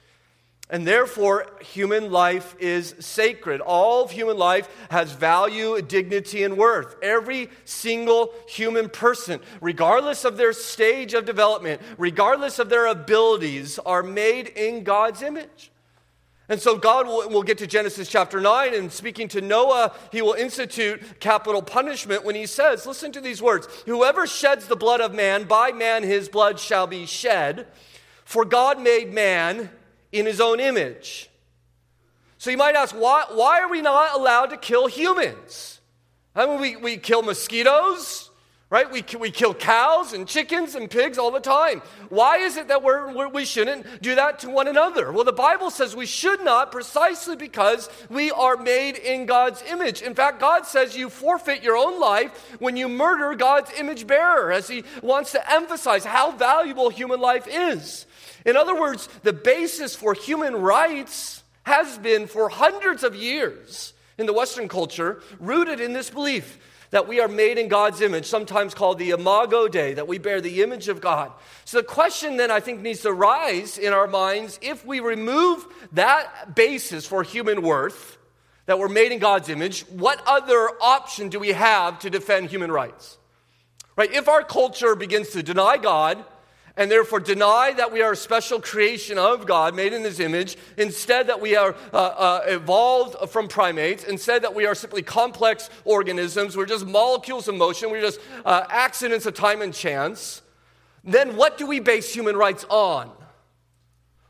And 0.69 0.85
therefore, 0.85 1.47
human 1.61 2.11
life 2.11 2.53
is 2.59 2.93
sacred. 2.99 3.61
All 3.61 4.03
of 4.03 4.11
human 4.11 4.37
life 4.37 4.67
has 4.91 5.13
value, 5.13 5.81
dignity, 5.81 6.43
and 6.43 6.57
worth. 6.57 6.97
Every 7.01 7.49
single 7.63 8.33
human 8.49 8.89
person, 8.89 9.39
regardless 9.61 10.25
of 10.25 10.35
their 10.35 10.51
stage 10.51 11.13
of 11.13 11.23
development, 11.23 11.81
regardless 11.97 12.59
of 12.59 12.67
their 12.67 12.85
abilities, 12.87 13.79
are 13.79 14.03
made 14.03 14.47
in 14.47 14.83
God's 14.83 15.21
image. 15.21 15.71
And 16.49 16.61
so, 16.61 16.77
God 16.77 17.07
will, 17.07 17.29
will 17.29 17.43
get 17.43 17.57
to 17.59 17.67
Genesis 17.67 18.09
chapter 18.09 18.41
9, 18.41 18.73
and 18.73 18.91
speaking 18.91 19.29
to 19.29 19.41
Noah, 19.41 19.93
he 20.11 20.21
will 20.21 20.33
institute 20.33 21.01
capital 21.21 21.61
punishment 21.61 22.25
when 22.25 22.35
he 22.35 22.45
says, 22.45 22.85
Listen 22.85 23.13
to 23.13 23.21
these 23.21 23.41
words 23.41 23.67
Whoever 23.85 24.27
sheds 24.27 24.67
the 24.67 24.75
blood 24.75 24.99
of 24.99 25.13
man, 25.13 25.45
by 25.45 25.71
man 25.71 26.03
his 26.03 26.27
blood 26.27 26.59
shall 26.59 26.87
be 26.87 27.05
shed. 27.05 27.67
For 28.25 28.43
God 28.43 28.81
made 28.81 29.13
man 29.13 29.69
in 30.11 30.25
his 30.25 30.41
own 30.41 30.59
image. 30.59 31.29
So 32.37 32.51
you 32.51 32.57
might 32.57 32.75
ask, 32.75 32.95
why, 32.95 33.25
why 33.31 33.61
are 33.61 33.69
we 33.69 33.81
not 33.81 34.15
allowed 34.15 34.47
to 34.47 34.57
kill 34.57 34.87
humans? 34.87 35.79
I 36.35 36.45
mean, 36.45 36.61
we, 36.61 36.75
we 36.75 36.97
kill 36.97 37.23
mosquitoes, 37.23 38.29
right? 38.69 38.91
We, 38.91 39.03
we 39.17 39.31
kill 39.31 39.55
cows 39.55 40.13
and 40.13 40.27
chickens 40.27 40.75
and 40.75 40.89
pigs 40.89 41.17
all 41.17 41.31
the 41.31 41.39
time. 41.39 41.81
Why 42.09 42.37
is 42.37 42.57
it 42.57 42.67
that 42.67 42.83
we're, 42.83 43.11
we're, 43.11 43.27
we 43.27 43.43
shouldn't 43.43 44.03
do 44.03 44.13
that 44.15 44.39
to 44.39 44.49
one 44.49 44.67
another? 44.67 45.11
Well, 45.11 45.23
the 45.23 45.31
Bible 45.31 45.71
says 45.71 45.95
we 45.95 46.05
should 46.05 46.43
not 46.43 46.71
precisely 46.71 47.35
because 47.35 47.89
we 48.09 48.29
are 48.29 48.57
made 48.57 48.97
in 48.97 49.25
God's 49.25 49.63
image. 49.63 50.01
In 50.01 50.13
fact, 50.13 50.39
God 50.39 50.65
says 50.65 50.95
you 50.95 51.09
forfeit 51.09 51.63
your 51.63 51.75
own 51.75 51.99
life 51.99 52.55
when 52.59 52.77
you 52.77 52.87
murder 52.87 53.33
God's 53.35 53.71
image 53.79 54.05
bearer, 54.05 54.51
as 54.51 54.67
He 54.67 54.83
wants 55.01 55.31
to 55.31 55.51
emphasize 55.51 56.05
how 56.05 56.31
valuable 56.31 56.89
human 56.89 57.19
life 57.19 57.47
is. 57.49 58.05
In 58.47 58.55
other 58.57 58.79
words, 58.79 59.07
the 59.23 59.33
basis 59.33 59.95
for 59.95 60.13
human 60.13 60.55
rights 60.55 61.43
has 61.63 61.97
been 61.97 62.27
for 62.27 62.47
hundreds 62.47 63.03
of 63.03 63.13
years 63.13 63.93
in 64.17 64.25
the 64.25 64.33
Western 64.33 64.69
culture 64.69 65.21
rooted 65.37 65.81
in 65.81 65.91
this 65.91 66.09
belief 66.09 66.57
that 66.91 67.09
we 67.09 67.19
are 67.19 67.27
made 67.27 67.57
in 67.57 67.67
God's 67.67 67.99
image, 67.99 68.25
sometimes 68.25 68.73
called 68.73 68.97
the 68.97 69.09
Imago 69.09 69.67
Dei, 69.67 69.93
that 69.95 70.07
we 70.07 70.17
bear 70.17 70.39
the 70.39 70.63
image 70.63 70.87
of 70.87 71.01
God. 71.01 71.33
So 71.65 71.79
the 71.79 71.83
question 71.83 72.37
then 72.37 72.49
I 72.49 72.61
think 72.61 72.79
needs 72.79 73.01
to 73.01 73.11
rise 73.11 73.77
in 73.77 73.91
our 73.91 74.07
minds 74.07 74.57
if 74.61 74.85
we 74.85 75.01
remove 75.01 75.67
that 75.91 76.55
basis 76.55 77.05
for 77.05 77.23
human 77.23 77.61
worth, 77.61 78.17
that 78.67 78.79
we're 78.79 78.87
made 78.87 79.11
in 79.11 79.19
God's 79.19 79.49
image, 79.49 79.81
what 79.89 80.21
other 80.25 80.69
option 80.81 81.27
do 81.27 81.39
we 81.39 81.49
have 81.49 81.99
to 81.99 82.09
defend 82.09 82.49
human 82.49 82.71
rights? 82.71 83.17
Right? 83.97 84.13
If 84.13 84.29
our 84.29 84.43
culture 84.43 84.95
begins 84.95 85.29
to 85.31 85.43
deny 85.43 85.75
God, 85.75 86.23
and 86.77 86.91
therefore 86.91 87.19
deny 87.19 87.73
that 87.75 87.91
we 87.91 88.01
are 88.01 88.11
a 88.11 88.15
special 88.15 88.61
creation 88.61 89.17
of 89.17 89.47
God 89.47 89.75
made 89.75 89.91
in 89.91 90.03
His 90.03 90.19
image, 90.19 90.55
instead 90.77 91.27
that 91.27 91.41
we 91.41 91.55
are 91.55 91.75
uh, 91.91 91.97
uh, 91.97 92.41
evolved 92.45 93.29
from 93.31 93.47
primates, 93.47 94.03
instead 94.03 94.43
that 94.43 94.53
we 94.53 94.65
are 94.67 94.75
simply 94.75 95.01
complex 95.01 95.69
organisms, 95.83 96.55
we're 96.55 96.67
just 96.67 96.85
molecules 96.85 97.47
of 97.47 97.55
motion, 97.55 97.89
we're 97.89 98.01
just 98.01 98.19
uh, 98.45 98.65
accidents 98.69 99.25
of 99.25 99.33
time 99.33 99.61
and 99.61 99.73
chance, 99.73 100.43
then 101.03 101.35
what 101.35 101.57
do 101.57 101.65
we 101.65 101.79
base 101.79 102.13
human 102.13 102.37
rights 102.37 102.65
on? 102.69 103.11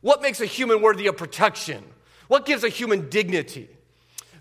What 0.02 0.22
makes 0.22 0.40
a 0.40 0.46
human 0.46 0.82
worthy 0.82 1.08
of 1.08 1.18
protection? 1.18 1.84
What 2.30 2.46
gives 2.46 2.64
a 2.64 2.70
human 2.70 3.10
dignity? 3.10 3.70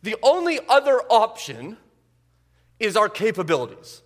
The 0.02 0.16
only 0.22 0.60
other 0.68 1.00
option 1.10 1.76
is 2.78 2.96
our 2.96 3.08
capabilities. 3.08 4.02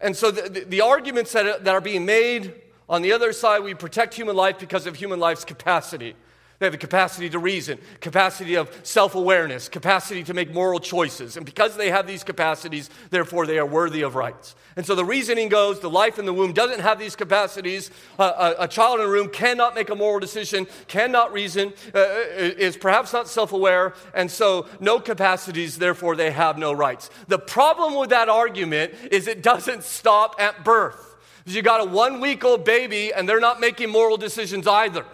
And 0.00 0.16
so 0.16 0.30
the, 0.30 0.48
the, 0.48 0.60
the 0.64 0.80
arguments 0.80 1.32
that, 1.32 1.64
that 1.64 1.74
are 1.74 1.80
being 1.80 2.06
made 2.06 2.54
on 2.88 3.02
the 3.02 3.12
other 3.12 3.32
side, 3.32 3.62
we 3.62 3.74
protect 3.74 4.14
human 4.14 4.36
life 4.36 4.58
because 4.58 4.86
of 4.86 4.96
human 4.96 5.20
life's 5.20 5.44
capacity. 5.44 6.14
They 6.62 6.66
have 6.66 6.74
the 6.74 6.78
capacity 6.78 7.28
to 7.30 7.40
reason, 7.40 7.80
capacity 8.00 8.54
of 8.54 8.70
self 8.84 9.16
awareness, 9.16 9.68
capacity 9.68 10.22
to 10.22 10.32
make 10.32 10.54
moral 10.54 10.78
choices. 10.78 11.36
And 11.36 11.44
because 11.44 11.76
they 11.76 11.90
have 11.90 12.06
these 12.06 12.22
capacities, 12.22 12.88
therefore 13.10 13.46
they 13.46 13.58
are 13.58 13.66
worthy 13.66 14.02
of 14.02 14.14
rights. 14.14 14.54
And 14.76 14.86
so 14.86 14.94
the 14.94 15.04
reasoning 15.04 15.48
goes 15.48 15.80
the 15.80 15.90
life 15.90 16.20
in 16.20 16.24
the 16.24 16.32
womb 16.32 16.52
doesn't 16.52 16.78
have 16.78 17.00
these 17.00 17.16
capacities. 17.16 17.90
Uh, 18.16 18.54
a, 18.56 18.62
a, 18.62 18.68
child 18.68 19.00
in 19.00 19.06
a 19.06 19.08
room 19.08 19.28
cannot 19.28 19.74
make 19.74 19.90
a 19.90 19.96
moral 19.96 20.20
decision, 20.20 20.68
cannot 20.86 21.32
reason, 21.32 21.72
uh, 21.96 22.04
is 22.38 22.76
perhaps 22.76 23.12
not 23.12 23.26
self 23.26 23.52
aware, 23.52 23.94
and 24.14 24.30
so 24.30 24.68
no 24.78 25.00
capacities, 25.00 25.78
therefore 25.78 26.14
they 26.14 26.30
have 26.30 26.58
no 26.58 26.72
rights. 26.72 27.10
The 27.26 27.40
problem 27.40 27.96
with 27.96 28.10
that 28.10 28.28
argument 28.28 28.94
is 29.10 29.26
it 29.26 29.42
doesn't 29.42 29.82
stop 29.82 30.36
at 30.38 30.62
birth. 30.62 31.11
You 31.46 31.62
got 31.62 31.80
a 31.80 31.84
one 31.84 32.20
week 32.20 32.44
old 32.44 32.64
baby 32.64 33.12
and 33.12 33.28
they're 33.28 33.40
not 33.40 33.60
making 33.60 33.90
moral 33.90 34.16
decisions 34.16 34.66
either. 34.66 35.04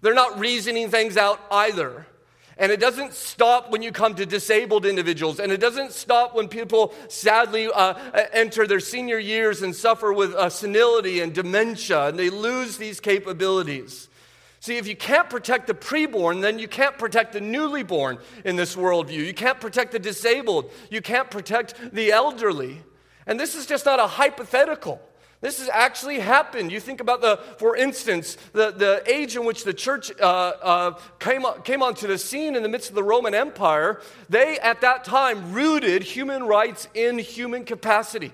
They're 0.00 0.14
not 0.14 0.38
reasoning 0.38 0.90
things 0.90 1.16
out 1.16 1.40
either. 1.50 2.06
And 2.58 2.72
it 2.72 2.80
doesn't 2.80 3.12
stop 3.12 3.70
when 3.70 3.82
you 3.82 3.92
come 3.92 4.14
to 4.14 4.24
disabled 4.24 4.86
individuals. 4.86 5.40
And 5.40 5.52
it 5.52 5.60
doesn't 5.60 5.92
stop 5.92 6.34
when 6.34 6.48
people 6.48 6.94
sadly 7.08 7.68
uh, 7.72 7.94
enter 8.32 8.66
their 8.66 8.80
senior 8.80 9.18
years 9.18 9.60
and 9.60 9.76
suffer 9.76 10.12
with 10.12 10.32
uh, 10.34 10.48
senility 10.48 11.20
and 11.20 11.34
dementia 11.34 12.08
and 12.08 12.18
they 12.18 12.30
lose 12.30 12.78
these 12.78 12.98
capabilities. 12.98 14.08
See, 14.60 14.78
if 14.78 14.88
you 14.88 14.96
can't 14.96 15.28
protect 15.28 15.66
the 15.66 15.74
preborn, 15.74 16.40
then 16.40 16.58
you 16.58 16.66
can't 16.66 16.96
protect 16.98 17.34
the 17.34 17.40
newly 17.40 17.82
born 17.82 18.18
in 18.44 18.56
this 18.56 18.74
worldview. 18.74 19.24
You 19.24 19.34
can't 19.34 19.60
protect 19.60 19.92
the 19.92 19.98
disabled. 19.98 20.70
You 20.90 21.02
can't 21.02 21.30
protect 21.30 21.94
the 21.94 22.10
elderly. 22.10 22.82
And 23.26 23.38
this 23.38 23.54
is 23.54 23.66
just 23.66 23.84
not 23.84 24.00
a 24.00 24.06
hypothetical. 24.06 25.00
This 25.46 25.60
has 25.60 25.68
actually 25.68 26.18
happened. 26.18 26.72
You 26.72 26.80
think 26.80 27.00
about 27.00 27.20
the, 27.20 27.36
for 27.58 27.76
instance, 27.76 28.36
the, 28.52 28.72
the 28.72 29.00
age 29.06 29.36
in 29.36 29.44
which 29.44 29.62
the 29.62 29.72
church 29.72 30.10
uh, 30.20 30.24
uh, 30.24 30.98
came, 31.20 31.44
came 31.62 31.84
onto 31.84 32.08
the 32.08 32.18
scene 32.18 32.56
in 32.56 32.64
the 32.64 32.68
midst 32.68 32.88
of 32.88 32.96
the 32.96 33.04
Roman 33.04 33.32
Empire. 33.32 34.00
They, 34.28 34.58
at 34.58 34.80
that 34.80 35.04
time, 35.04 35.52
rooted 35.52 36.02
human 36.02 36.42
rights 36.42 36.88
in 36.94 37.20
human 37.20 37.64
capacity. 37.64 38.32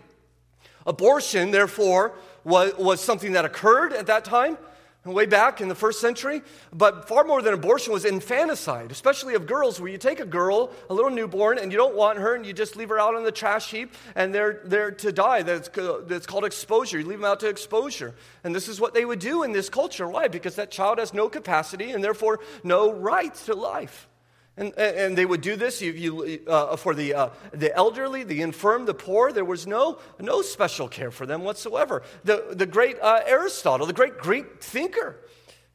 Abortion, 0.87 1.51
therefore, 1.51 2.15
was, 2.45 2.75
was 2.79 2.99
something 3.03 3.33
that 3.33 3.45
occurred 3.45 3.93
at 3.93 4.07
that 4.07 4.25
time 4.25 4.57
way 5.05 5.27
back 5.27 5.61
in 5.61 5.69
the 5.69 5.75
first 5.75 6.01
century. 6.01 6.43
But 6.73 7.09
far 7.09 7.25
more 7.25 7.43
than 7.43 7.55
abortion 7.55 7.93
was 7.93 8.05
infanticide, 8.05 8.93
especially 8.93 9.35
of 9.35 9.47
girls, 9.47 9.81
where 9.81 9.91
you 9.91 9.99
take 9.99 10.21
a 10.21 10.27
girl, 10.27 10.71
a 10.89 10.95
little 10.95 11.11
newborn, 11.11 11.59
and 11.59 11.73
you 11.73 11.79
don't 11.79 11.97
want 11.97 12.19
her, 12.19 12.35
and 12.35 12.47
you 12.47 12.53
just 12.53 12.77
leave 12.77 12.91
her 12.91 12.99
out 12.99 13.15
on 13.15 13.25
the 13.25 13.33
trash 13.33 13.71
heap, 13.71 13.93
and 14.15 14.35
they're 14.35 14.61
there 14.65 14.93
to 14.93 15.13
die. 15.13 15.43
That's, 15.43 15.69
that's 16.07 16.27
called 16.27 16.45
exposure. 16.45 17.01
You 17.01 17.07
leave 17.07 17.19
them 17.19 17.25
out 17.25 17.41
to 17.41 17.49
exposure. 17.49 18.15
And 18.45 18.55
this 18.55 18.69
is 18.69 18.81
what 18.81 18.95
they 18.95 19.05
would 19.05 19.19
do 19.19 19.43
in 19.43 19.53
this 19.53 19.69
culture. 19.69 20.07
Why? 20.07 20.29
Because 20.29 20.57
that 20.57 20.71
child 20.71 20.99
has 20.99 21.13
no 21.13 21.29
capacity 21.29 21.91
and 21.91 22.03
therefore 22.05 22.41
no 22.63 22.93
right 22.93 23.35
to 23.47 23.55
life. 23.55 24.09
And, 24.57 24.75
and 24.79 25.17
they 25.17 25.25
would 25.25 25.41
do 25.41 25.57
this 25.57 25.81
you, 25.81 26.41
uh, 26.47 26.77
for 26.77 26.95
the, 26.95 27.15
uh, 27.15 27.29
the 27.53 27.75
elderly, 27.75 28.23
the 28.23 28.43
infirm, 28.43 28.85
the 28.85 28.93
poor. 28.93 29.33
There 29.33 29.47
was 29.47 29.67
no, 29.67 29.99
no 30.21 30.43
special 30.43 30.89
care 30.89 31.11
for 31.11 31.25
them 31.25 31.43
whatsoever. 31.43 32.03
The, 32.25 32.49
the 32.51 32.67
great 32.67 33.01
uh, 33.01 33.21
Aristotle, 33.27 33.87
the 33.87 33.95
great 33.95 34.19
Greek 34.19 34.63
thinker, 34.63 35.17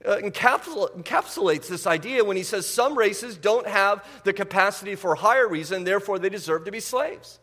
uh, 0.06 0.18
encapsulates 0.18 1.68
this 1.68 1.88
idea 1.88 2.24
when 2.24 2.38
he 2.38 2.44
says 2.44 2.68
some 2.68 2.96
races 2.96 3.36
don't 3.36 3.68
have 3.68 4.06
the 4.24 4.34
capacity 4.34 4.94
for 4.94 5.16
higher 5.16 5.48
reason, 5.48 5.84
therefore 5.84 6.20
they 6.20 6.30
deserve 6.30 6.66
to 6.66 6.72
be 6.72 6.80
slaves. 6.80 7.40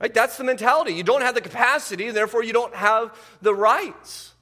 Right? 0.00 0.12
That's 0.12 0.36
the 0.36 0.44
mentality. 0.44 0.92
You 0.92 1.04
don't 1.04 1.22
have 1.22 1.36
the 1.36 1.40
capacity, 1.40 2.10
therefore 2.10 2.42
you 2.42 2.52
don't 2.52 2.74
have 2.74 3.16
the 3.42 3.54
rights. 3.54 4.32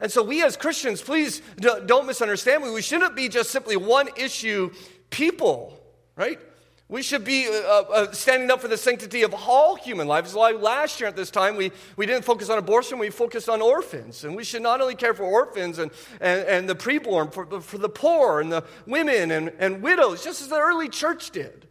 And 0.00 0.10
so, 0.10 0.22
we 0.22 0.42
as 0.42 0.56
Christians, 0.56 1.00
please 1.00 1.40
don't 1.58 2.06
misunderstand 2.06 2.64
me. 2.64 2.70
We 2.70 2.82
shouldn't 2.82 3.14
be 3.14 3.28
just 3.28 3.50
simply 3.50 3.76
one 3.76 4.08
issue 4.16 4.72
people, 5.14 5.80
right? 6.16 6.40
We 6.88 7.02
should 7.02 7.24
be 7.24 7.46
uh, 7.46 7.52
uh, 7.52 7.84
uh, 7.92 8.12
standing 8.12 8.50
up 8.50 8.60
for 8.60 8.68
the 8.68 8.76
sanctity 8.76 9.22
of 9.22 9.32
all 9.32 9.76
human 9.76 10.08
lives. 10.08 10.34
Like 10.34 10.60
last 10.60 11.00
year 11.00 11.08
at 11.08 11.16
this 11.16 11.30
time, 11.30 11.56
we, 11.56 11.70
we 11.96 12.04
didn't 12.04 12.24
focus 12.24 12.50
on 12.50 12.58
abortion, 12.58 12.98
we 12.98 13.10
focused 13.10 13.48
on 13.48 13.62
orphans. 13.62 14.24
And 14.24 14.34
we 14.34 14.42
should 14.44 14.60
not 14.60 14.80
only 14.80 14.96
care 14.96 15.14
for 15.14 15.22
orphans 15.22 15.78
and, 15.78 15.92
and, 16.20 16.40
and 16.46 16.68
the 16.68 16.74
preborn, 16.74 17.32
for, 17.32 17.60
for 17.60 17.78
the 17.78 17.88
poor 17.88 18.40
and 18.40 18.52
the 18.52 18.64
women 18.86 19.30
and, 19.30 19.52
and 19.60 19.82
widows, 19.82 20.24
just 20.24 20.42
as 20.42 20.48
the 20.48 20.58
early 20.58 20.88
church 20.88 21.30
did. 21.30 21.66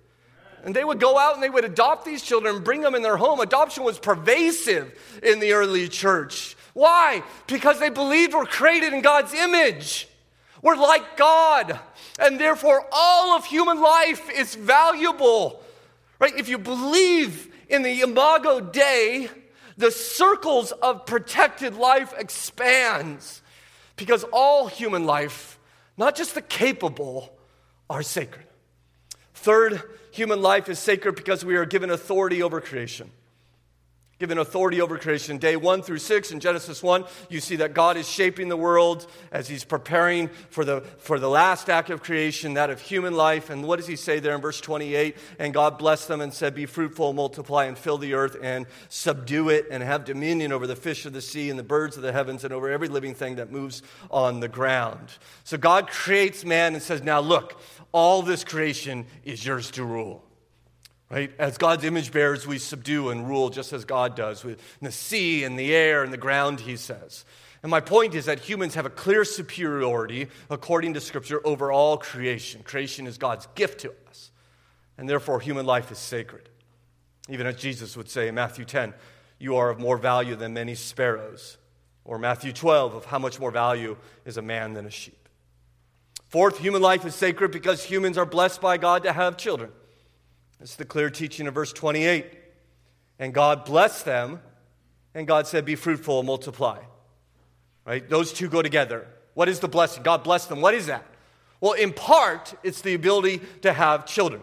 And 0.63 0.73
they 0.73 0.85
would 0.85 1.01
go 1.01 1.17
out 1.17 1.33
and 1.33 1.43
they 1.43 1.49
would 1.49 1.65
adopt 1.65 2.05
these 2.05 2.23
children 2.23 2.55
and 2.55 2.63
bring 2.63 2.79
them 2.79 2.95
in 2.95 3.01
their 3.01 3.17
home. 3.17 3.41
Adoption 3.41 3.83
was 3.83 3.99
pervasive 3.99 4.97
in 5.21 5.41
the 5.41 5.51
early 5.51 5.89
church. 5.89 6.55
Why? 6.73 7.23
Because 7.47 7.79
they 7.79 7.89
believed 7.89 8.33
we're 8.33 8.45
created 8.45 8.93
in 8.93 9.01
God's 9.01 9.33
image. 9.33 10.07
We're 10.63 10.77
like 10.77 11.17
God, 11.17 11.77
and 12.17 12.39
therefore 12.39 12.87
all 12.91 13.35
of 13.35 13.45
human 13.45 13.81
life 13.81 14.29
is 14.31 14.55
valuable. 14.55 15.61
Right? 16.19 16.33
If 16.35 16.47
you 16.47 16.57
believe 16.57 17.53
in 17.67 17.83
the 17.83 18.01
Imago 18.01 18.61
Dei, 18.61 19.29
the 19.77 19.91
circles 19.91 20.71
of 20.71 21.05
protected 21.05 21.75
life 21.75 22.13
expands 22.17 23.41
because 23.97 24.23
all 24.31 24.67
human 24.67 25.05
life, 25.05 25.59
not 25.97 26.15
just 26.15 26.33
the 26.33 26.41
capable, 26.41 27.37
are 27.89 28.01
sacred. 28.01 28.45
Third, 29.33 29.81
human 30.11 30.41
life 30.41 30.69
is 30.69 30.79
sacred 30.79 31.15
because 31.15 31.43
we 31.43 31.57
are 31.57 31.65
given 31.65 31.89
authority 31.89 32.41
over 32.41 32.61
creation. 32.61 33.11
Given 34.19 34.37
authority 34.37 34.79
over 34.79 34.97
creation. 34.97 35.37
Day 35.37 35.55
1 35.55 35.81
through 35.81 35.97
6 35.97 36.31
in 36.31 36.39
Genesis 36.39 36.83
1, 36.83 37.03
you 37.29 37.39
see 37.39 37.57
that 37.57 37.73
God 37.73 37.97
is 37.97 38.07
shaping 38.07 38.47
the 38.47 38.55
world 38.55 39.07
as 39.31 39.47
he's 39.47 39.63
preparing 39.63 40.29
for 40.49 40.63
the, 40.63 40.81
for 40.99 41.19
the 41.19 41.29
last 41.29 41.69
act 41.69 41.89
of 41.89 42.03
creation, 42.03 42.53
that 42.53 42.69
of 42.69 42.79
human 42.79 43.15
life. 43.15 43.49
And 43.49 43.67
what 43.67 43.77
does 43.77 43.87
he 43.87 43.95
say 43.95 44.19
there 44.19 44.35
in 44.35 44.41
verse 44.41 44.61
28? 44.61 45.17
And 45.39 45.53
God 45.53 45.77
blessed 45.77 46.07
them 46.07 46.21
and 46.21 46.33
said, 46.33 46.53
Be 46.53 46.65
fruitful, 46.65 47.13
multiply, 47.13 47.65
and 47.65 47.77
fill 47.77 47.97
the 47.97 48.13
earth, 48.13 48.37
and 48.41 48.67
subdue 48.87 49.49
it, 49.49 49.67
and 49.71 49.81
have 49.81 50.05
dominion 50.05 50.51
over 50.51 50.67
the 50.67 50.75
fish 50.75 51.05
of 51.05 51.13
the 51.13 51.21
sea, 51.21 51.49
and 51.49 51.57
the 51.57 51.63
birds 51.63 51.97
of 51.97 52.03
the 52.03 52.13
heavens, 52.13 52.43
and 52.43 52.53
over 52.53 52.69
every 52.69 52.87
living 52.87 53.15
thing 53.15 53.35
that 53.37 53.51
moves 53.51 53.81
on 54.11 54.39
the 54.39 54.47
ground. 54.47 55.09
So 55.43 55.57
God 55.57 55.87
creates 55.87 56.45
man 56.45 56.75
and 56.75 56.83
says, 56.83 57.01
Now 57.03 57.19
look, 57.19 57.59
all 57.91 58.21
this 58.21 58.43
creation 58.43 59.05
is 59.23 59.45
yours 59.45 59.71
to 59.71 59.83
rule. 59.83 60.23
Right? 61.13 61.31
As 61.37 61.59
God's 61.59 61.83
image 61.83 62.11
bearers, 62.11 62.47
we 62.47 62.57
subdue 62.57 63.11
and 63.11 63.29
rule 63.29 63.51
just 63.51 63.71
as 63.71 63.85
God 63.85 64.15
does 64.15 64.43
with 64.43 64.59
the 64.81 64.91
sea 64.91 65.43
and 65.43 65.59
the 65.59 65.71
air 65.75 66.03
and 66.03 66.11
the 66.11 66.17
ground, 66.17 66.61
he 66.61 66.75
says. 66.75 67.23
And 67.61 67.69
my 67.69 67.81
point 67.81 68.15
is 68.15 68.25
that 68.25 68.39
humans 68.39 68.73
have 68.73 68.87
a 68.87 68.89
clear 68.89 69.23
superiority, 69.23 70.29
according 70.49 70.95
to 70.95 70.99
Scripture, 70.99 71.39
over 71.45 71.71
all 71.71 71.97
creation. 71.97 72.63
Creation 72.63 73.05
is 73.05 73.19
God's 73.19 73.47
gift 73.53 73.81
to 73.81 73.93
us, 74.09 74.31
and 74.97 75.07
therefore 75.07 75.39
human 75.39 75.67
life 75.67 75.91
is 75.91 75.99
sacred. 75.99 76.49
Even 77.29 77.45
as 77.45 77.57
Jesus 77.57 77.95
would 77.95 78.09
say 78.09 78.27
in 78.27 78.33
Matthew 78.33 78.65
10, 78.65 78.95
you 79.37 79.55
are 79.55 79.69
of 79.69 79.79
more 79.79 79.99
value 79.99 80.35
than 80.35 80.55
many 80.55 80.73
sparrows. 80.73 81.59
Or 82.05 82.17
Matthew 82.17 82.53
12, 82.53 82.95
of 82.95 83.05
how 83.05 83.19
much 83.19 83.39
more 83.39 83.51
value 83.51 83.97
is 84.25 84.37
a 84.37 84.41
man 84.41 84.73
than 84.73 84.87
a 84.87 84.91
sheep. 84.91 85.29
Fourth, 86.27 86.57
human 86.57 86.81
life 86.81 87.05
is 87.05 87.13
sacred 87.13 87.51
because 87.51 87.83
humans 87.83 88.17
are 88.17 88.25
blessed 88.25 88.61
by 88.61 88.77
God 88.77 89.03
to 89.03 89.13
have 89.13 89.37
children. 89.37 89.69
It's 90.63 90.75
the 90.75 90.85
clear 90.85 91.09
teaching 91.09 91.45
of 91.45 91.53
verse 91.53 91.73
28. 91.73 92.25
And 93.19 93.33
God 93.33 93.65
blessed 93.65 94.05
them, 94.05 94.41
and 95.13 95.27
God 95.27 95.45
said, 95.45 95.65
Be 95.65 95.75
fruitful 95.75 96.19
and 96.19 96.25
multiply. 96.25 96.79
Right? 97.85 98.09
Those 98.09 98.31
two 98.31 98.47
go 98.47 98.61
together. 98.61 99.05
What 99.33 99.49
is 99.49 99.59
the 99.59 99.67
blessing? 99.67 100.03
God 100.03 100.23
blessed 100.23 100.47
them. 100.47 100.61
What 100.61 100.73
is 100.73 100.85
that? 100.85 101.05
Well, 101.59 101.73
in 101.73 101.91
part, 101.91 102.53
it's 102.63 102.81
the 102.81 102.93
ability 102.93 103.41
to 103.61 103.73
have 103.73 104.05
children. 104.05 104.41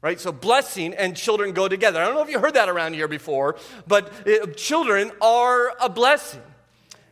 Right? 0.00 0.20
So 0.20 0.30
blessing 0.30 0.94
and 0.94 1.16
children 1.16 1.52
go 1.52 1.66
together. 1.66 2.00
I 2.00 2.04
don't 2.06 2.14
know 2.14 2.22
if 2.22 2.30
you 2.30 2.38
heard 2.38 2.54
that 2.54 2.68
around 2.68 2.94
here 2.94 3.08
before, 3.08 3.56
but 3.88 4.12
it, 4.24 4.42
uh, 4.42 4.46
children 4.52 5.10
are 5.20 5.74
a 5.80 5.88
blessing. 5.88 6.42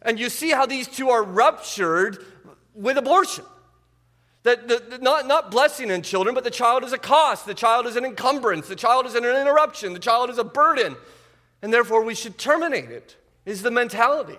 And 0.03 0.21
you 0.21 0.29
see 0.29 0.51
how 0.51 0.67
these 0.67 0.87
two 0.87 1.11
are 1.11 1.23
ruptured 1.25 2.25
with 2.75 2.97
abortion. 2.97 3.45
That 4.43 4.69
the, 4.69 4.83
the, 4.89 4.99
not, 4.99 5.27
not 5.27 5.51
blessing 5.51 5.91
in 5.91 6.03
children, 6.03 6.35
but 6.35 6.45
the 6.45 6.51
child 6.51 6.83
is 6.85 6.93
a 6.93 6.99
cost. 6.99 7.47
The 7.47 7.55
child 7.55 7.87
is 7.87 7.97
an 7.97 8.05
encumbrance. 8.05 8.69
The 8.69 8.77
child 8.77 9.07
is 9.07 9.15
an 9.15 9.25
interruption. 9.25 9.93
The 9.93 9.99
child 9.99 10.31
is 10.31 10.39
a 10.39 10.45
burden. 10.45 10.97
And 11.63 11.73
therefore, 11.73 12.03
we 12.03 12.15
should 12.15 12.39
terminate 12.39 12.91
it, 12.91 13.17
is 13.45 13.63
the 13.63 13.71
mentality. 13.71 14.39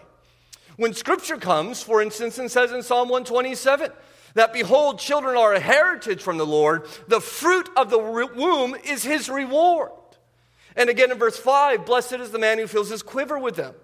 When 0.78 0.94
scripture 0.94 1.38
comes, 1.38 1.84
for 1.84 2.02
instance, 2.02 2.40
and 2.40 2.50
says 2.50 2.72
in 2.72 2.82
Psalm 2.82 3.10
127 3.10 3.92
that, 4.34 4.54
Behold, 4.54 4.98
children 4.98 5.38
are 5.38 5.54
a 5.54 5.60
heritage 5.60 6.22
from 6.22 6.38
the 6.38 6.46
Lord, 6.46 6.88
the 7.08 7.22
fruit 7.22 7.70
of 7.76 7.90
the 7.92 8.00
womb 8.00 8.76
is 8.84 9.04
his 9.04 9.30
reward. 9.30 9.92
And 10.76 10.90
again 10.90 11.12
in 11.12 11.20
verse 11.20 11.38
5, 11.38 11.86
Blessed 11.86 12.14
is 12.14 12.32
the 12.32 12.40
man 12.40 12.58
who 12.58 12.66
fills 12.66 12.90
his 12.90 13.04
quiver 13.04 13.38
with 13.38 13.56
them. 13.56 13.76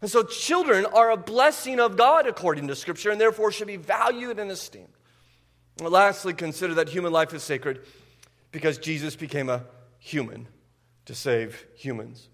And 0.00 0.10
so, 0.10 0.24
children 0.24 0.84
are 0.84 1.10
a 1.10 1.16
blessing 1.16 1.78
of 1.78 1.96
God 1.96 2.26
according 2.26 2.66
to 2.68 2.76
scripture, 2.76 3.10
and 3.10 3.20
therefore 3.20 3.52
should 3.52 3.68
be 3.68 3.76
valued 3.76 4.38
and 4.38 4.50
esteemed. 4.50 4.88
Lastly, 5.80 6.34
consider 6.34 6.74
that 6.74 6.88
human 6.88 7.12
life 7.12 7.32
is 7.32 7.42
sacred 7.42 7.80
because 8.50 8.78
Jesus 8.78 9.16
became 9.16 9.48
a 9.48 9.64
human 9.98 10.46
to 11.06 11.14
save 11.14 11.66
humans. 11.74 12.28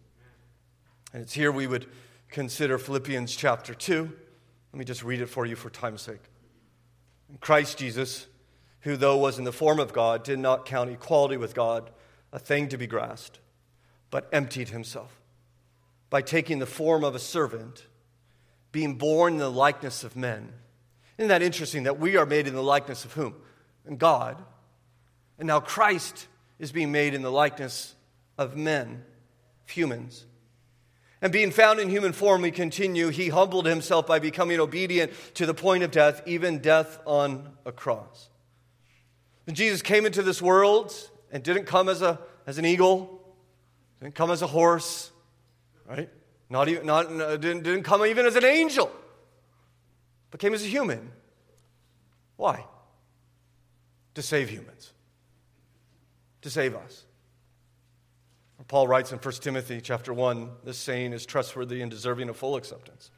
And 1.12 1.22
it's 1.22 1.32
here 1.32 1.52
we 1.52 1.66
would 1.66 1.86
consider 2.30 2.78
Philippians 2.78 3.34
chapter 3.34 3.74
2. 3.74 4.12
Let 4.72 4.78
me 4.78 4.84
just 4.84 5.02
read 5.02 5.20
it 5.20 5.28
for 5.28 5.46
you 5.46 5.56
for 5.56 5.70
time's 5.70 6.02
sake. 6.02 6.20
Christ 7.40 7.78
Jesus, 7.78 8.26
who 8.80 8.96
though 8.96 9.16
was 9.16 9.38
in 9.38 9.44
the 9.44 9.52
form 9.52 9.78
of 9.80 9.92
God, 9.92 10.24
did 10.24 10.38
not 10.38 10.66
count 10.66 10.90
equality 10.90 11.36
with 11.36 11.54
God 11.54 11.90
a 12.32 12.38
thing 12.38 12.68
to 12.68 12.76
be 12.76 12.86
grasped, 12.86 13.38
but 14.10 14.28
emptied 14.32 14.70
himself 14.70 15.20
by 16.10 16.22
taking 16.22 16.58
the 16.58 16.66
form 16.66 17.04
of 17.04 17.14
a 17.14 17.18
servant, 17.18 17.86
being 18.72 18.96
born 18.96 19.34
in 19.34 19.38
the 19.38 19.50
likeness 19.50 20.04
of 20.04 20.16
men 20.16 20.52
isn't 21.18 21.28
that 21.28 21.42
interesting 21.42 21.82
that 21.82 21.98
we 21.98 22.16
are 22.16 22.24
made 22.24 22.46
in 22.46 22.54
the 22.54 22.62
likeness 22.62 23.04
of 23.04 23.12
whom? 23.12 23.34
And 23.84 23.98
God. 23.98 24.42
And 25.38 25.48
now 25.48 25.58
Christ 25.58 26.28
is 26.60 26.70
being 26.70 26.92
made 26.92 27.12
in 27.12 27.22
the 27.22 27.30
likeness 27.30 27.94
of 28.38 28.56
men, 28.56 29.02
of 29.64 29.70
humans. 29.70 30.26
And 31.20 31.32
being 31.32 31.50
found 31.50 31.80
in 31.80 31.88
human 31.90 32.12
form, 32.12 32.42
we 32.42 32.52
continue, 32.52 33.08
he 33.08 33.28
humbled 33.28 33.66
himself 33.66 34.06
by 34.06 34.20
becoming 34.20 34.60
obedient 34.60 35.12
to 35.34 35.46
the 35.46 35.54
point 35.54 35.82
of 35.82 35.90
death, 35.90 36.22
even 36.26 36.60
death 36.60 37.00
on 37.04 37.50
a 37.66 37.72
cross. 37.72 38.28
And 39.48 39.56
Jesus 39.56 39.82
came 39.82 40.06
into 40.06 40.22
this 40.22 40.40
world 40.40 40.94
and 41.32 41.42
didn't 41.42 41.64
come 41.64 41.88
as, 41.88 42.02
a, 42.02 42.20
as 42.46 42.58
an 42.58 42.64
eagle, 42.64 43.20
didn't 44.00 44.14
come 44.14 44.30
as 44.30 44.42
a 44.42 44.46
horse, 44.46 45.10
right? 45.88 46.08
Not 46.48 46.68
even, 46.68 46.86
not, 46.86 47.08
didn't, 47.08 47.64
didn't 47.64 47.82
come 47.82 48.06
even 48.06 48.24
as 48.24 48.36
an 48.36 48.44
angel 48.44 48.92
but 50.30 50.40
came 50.40 50.54
as 50.54 50.62
a 50.62 50.66
human. 50.66 51.10
Why? 52.36 52.64
To 54.14 54.22
save 54.22 54.48
humans, 54.48 54.92
to 56.42 56.50
save 56.50 56.74
us. 56.74 57.04
Paul 58.66 58.86
writes 58.86 59.12
in 59.12 59.18
1 59.18 59.34
Timothy 59.34 59.80
chapter 59.80 60.12
1, 60.12 60.50
this 60.64 60.76
saying 60.76 61.12
is 61.12 61.24
trustworthy 61.24 61.80
and 61.80 61.90
deserving 61.90 62.28
of 62.28 62.36
full 62.36 62.56
acceptance. 62.56 63.10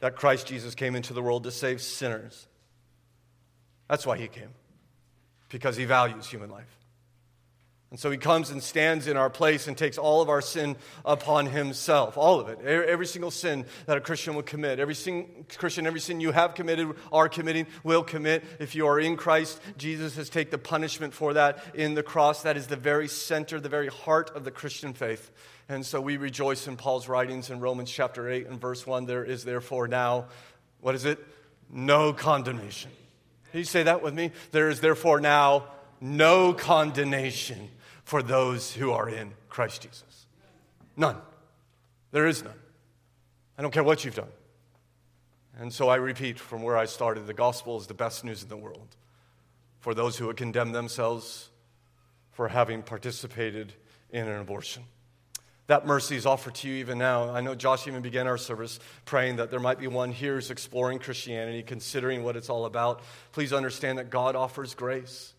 That 0.00 0.16
Christ 0.16 0.48
Jesus 0.48 0.74
came 0.74 0.96
into 0.96 1.12
the 1.12 1.22
world 1.22 1.44
to 1.44 1.52
save 1.52 1.80
sinners. 1.80 2.48
That's 3.88 4.04
why 4.04 4.18
he 4.18 4.26
came, 4.26 4.50
because 5.50 5.76
he 5.76 5.84
values 5.84 6.26
human 6.26 6.50
life. 6.50 6.75
And 7.90 8.00
so 8.00 8.10
he 8.10 8.18
comes 8.18 8.50
and 8.50 8.60
stands 8.60 9.06
in 9.06 9.16
our 9.16 9.30
place 9.30 9.68
and 9.68 9.78
takes 9.78 9.96
all 9.96 10.20
of 10.20 10.28
our 10.28 10.42
sin 10.42 10.76
upon 11.04 11.46
himself. 11.46 12.18
All 12.18 12.40
of 12.40 12.48
it. 12.48 12.60
Every 12.60 13.06
single 13.06 13.30
sin 13.30 13.64
that 13.86 13.96
a 13.96 14.00
Christian 14.00 14.34
will 14.34 14.42
commit. 14.42 14.80
Every 14.80 14.94
sin, 14.94 15.46
Christian, 15.56 15.86
every 15.86 16.00
sin 16.00 16.20
you 16.20 16.32
have 16.32 16.54
committed, 16.54 16.92
are 17.12 17.28
committing, 17.28 17.68
will 17.84 18.02
commit. 18.02 18.44
If 18.58 18.74
you 18.74 18.88
are 18.88 18.98
in 18.98 19.16
Christ, 19.16 19.60
Jesus 19.78 20.16
has 20.16 20.28
taken 20.28 20.50
the 20.50 20.58
punishment 20.58 21.14
for 21.14 21.34
that 21.34 21.64
in 21.74 21.94
the 21.94 22.02
cross. 22.02 22.42
That 22.42 22.56
is 22.56 22.66
the 22.66 22.76
very 22.76 23.06
center, 23.06 23.60
the 23.60 23.68
very 23.68 23.88
heart 23.88 24.34
of 24.34 24.42
the 24.42 24.50
Christian 24.50 24.92
faith. 24.92 25.30
And 25.68 25.86
so 25.86 26.00
we 26.00 26.16
rejoice 26.16 26.66
in 26.66 26.76
Paul's 26.76 27.06
writings 27.08 27.50
in 27.50 27.60
Romans 27.60 27.90
chapter 27.90 28.28
8 28.28 28.48
and 28.48 28.60
verse 28.60 28.84
1. 28.84 29.06
There 29.06 29.24
is 29.24 29.44
therefore 29.44 29.86
now, 29.86 30.26
what 30.80 30.96
is 30.96 31.04
it? 31.04 31.24
No 31.70 32.12
condemnation. 32.12 32.90
Can 33.52 33.58
you 33.58 33.64
say 33.64 33.84
that 33.84 34.02
with 34.02 34.12
me? 34.12 34.32
There 34.50 34.68
is 34.68 34.80
therefore 34.80 35.20
now 35.20 35.68
no 36.00 36.52
condemnation 36.52 37.70
for 38.06 38.22
those 38.22 38.72
who 38.72 38.92
are 38.92 39.08
in 39.08 39.32
Christ 39.48 39.82
Jesus. 39.82 40.26
None. 40.96 41.16
There 42.12 42.26
is 42.26 42.42
none. 42.42 42.54
I 43.58 43.62
don't 43.62 43.72
care 43.72 43.82
what 43.82 44.04
you've 44.04 44.14
done. 44.14 44.30
And 45.58 45.72
so 45.72 45.88
I 45.88 45.96
repeat 45.96 46.38
from 46.38 46.62
where 46.62 46.78
I 46.78 46.84
started 46.84 47.26
the 47.26 47.34
gospel 47.34 47.76
is 47.78 47.88
the 47.88 47.94
best 47.94 48.24
news 48.24 48.44
in 48.44 48.48
the 48.48 48.56
world 48.56 48.94
for 49.80 49.92
those 49.92 50.16
who 50.16 50.26
would 50.28 50.36
condemn 50.36 50.70
themselves 50.70 51.50
for 52.30 52.46
having 52.46 52.82
participated 52.82 53.72
in 54.10 54.28
an 54.28 54.40
abortion. 54.40 54.84
That 55.66 55.84
mercy 55.84 56.14
is 56.14 56.26
offered 56.26 56.54
to 56.56 56.68
you 56.68 56.76
even 56.76 56.98
now. 56.98 57.30
I 57.30 57.40
know 57.40 57.56
Josh 57.56 57.88
even 57.88 58.02
began 58.02 58.28
our 58.28 58.38
service 58.38 58.78
praying 59.04 59.36
that 59.36 59.50
there 59.50 59.58
might 59.58 59.80
be 59.80 59.88
one 59.88 60.12
here 60.12 60.34
who's 60.34 60.52
exploring 60.52 61.00
Christianity, 61.00 61.64
considering 61.64 62.22
what 62.22 62.36
it's 62.36 62.50
all 62.50 62.66
about. 62.66 63.02
Please 63.32 63.52
understand 63.52 63.98
that 63.98 64.10
God 64.10 64.36
offers 64.36 64.74
grace. 64.74 65.32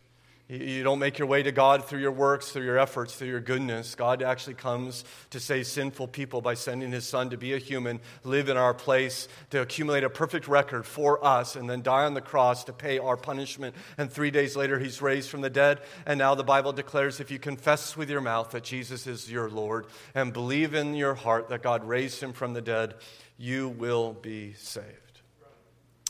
You 0.50 0.82
don't 0.82 1.00
make 1.00 1.20
your 1.20 1.28
way 1.28 1.44
to 1.44 1.52
God 1.52 1.84
through 1.84 2.00
your 2.00 2.14
works, 2.14 2.52
through 2.52 2.64
your 2.64 2.80
efforts, 2.80 3.14
through 3.14 3.28
your 3.28 3.42
goodness. 3.42 3.96
God 3.96 4.24
actually 4.24 4.54
comes 4.54 5.04
to 5.32 5.42
save 5.42 5.68
sinful 5.68 6.08
people 6.08 6.40
by 6.40 6.54
sending 6.54 6.90
his 6.90 7.06
son 7.06 7.32
to 7.32 7.38
be 7.38 7.54
a 7.54 7.58
human, 7.58 8.00
live 8.24 8.48
in 8.48 8.56
our 8.56 8.74
place, 8.74 9.28
to 9.50 9.60
accumulate 9.60 10.06
a 10.06 10.10
perfect 10.10 10.48
record 10.48 10.86
for 10.86 11.24
us, 11.24 11.58
and 11.58 11.70
then 11.70 11.82
die 11.82 12.06
on 12.06 12.14
the 12.14 12.22
cross 12.22 12.64
to 12.64 12.74
pay 12.74 12.98
our 12.98 13.18
punishment. 13.18 13.76
And 13.98 14.10
three 14.10 14.32
days 14.32 14.56
later, 14.56 14.80
he's 14.80 15.02
raised 15.02 15.30
from 15.30 15.42
the 15.42 15.50
dead. 15.50 15.82
And 16.06 16.18
now 16.18 16.34
the 16.34 16.46
Bible 16.46 16.72
declares 16.72 17.20
if 17.20 17.30
you 17.30 17.40
confess 17.40 17.98
with 17.98 18.10
your 18.10 18.22
mouth 18.22 18.52
that 18.52 18.64
Jesus 18.64 19.06
is 19.06 19.30
your 19.30 19.50
Lord 19.50 19.86
and 20.16 20.32
believe 20.32 20.74
in 20.74 20.96
your 20.96 21.14
heart 21.14 21.50
that 21.50 21.62
God 21.62 21.84
raised 21.86 22.24
him 22.24 22.32
from 22.32 22.54
the 22.54 22.62
dead, 22.62 22.94
you 23.38 23.68
will 23.68 24.14
be 24.14 24.54
saved. 24.54 24.88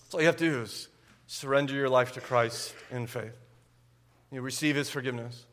So 0.10 0.20
all 0.20 0.22
you 0.22 0.28
have 0.28 0.38
to 0.38 0.48
do 0.48 0.62
is 0.62 0.90
surrender 1.26 1.74
your 1.74 1.90
life 1.90 2.12
to 2.14 2.22
Christ 2.22 2.76
in 2.92 3.08
faith. 3.08 3.34
You 4.32 4.42
receive 4.42 4.76
his 4.76 4.90
forgiveness. 4.90 5.46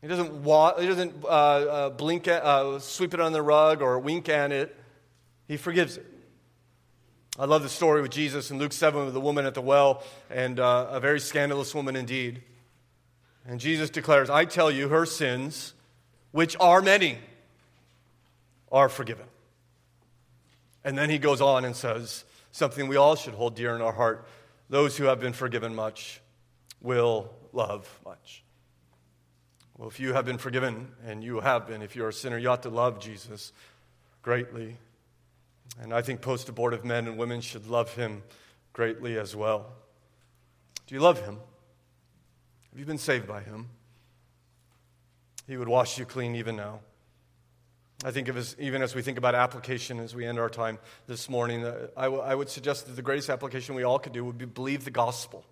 He 0.00 0.08
doesn't, 0.08 0.42
wa- 0.42 0.78
he 0.78 0.86
doesn't 0.86 1.24
uh, 1.24 1.26
uh, 1.28 1.90
blink 1.90 2.26
at, 2.26 2.42
uh, 2.42 2.80
sweep 2.80 3.14
it 3.14 3.20
on 3.20 3.32
the 3.32 3.42
rug 3.42 3.82
or 3.82 3.98
wink 3.98 4.28
at 4.28 4.50
it. 4.50 4.76
He 5.46 5.56
forgives 5.56 5.96
it. 5.96 6.06
I 7.38 7.44
love 7.44 7.62
the 7.62 7.68
story 7.68 8.02
with 8.02 8.10
Jesus 8.10 8.50
in 8.50 8.58
Luke 8.58 8.72
7 8.72 9.04
with 9.04 9.14
the 9.14 9.20
woman 9.20 9.46
at 9.46 9.54
the 9.54 9.62
well, 9.62 10.02
and 10.28 10.60
uh, 10.60 10.88
a 10.90 11.00
very 11.00 11.20
scandalous 11.20 11.74
woman 11.74 11.96
indeed. 11.96 12.42
And 13.46 13.58
Jesus 13.58 13.90
declares, 13.90 14.28
I 14.28 14.44
tell 14.44 14.70
you, 14.70 14.88
her 14.88 15.06
sins, 15.06 15.72
which 16.32 16.56
are 16.60 16.82
many, 16.82 17.18
are 18.70 18.88
forgiven. 18.88 19.26
And 20.84 20.98
then 20.98 21.10
he 21.10 21.18
goes 21.18 21.40
on 21.40 21.64
and 21.64 21.74
says 21.74 22.24
something 22.50 22.88
we 22.88 22.96
all 22.96 23.16
should 23.16 23.34
hold 23.34 23.54
dear 23.54 23.74
in 23.74 23.80
our 23.80 23.92
heart 23.92 24.26
those 24.68 24.96
who 24.96 25.04
have 25.04 25.20
been 25.20 25.34
forgiven 25.34 25.74
much 25.74 26.20
will 26.80 27.30
love 27.52 27.88
much. 28.04 28.42
Well, 29.76 29.88
if 29.88 29.98
you 29.98 30.12
have 30.12 30.24
been 30.24 30.38
forgiven, 30.38 30.88
and 31.06 31.24
you 31.24 31.40
have 31.40 31.66
been, 31.66 31.82
if 31.82 31.96
you're 31.96 32.10
a 32.10 32.12
sinner, 32.12 32.38
you 32.38 32.48
ought 32.50 32.62
to 32.62 32.68
love 32.68 33.00
Jesus 33.00 33.52
greatly. 34.22 34.76
And 35.80 35.92
I 35.92 36.02
think 36.02 36.20
post 36.20 36.48
abortive 36.48 36.84
men 36.84 37.06
and 37.06 37.16
women 37.16 37.40
should 37.40 37.66
love 37.66 37.94
him 37.94 38.22
greatly 38.72 39.18
as 39.18 39.34
well. 39.34 39.72
Do 40.86 40.94
you 40.94 41.00
love 41.00 41.24
him? 41.24 41.38
Have 42.70 42.78
you 42.78 42.84
been 42.84 42.98
saved 42.98 43.26
by 43.26 43.40
him? 43.40 43.68
He 45.46 45.56
would 45.56 45.68
wash 45.68 45.98
you 45.98 46.04
clean 46.04 46.36
even 46.36 46.56
now. 46.56 46.80
I 48.04 48.10
think 48.10 48.28
of 48.28 48.36
as, 48.36 48.56
even 48.58 48.82
as 48.82 48.94
we 48.94 49.02
think 49.02 49.16
about 49.16 49.34
application 49.34 50.00
as 50.00 50.14
we 50.14 50.26
end 50.26 50.38
our 50.38 50.48
time 50.48 50.78
this 51.06 51.28
morning, 51.28 51.64
uh, 51.64 51.88
I, 51.96 52.04
w- 52.04 52.22
I 52.22 52.34
would 52.34 52.48
suggest 52.48 52.86
that 52.86 52.96
the 52.96 53.02
greatest 53.02 53.30
application 53.30 53.74
we 53.74 53.84
all 53.84 53.98
could 53.98 54.12
do 54.12 54.24
would 54.24 54.38
be 54.38 54.44
believe 54.44 54.84
the 54.84 54.90
gospel. 54.90 55.44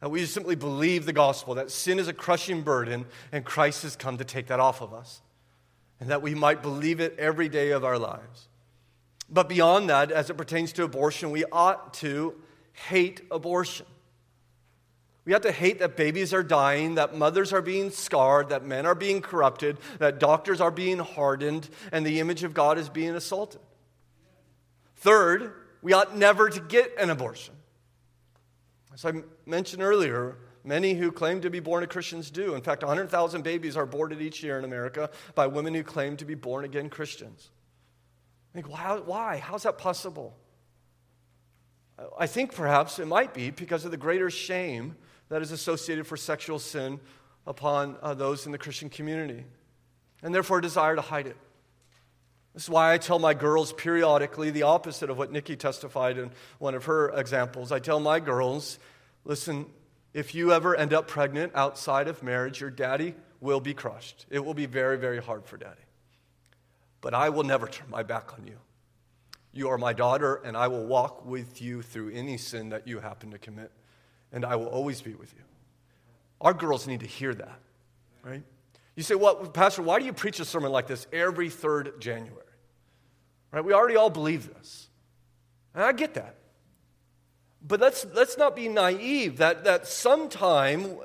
That 0.00 0.10
we 0.10 0.24
simply 0.26 0.54
believe 0.54 1.06
the 1.06 1.12
gospel, 1.12 1.54
that 1.56 1.70
sin 1.70 1.98
is 1.98 2.08
a 2.08 2.12
crushing 2.12 2.62
burden 2.62 3.06
and 3.32 3.44
Christ 3.44 3.82
has 3.82 3.96
come 3.96 4.18
to 4.18 4.24
take 4.24 4.46
that 4.46 4.60
off 4.60 4.80
of 4.80 4.92
us. 4.92 5.22
And 6.00 6.10
that 6.10 6.22
we 6.22 6.34
might 6.34 6.62
believe 6.62 7.00
it 7.00 7.16
every 7.18 7.48
day 7.48 7.70
of 7.70 7.84
our 7.84 7.98
lives. 7.98 8.48
But 9.28 9.48
beyond 9.48 9.90
that, 9.90 10.12
as 10.12 10.30
it 10.30 10.36
pertains 10.36 10.72
to 10.74 10.84
abortion, 10.84 11.30
we 11.30 11.44
ought 11.50 11.94
to 11.94 12.34
hate 12.72 13.22
abortion. 13.30 13.86
We 15.24 15.32
have 15.32 15.42
to 15.42 15.52
hate 15.52 15.80
that 15.80 15.96
babies 15.96 16.32
are 16.32 16.42
dying, 16.42 16.94
that 16.94 17.14
mothers 17.14 17.52
are 17.52 17.60
being 17.60 17.90
scarred, 17.90 18.48
that 18.48 18.64
men 18.64 18.86
are 18.86 18.94
being 18.94 19.20
corrupted, 19.20 19.76
that 19.98 20.18
doctors 20.18 20.58
are 20.58 20.70
being 20.70 20.98
hardened, 20.98 21.68
and 21.92 22.06
the 22.06 22.20
image 22.20 22.44
of 22.44 22.54
God 22.54 22.78
is 22.78 22.88
being 22.88 23.14
assaulted. 23.14 23.60
Third, 24.96 25.52
we 25.82 25.92
ought 25.92 26.16
never 26.16 26.48
to 26.48 26.60
get 26.60 26.92
an 26.98 27.10
abortion. 27.10 27.54
As 28.92 29.04
I 29.04 29.12
mentioned 29.46 29.82
earlier, 29.82 30.36
many 30.64 30.94
who 30.94 31.12
claim 31.12 31.40
to 31.42 31.50
be 31.50 31.60
born 31.60 31.82
of 31.82 31.88
Christians 31.88 32.30
do. 32.30 32.54
In 32.54 32.62
fact, 32.62 32.82
100,000 32.82 33.42
babies 33.42 33.76
are 33.76 33.82
aborted 33.82 34.20
each 34.20 34.42
year 34.42 34.58
in 34.58 34.64
America 34.64 35.10
by 35.34 35.46
women 35.46 35.74
who 35.74 35.82
claim 35.82 36.16
to 36.16 36.24
be 36.24 36.34
born 36.34 36.64
again 36.64 36.88
Christians. 36.88 37.50
I 38.52 38.54
think, 38.54 38.68
why? 38.68 39.00
why? 39.04 39.36
How's 39.38 39.64
that 39.64 39.78
possible? 39.78 40.36
I 42.18 42.26
think 42.26 42.54
perhaps 42.54 42.98
it 42.98 43.06
might 43.06 43.34
be 43.34 43.50
because 43.50 43.84
of 43.84 43.90
the 43.90 43.96
greater 43.96 44.30
shame 44.30 44.96
that 45.28 45.42
is 45.42 45.52
associated 45.52 46.06
for 46.06 46.16
sexual 46.16 46.58
sin 46.58 47.00
upon 47.46 47.96
uh, 48.02 48.14
those 48.14 48.46
in 48.46 48.52
the 48.52 48.58
Christian 48.58 48.88
community, 48.88 49.44
and 50.22 50.34
therefore 50.34 50.58
a 50.58 50.62
desire 50.62 50.94
to 50.94 51.02
hide 51.02 51.26
it. 51.26 51.36
This 52.58 52.64
is 52.64 52.70
why 52.70 52.92
I 52.92 52.98
tell 52.98 53.20
my 53.20 53.34
girls 53.34 53.72
periodically 53.72 54.50
the 54.50 54.64
opposite 54.64 55.10
of 55.10 55.16
what 55.16 55.30
Nikki 55.30 55.54
testified 55.54 56.18
in 56.18 56.32
one 56.58 56.74
of 56.74 56.86
her 56.86 57.10
examples. 57.10 57.70
I 57.70 57.78
tell 57.78 58.00
my 58.00 58.18
girls, 58.18 58.80
listen, 59.24 59.66
if 60.12 60.34
you 60.34 60.52
ever 60.52 60.74
end 60.74 60.92
up 60.92 61.06
pregnant 61.06 61.52
outside 61.54 62.08
of 62.08 62.20
marriage, 62.20 62.60
your 62.60 62.70
daddy 62.70 63.14
will 63.40 63.60
be 63.60 63.74
crushed. 63.74 64.26
It 64.28 64.44
will 64.44 64.54
be 64.54 64.66
very, 64.66 64.98
very 64.98 65.22
hard 65.22 65.46
for 65.46 65.56
daddy. 65.56 65.84
But 67.00 67.14
I 67.14 67.28
will 67.28 67.44
never 67.44 67.68
turn 67.68 67.90
my 67.90 68.02
back 68.02 68.32
on 68.36 68.44
you. 68.44 68.58
You 69.52 69.68
are 69.68 69.78
my 69.78 69.92
daughter, 69.92 70.42
and 70.44 70.56
I 70.56 70.66
will 70.66 70.84
walk 70.84 71.24
with 71.24 71.62
you 71.62 71.80
through 71.82 72.10
any 72.10 72.38
sin 72.38 72.70
that 72.70 72.88
you 72.88 72.98
happen 72.98 73.30
to 73.30 73.38
commit 73.38 73.70
and 74.32 74.44
I 74.44 74.56
will 74.56 74.66
always 74.66 75.00
be 75.00 75.14
with 75.14 75.32
you. 75.32 75.44
Our 76.40 76.54
girls 76.54 76.88
need 76.88 76.98
to 77.00 77.06
hear 77.06 77.34
that, 77.34 77.60
right? 78.24 78.42
You 78.96 79.04
say, 79.04 79.14
well, 79.14 79.36
Pastor, 79.46 79.82
why 79.82 80.00
do 80.00 80.06
you 80.06 80.12
preach 80.12 80.40
a 80.40 80.44
sermon 80.44 80.72
like 80.72 80.88
this 80.88 81.06
every 81.12 81.50
third 81.50 82.00
January? 82.00 82.42
Right? 83.52 83.64
We 83.64 83.72
already 83.72 83.96
all 83.96 84.10
believe 84.10 84.52
this. 84.54 84.88
And 85.74 85.82
I 85.82 85.92
get 85.92 86.14
that. 86.14 86.36
But 87.66 87.80
let's, 87.80 88.06
let's 88.14 88.38
not 88.38 88.54
be 88.54 88.68
naive 88.68 89.38
that, 89.38 89.64
that 89.64 89.86
sometime 89.86 90.96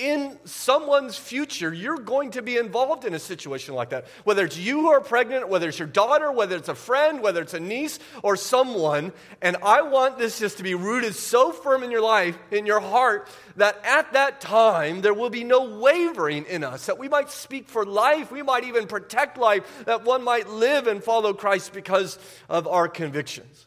in 0.00 0.38
someone's 0.44 1.16
future, 1.16 1.72
you're 1.72 1.98
going 1.98 2.30
to 2.30 2.42
be 2.42 2.56
involved 2.56 3.04
in 3.04 3.12
a 3.12 3.18
situation 3.18 3.74
like 3.74 3.90
that. 3.90 4.06
Whether 4.24 4.46
it's 4.46 4.56
you 4.56 4.80
who 4.80 4.88
are 4.88 5.00
pregnant, 5.00 5.48
whether 5.48 5.68
it's 5.68 5.78
your 5.78 5.88
daughter, 5.88 6.32
whether 6.32 6.56
it's 6.56 6.70
a 6.70 6.74
friend, 6.74 7.20
whether 7.20 7.42
it's 7.42 7.52
a 7.52 7.60
niece 7.60 7.98
or 8.22 8.36
someone. 8.36 9.12
And 9.42 9.58
I 9.62 9.82
want 9.82 10.18
this 10.18 10.38
just 10.38 10.56
to 10.56 10.62
be 10.62 10.74
rooted 10.74 11.14
so 11.14 11.52
firm 11.52 11.82
in 11.82 11.90
your 11.90 12.00
life, 12.00 12.38
in 12.50 12.64
your 12.64 12.80
heart, 12.80 13.28
that 13.56 13.78
at 13.84 14.14
that 14.14 14.40
time 14.40 15.02
there 15.02 15.14
will 15.14 15.30
be 15.30 15.44
no 15.44 15.78
wavering 15.78 16.46
in 16.46 16.64
us, 16.64 16.86
that 16.86 16.98
we 16.98 17.08
might 17.08 17.30
speak 17.30 17.68
for 17.68 17.84
life, 17.84 18.32
we 18.32 18.42
might 18.42 18.64
even 18.64 18.86
protect 18.86 19.36
life, 19.36 19.84
that 19.84 20.04
one 20.04 20.24
might 20.24 20.48
live 20.48 20.86
and 20.86 21.04
follow 21.04 21.34
Christ 21.34 21.74
because 21.74 22.18
of 22.48 22.66
our 22.66 22.88
convictions. 22.88 23.66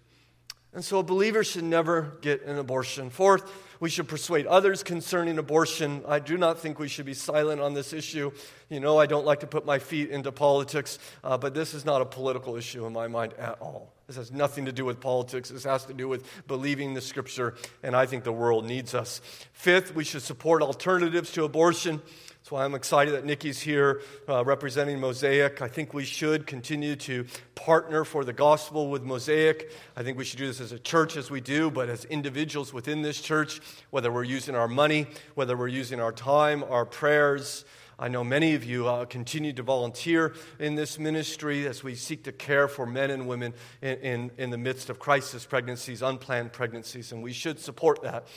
And 0.74 0.84
so 0.84 0.98
a 0.98 1.04
believer 1.04 1.44
should 1.44 1.66
never 1.66 2.18
get 2.22 2.44
an 2.46 2.58
abortion. 2.58 3.12
Fourth, 3.12 3.48
we 3.84 3.90
should 3.90 4.08
persuade 4.08 4.48
others 4.48 4.82
concerning 4.82 5.38
abortion. 5.38 6.04
I 6.08 6.20
do 6.20 6.38
not 6.38 6.58
think 6.58 6.80
we 6.80 6.88
should 6.88 7.06
be 7.06 7.14
silent 7.14 7.60
on 7.60 7.74
this 7.74 7.92
issue. 7.92 8.32
You 8.70 8.80
know, 8.80 8.98
I 8.98 9.08
don't 9.08 9.26
like 9.26 9.42
to 9.42 9.48
put 9.48 9.66
my 9.66 9.78
feet 9.78 10.10
into 10.10 10.32
politics, 10.32 11.00
uh, 11.22 11.38
but 11.38 11.54
this 11.54 11.74
is 11.74 11.84
not 11.84 12.02
a 12.02 12.06
political 12.06 12.56
issue 12.56 12.86
in 12.86 12.94
my 12.94 13.10
mind 13.10 13.34
at 13.34 13.60
all. 13.60 13.92
This 14.08 14.16
has 14.16 14.32
nothing 14.32 14.64
to 14.68 14.72
do 14.72 14.86
with 14.86 15.02
politics. 15.02 15.50
This 15.50 15.66
has 15.66 15.84
to 15.88 15.94
do 15.94 16.08
with 16.08 16.26
believing 16.48 16.94
the 16.94 17.02
scripture, 17.02 17.56
and 17.84 17.94
I 17.94 18.06
think 18.06 18.24
the 18.24 18.32
world 18.32 18.64
needs 18.64 18.96
us. 18.96 19.20
Fifth, 19.52 19.94
we 19.94 20.06
should 20.06 20.22
support 20.22 20.62
alternatives 20.62 21.34
to 21.34 21.44
abortion. 21.44 22.02
That's 22.44 22.52
why 22.52 22.66
I'm 22.66 22.76
excited 22.76 23.14
that 23.14 23.24
Nikki's 23.24 23.62
here 23.62 24.02
uh, 24.28 24.44
representing 24.44 25.00
Mosaic. 25.00 25.62
I 25.62 25.70
think 25.70 25.94
we 25.94 26.04
should 26.04 26.46
continue 26.46 26.98
to 26.98 27.26
partner 27.56 28.04
for 28.04 28.26
the 28.26 28.34
gospel 28.34 28.90
with 28.90 29.02
Mosaic. 29.02 29.72
I 29.96 30.04
think 30.04 30.18
we 30.18 30.26
should 30.26 30.40
do 30.40 30.48
this 30.48 30.60
as 30.60 30.74
a 30.74 30.78
church 30.78 31.16
as 31.16 31.32
we 31.32 31.40
do, 31.40 31.72
but 31.72 31.88
as 31.88 32.04
individuals 32.04 32.74
within 32.74 33.02
this 33.02 33.22
church, 33.22 33.62
whether 33.92 34.12
we're 34.12 34.26
using 34.26 34.56
our 34.56 34.68
money, 34.68 35.08
whether 35.36 35.56
we're 35.56 35.70
using 35.70 36.02
our 36.02 36.12
time, 36.12 36.66
our 36.66 36.86
prayers. 36.86 37.64
I 37.98 38.10
know 38.10 38.26
many 38.26 38.56
of 38.56 38.66
you 38.66 38.90
uh, 38.90 39.06
continue 39.06 39.54
to 39.54 39.64
volunteer 39.64 40.36
in 40.60 40.76
this 40.76 41.00
ministry 41.00 41.66
as 41.66 41.82
we 41.82 41.96
seek 41.96 42.26
to 42.26 42.34
care 42.34 42.68
for 42.68 42.86
men 42.86 43.10
and 43.10 43.26
women 43.26 43.54
in, 43.82 43.98
in, 44.00 44.32
in 44.38 44.50
the 44.50 44.58
midst 44.58 44.90
of 44.90 45.00
crisis 45.00 45.46
pregnancies, 45.46 46.02
unplanned 46.02 46.52
pregnancies, 46.52 47.14
and 47.14 47.24
we 47.24 47.32
should 47.32 47.58
support 47.58 48.02
that. 48.02 48.28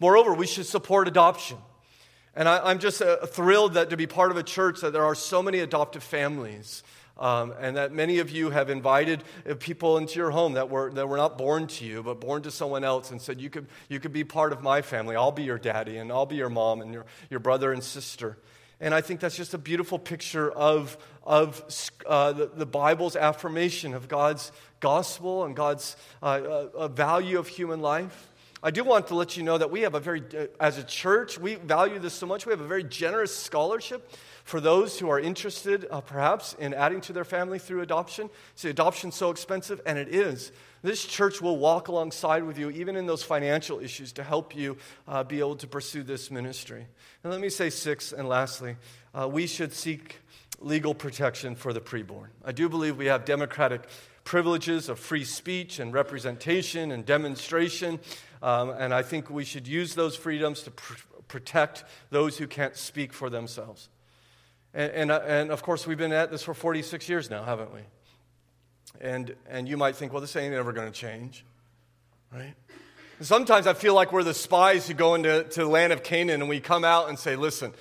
Moreover, 0.00 0.34
we 0.34 0.46
should 0.46 0.66
support 0.66 1.08
adoption. 1.08 1.56
And 2.36 2.48
I, 2.48 2.70
am 2.70 2.78
just 2.78 3.00
uh, 3.00 3.26
thrilled 3.26 3.74
that 3.74 3.90
to 3.90 3.96
be 3.96 4.06
part 4.06 4.30
of 4.30 4.36
a 4.36 4.42
church 4.42 4.80
that 4.80 4.92
there 4.92 5.04
are 5.04 5.14
so 5.14 5.42
many 5.42 5.60
adoptive 5.60 6.02
families. 6.02 6.82
Um, 7.16 7.54
and 7.60 7.76
that 7.76 7.92
many 7.92 8.18
of 8.18 8.30
you 8.30 8.50
have 8.50 8.70
invited 8.70 9.22
uh, 9.48 9.54
people 9.54 9.98
into 9.98 10.18
your 10.18 10.32
home 10.32 10.54
that 10.54 10.68
were, 10.68 10.90
that 10.94 11.08
were 11.08 11.16
not 11.16 11.38
born 11.38 11.68
to 11.68 11.84
you, 11.84 12.02
but 12.02 12.20
born 12.20 12.42
to 12.42 12.50
someone 12.50 12.82
else, 12.82 13.12
and 13.12 13.22
said, 13.22 13.40
you 13.40 13.50
could, 13.50 13.68
you 13.88 14.00
could 14.00 14.12
be 14.12 14.24
part 14.24 14.52
of 14.52 14.64
my 14.64 14.82
family. 14.82 15.14
I'll 15.14 15.30
be 15.30 15.44
your 15.44 15.58
daddy, 15.58 15.98
and 15.98 16.10
I'll 16.10 16.26
be 16.26 16.34
your 16.34 16.50
mom, 16.50 16.80
and 16.80 16.92
your, 16.92 17.06
your 17.30 17.38
brother 17.38 17.72
and 17.72 17.84
sister. 17.84 18.36
And 18.80 18.92
I 18.92 19.00
think 19.00 19.20
that's 19.20 19.36
just 19.36 19.54
a 19.54 19.58
beautiful 19.58 19.98
picture 19.98 20.50
of, 20.50 20.98
of 21.22 21.64
uh, 22.04 22.32
the, 22.32 22.50
the, 22.52 22.66
Bible's 22.66 23.14
affirmation 23.14 23.94
of 23.94 24.08
God's 24.08 24.50
gospel 24.80 25.44
and 25.44 25.54
God's 25.54 25.96
uh, 26.22 26.40
uh, 26.74 26.88
value 26.88 27.38
of 27.38 27.46
human 27.46 27.80
life. 27.80 28.30
I 28.66 28.70
do 28.70 28.82
want 28.82 29.08
to 29.08 29.14
let 29.14 29.36
you 29.36 29.42
know 29.42 29.58
that 29.58 29.70
we 29.70 29.82
have 29.82 29.94
a 29.94 30.00
very, 30.00 30.22
uh, 30.34 30.46
as 30.58 30.78
a 30.78 30.82
church, 30.82 31.38
we 31.38 31.56
value 31.56 31.98
this 31.98 32.14
so 32.14 32.24
much. 32.24 32.46
We 32.46 32.50
have 32.50 32.62
a 32.62 32.66
very 32.66 32.82
generous 32.82 33.36
scholarship 33.36 34.10
for 34.44 34.58
those 34.58 34.98
who 34.98 35.10
are 35.10 35.20
interested, 35.20 35.86
uh, 35.90 36.00
perhaps, 36.00 36.54
in 36.54 36.72
adding 36.72 37.02
to 37.02 37.12
their 37.12 37.26
family 37.26 37.58
through 37.58 37.82
adoption. 37.82 38.30
See, 38.54 38.70
adoption's 38.70 39.16
so 39.16 39.28
expensive, 39.28 39.82
and 39.84 39.98
it 39.98 40.08
is. 40.08 40.50
This 40.80 41.04
church 41.04 41.42
will 41.42 41.58
walk 41.58 41.88
alongside 41.88 42.44
with 42.44 42.56
you, 42.56 42.70
even 42.70 42.96
in 42.96 43.04
those 43.04 43.22
financial 43.22 43.80
issues, 43.80 44.12
to 44.12 44.24
help 44.24 44.56
you 44.56 44.78
uh, 45.06 45.22
be 45.24 45.40
able 45.40 45.56
to 45.56 45.66
pursue 45.66 46.02
this 46.02 46.30
ministry. 46.30 46.86
And 47.22 47.30
let 47.30 47.42
me 47.42 47.50
say, 47.50 47.68
six, 47.68 48.12
and 48.12 48.26
lastly, 48.26 48.76
uh, 49.14 49.28
we 49.28 49.46
should 49.46 49.74
seek 49.74 50.20
legal 50.60 50.94
protection 50.94 51.54
for 51.54 51.74
the 51.74 51.82
preborn. 51.82 52.28
I 52.42 52.52
do 52.52 52.70
believe 52.70 52.96
we 52.96 53.06
have 53.06 53.26
democratic 53.26 53.82
privileges 54.24 54.88
of 54.88 54.98
free 54.98 55.24
speech 55.24 55.78
and 55.78 55.92
representation 55.92 56.92
and 56.92 57.04
demonstration. 57.04 58.00
Um, 58.44 58.74
and 58.78 58.92
I 58.92 59.02
think 59.02 59.30
we 59.30 59.42
should 59.42 59.66
use 59.66 59.94
those 59.94 60.16
freedoms 60.16 60.64
to 60.64 60.70
pr- 60.70 61.00
protect 61.28 61.82
those 62.10 62.36
who 62.36 62.46
can't 62.46 62.76
speak 62.76 63.14
for 63.14 63.30
themselves. 63.30 63.88
And, 64.74 64.92
and, 64.92 65.10
uh, 65.10 65.22
and, 65.26 65.50
of 65.50 65.62
course, 65.62 65.86
we've 65.86 65.96
been 65.96 66.12
at 66.12 66.30
this 66.30 66.42
for 66.42 66.52
46 66.52 67.08
years 67.08 67.30
now, 67.30 67.42
haven't 67.42 67.72
we? 67.72 67.80
And, 69.00 69.34
and 69.48 69.66
you 69.66 69.78
might 69.78 69.96
think, 69.96 70.12
well, 70.12 70.20
this 70.20 70.36
ain't 70.36 70.52
ever 70.52 70.74
going 70.74 70.86
to 70.86 70.92
change, 70.92 71.42
right? 72.30 72.52
And 73.18 73.26
sometimes 73.26 73.66
I 73.66 73.72
feel 73.72 73.94
like 73.94 74.12
we're 74.12 74.22
the 74.22 74.34
spies 74.34 74.86
who 74.86 74.92
go 74.92 75.14
into 75.14 75.44
to 75.44 75.60
the 75.60 75.66
land 75.66 75.94
of 75.94 76.02
Canaan 76.02 76.42
and 76.42 76.48
we 76.50 76.60
come 76.60 76.84
out 76.84 77.08
and 77.08 77.18
say, 77.18 77.36
listen, 77.36 77.72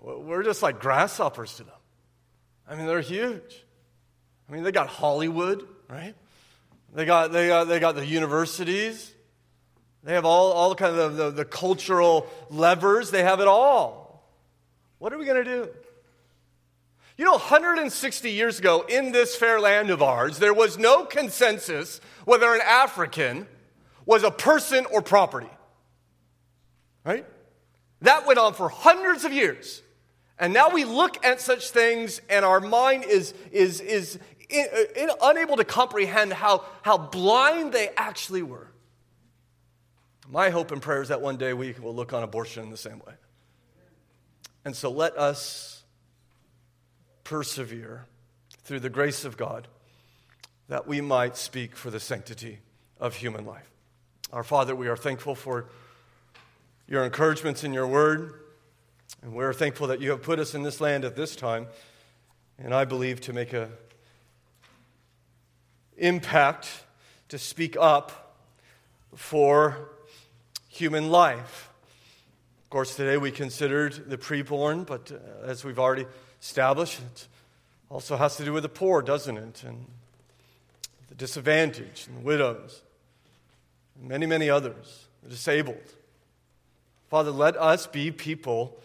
we're 0.00 0.42
just 0.42 0.62
like 0.62 0.80
grasshoppers 0.80 1.54
to 1.56 1.64
them. 1.64 1.74
I 2.66 2.76
mean, 2.76 2.86
they're 2.86 3.02
huge. 3.02 3.62
I 4.48 4.52
mean, 4.54 4.62
they 4.62 4.72
got 4.72 4.86
Hollywood, 4.86 5.68
right? 5.86 6.14
They 6.94 7.04
got, 7.04 7.30
they 7.30 7.48
got, 7.48 7.64
they 7.64 7.78
got 7.78 7.94
the 7.94 8.06
universities. 8.06 9.12
They 10.08 10.14
have 10.14 10.24
all, 10.24 10.52
all 10.52 10.74
kind 10.74 10.96
of 10.96 11.16
the, 11.16 11.24
the, 11.24 11.30
the 11.30 11.44
cultural 11.44 12.26
levers. 12.48 13.10
They 13.10 13.24
have 13.24 13.40
it 13.40 13.46
all. 13.46 14.26
What 14.96 15.12
are 15.12 15.18
we 15.18 15.26
going 15.26 15.44
to 15.44 15.50
do? 15.50 15.68
You 17.18 17.26
know, 17.26 17.32
160 17.32 18.30
years 18.30 18.58
ago 18.58 18.86
in 18.88 19.12
this 19.12 19.36
fair 19.36 19.60
land 19.60 19.90
of 19.90 20.02
ours, 20.02 20.38
there 20.38 20.54
was 20.54 20.78
no 20.78 21.04
consensus 21.04 22.00
whether 22.24 22.54
an 22.54 22.62
African 22.64 23.46
was 24.06 24.22
a 24.22 24.30
person 24.30 24.86
or 24.86 25.02
property. 25.02 25.50
Right? 27.04 27.26
That 28.00 28.26
went 28.26 28.38
on 28.38 28.54
for 28.54 28.70
hundreds 28.70 29.26
of 29.26 29.32
years. 29.34 29.82
And 30.38 30.54
now 30.54 30.70
we 30.70 30.86
look 30.86 31.22
at 31.22 31.42
such 31.42 31.68
things 31.68 32.22
and 32.30 32.46
our 32.46 32.60
mind 32.60 33.04
is, 33.04 33.34
is, 33.52 33.82
is 33.82 34.18
in, 34.48 34.66
uh, 34.72 34.78
in, 34.96 35.10
unable 35.20 35.58
to 35.58 35.64
comprehend 35.64 36.32
how, 36.32 36.64
how 36.80 36.96
blind 36.96 37.74
they 37.74 37.90
actually 37.94 38.42
were. 38.42 38.68
My 40.30 40.50
hope 40.50 40.72
and 40.72 40.82
prayer 40.82 41.00
is 41.00 41.08
that 41.08 41.22
one 41.22 41.38
day 41.38 41.54
we 41.54 41.72
will 41.80 41.94
look 41.94 42.12
on 42.12 42.22
abortion 42.22 42.62
in 42.62 42.70
the 42.70 42.76
same 42.76 42.98
way. 43.06 43.14
And 44.64 44.76
so 44.76 44.90
let 44.90 45.16
us 45.16 45.82
persevere 47.24 48.04
through 48.64 48.80
the 48.80 48.90
grace 48.90 49.24
of 49.24 49.38
God 49.38 49.68
that 50.68 50.86
we 50.86 51.00
might 51.00 51.36
speak 51.38 51.74
for 51.74 51.90
the 51.90 51.98
sanctity 51.98 52.58
of 53.00 53.16
human 53.16 53.46
life. 53.46 53.70
Our 54.30 54.44
Father, 54.44 54.76
we 54.76 54.88
are 54.88 54.96
thankful 54.96 55.34
for 55.34 55.70
your 56.86 57.04
encouragements 57.04 57.64
in 57.64 57.72
your 57.72 57.86
word. 57.86 58.34
And 59.22 59.32
we're 59.32 59.54
thankful 59.54 59.86
that 59.86 60.00
you 60.00 60.10
have 60.10 60.22
put 60.22 60.38
us 60.38 60.54
in 60.54 60.62
this 60.62 60.80
land 60.80 61.04
at 61.04 61.16
this 61.16 61.34
time, 61.34 61.66
and 62.58 62.74
I 62.74 62.84
believe 62.84 63.20
to 63.22 63.32
make 63.32 63.52
an 63.52 63.70
impact, 65.96 66.84
to 67.30 67.38
speak 67.38 67.76
up 67.80 68.36
for 69.14 69.88
human 70.78 71.10
life. 71.10 71.70
Of 72.64 72.70
course, 72.70 72.94
today 72.94 73.16
we 73.16 73.32
considered 73.32 74.08
the 74.08 74.16
preborn, 74.16 74.86
but 74.86 75.10
uh, 75.10 75.46
as 75.46 75.64
we've 75.64 75.78
already 75.78 76.06
established, 76.40 77.00
it 77.00 77.26
also 77.90 78.16
has 78.16 78.36
to 78.36 78.44
do 78.44 78.52
with 78.52 78.62
the 78.62 78.68
poor, 78.68 79.02
doesn't 79.02 79.36
it? 79.36 79.64
And 79.64 79.86
the 81.08 81.16
disadvantaged, 81.16 82.08
and 82.08 82.18
the 82.18 82.22
widows, 82.22 82.82
and 83.98 84.08
many, 84.08 84.26
many 84.26 84.48
others, 84.48 85.06
the 85.24 85.30
disabled. 85.30 85.94
Father, 87.08 87.32
let 87.32 87.56
us 87.56 87.86
be 87.88 88.12
people 88.12 88.78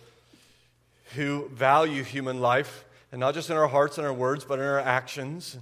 who 1.15 1.47
value 1.49 2.03
human 2.03 2.39
life, 2.39 2.85
and 3.11 3.19
not 3.19 3.35
just 3.35 3.51
in 3.51 3.57
our 3.57 3.67
hearts 3.67 3.99
and 3.99 4.07
our 4.07 4.13
words, 4.13 4.45
but 4.45 4.57
in 4.57 4.65
our 4.65 4.79
actions 4.79 5.59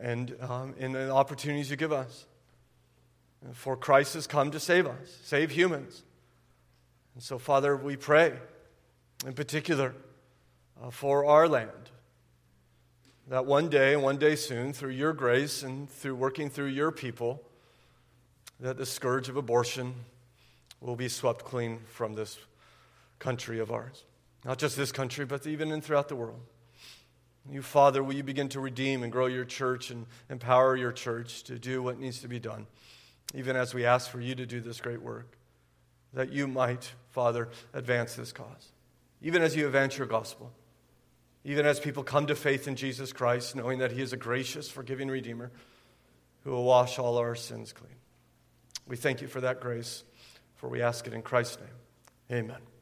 and 0.00 0.34
um, 0.40 0.74
in 0.78 0.92
the 0.92 1.10
opportunities 1.10 1.70
you 1.70 1.76
give 1.76 1.92
us. 1.92 2.24
For 3.52 3.76
Christ 3.76 4.14
has 4.14 4.26
come 4.26 4.50
to 4.50 4.60
save 4.60 4.86
us, 4.86 5.18
save 5.22 5.50
humans. 5.50 6.02
And 7.14 7.22
so, 7.22 7.38
Father, 7.38 7.76
we 7.76 7.96
pray 7.96 8.34
in 9.26 9.32
particular 9.32 9.94
uh, 10.82 10.90
for 10.90 11.24
our 11.24 11.48
land 11.48 11.70
that 13.28 13.44
one 13.44 13.68
day 13.68 13.96
one 13.96 14.18
day 14.18 14.36
soon, 14.36 14.72
through 14.72 14.90
your 14.90 15.12
grace 15.12 15.62
and 15.62 15.90
through 15.90 16.14
working 16.14 16.48
through 16.48 16.66
your 16.66 16.92
people, 16.92 17.42
that 18.60 18.76
the 18.76 18.86
scourge 18.86 19.28
of 19.28 19.36
abortion 19.36 19.94
will 20.80 20.96
be 20.96 21.08
swept 21.08 21.44
clean 21.44 21.80
from 21.88 22.14
this 22.14 22.38
country 23.18 23.58
of 23.58 23.70
ours. 23.72 24.04
Not 24.44 24.58
just 24.58 24.76
this 24.76 24.92
country, 24.92 25.24
but 25.24 25.46
even 25.46 25.72
in 25.72 25.80
throughout 25.80 26.08
the 26.08 26.16
world. 26.16 26.40
You, 27.50 27.62
Father, 27.62 28.02
will 28.02 28.14
you 28.14 28.22
begin 28.22 28.48
to 28.50 28.60
redeem 28.60 29.02
and 29.02 29.12
grow 29.12 29.26
your 29.26 29.44
church 29.44 29.90
and 29.90 30.06
empower 30.28 30.76
your 30.76 30.92
church 30.92 31.44
to 31.44 31.58
do 31.58 31.82
what 31.82 31.98
needs 31.98 32.20
to 32.20 32.28
be 32.28 32.38
done, 32.38 32.66
even 33.34 33.56
as 33.56 33.74
we 33.74 33.84
ask 33.84 34.10
for 34.10 34.20
you 34.20 34.34
to 34.34 34.46
do 34.46 34.60
this 34.60 34.80
great 34.80 35.02
work, 35.02 35.36
that 36.12 36.32
you 36.32 36.46
might, 36.46 36.92
Father, 37.10 37.48
advance 37.74 38.14
this 38.14 38.32
cause, 38.32 38.72
even 39.20 39.42
as 39.42 39.56
you 39.56 39.66
advance 39.66 39.98
your 39.98 40.06
gospel, 40.06 40.52
even 41.44 41.66
as 41.66 41.78
people 41.78 42.02
come 42.02 42.26
to 42.26 42.34
faith 42.34 42.66
in 42.66 42.76
Jesus 42.76 43.12
Christ, 43.12 43.54
knowing 43.54 43.78
that 43.78 43.92
he 43.92 44.02
is 44.02 44.12
a 44.12 44.16
gracious, 44.16 44.68
forgiving 44.68 45.08
Redeemer 45.08 45.50
who 46.42 46.50
will 46.50 46.64
wash 46.64 46.98
all 46.98 47.18
our 47.18 47.34
sins 47.34 47.72
clean. 47.72 47.94
We 48.86 48.96
thank 48.96 49.20
you 49.20 49.28
for 49.28 49.40
that 49.40 49.60
grace, 49.60 50.04
for 50.54 50.68
we 50.68 50.82
ask 50.82 51.06
it 51.06 51.12
in 51.12 51.22
Christ's 51.22 51.58
name. 51.58 52.40
Amen. 52.40 52.75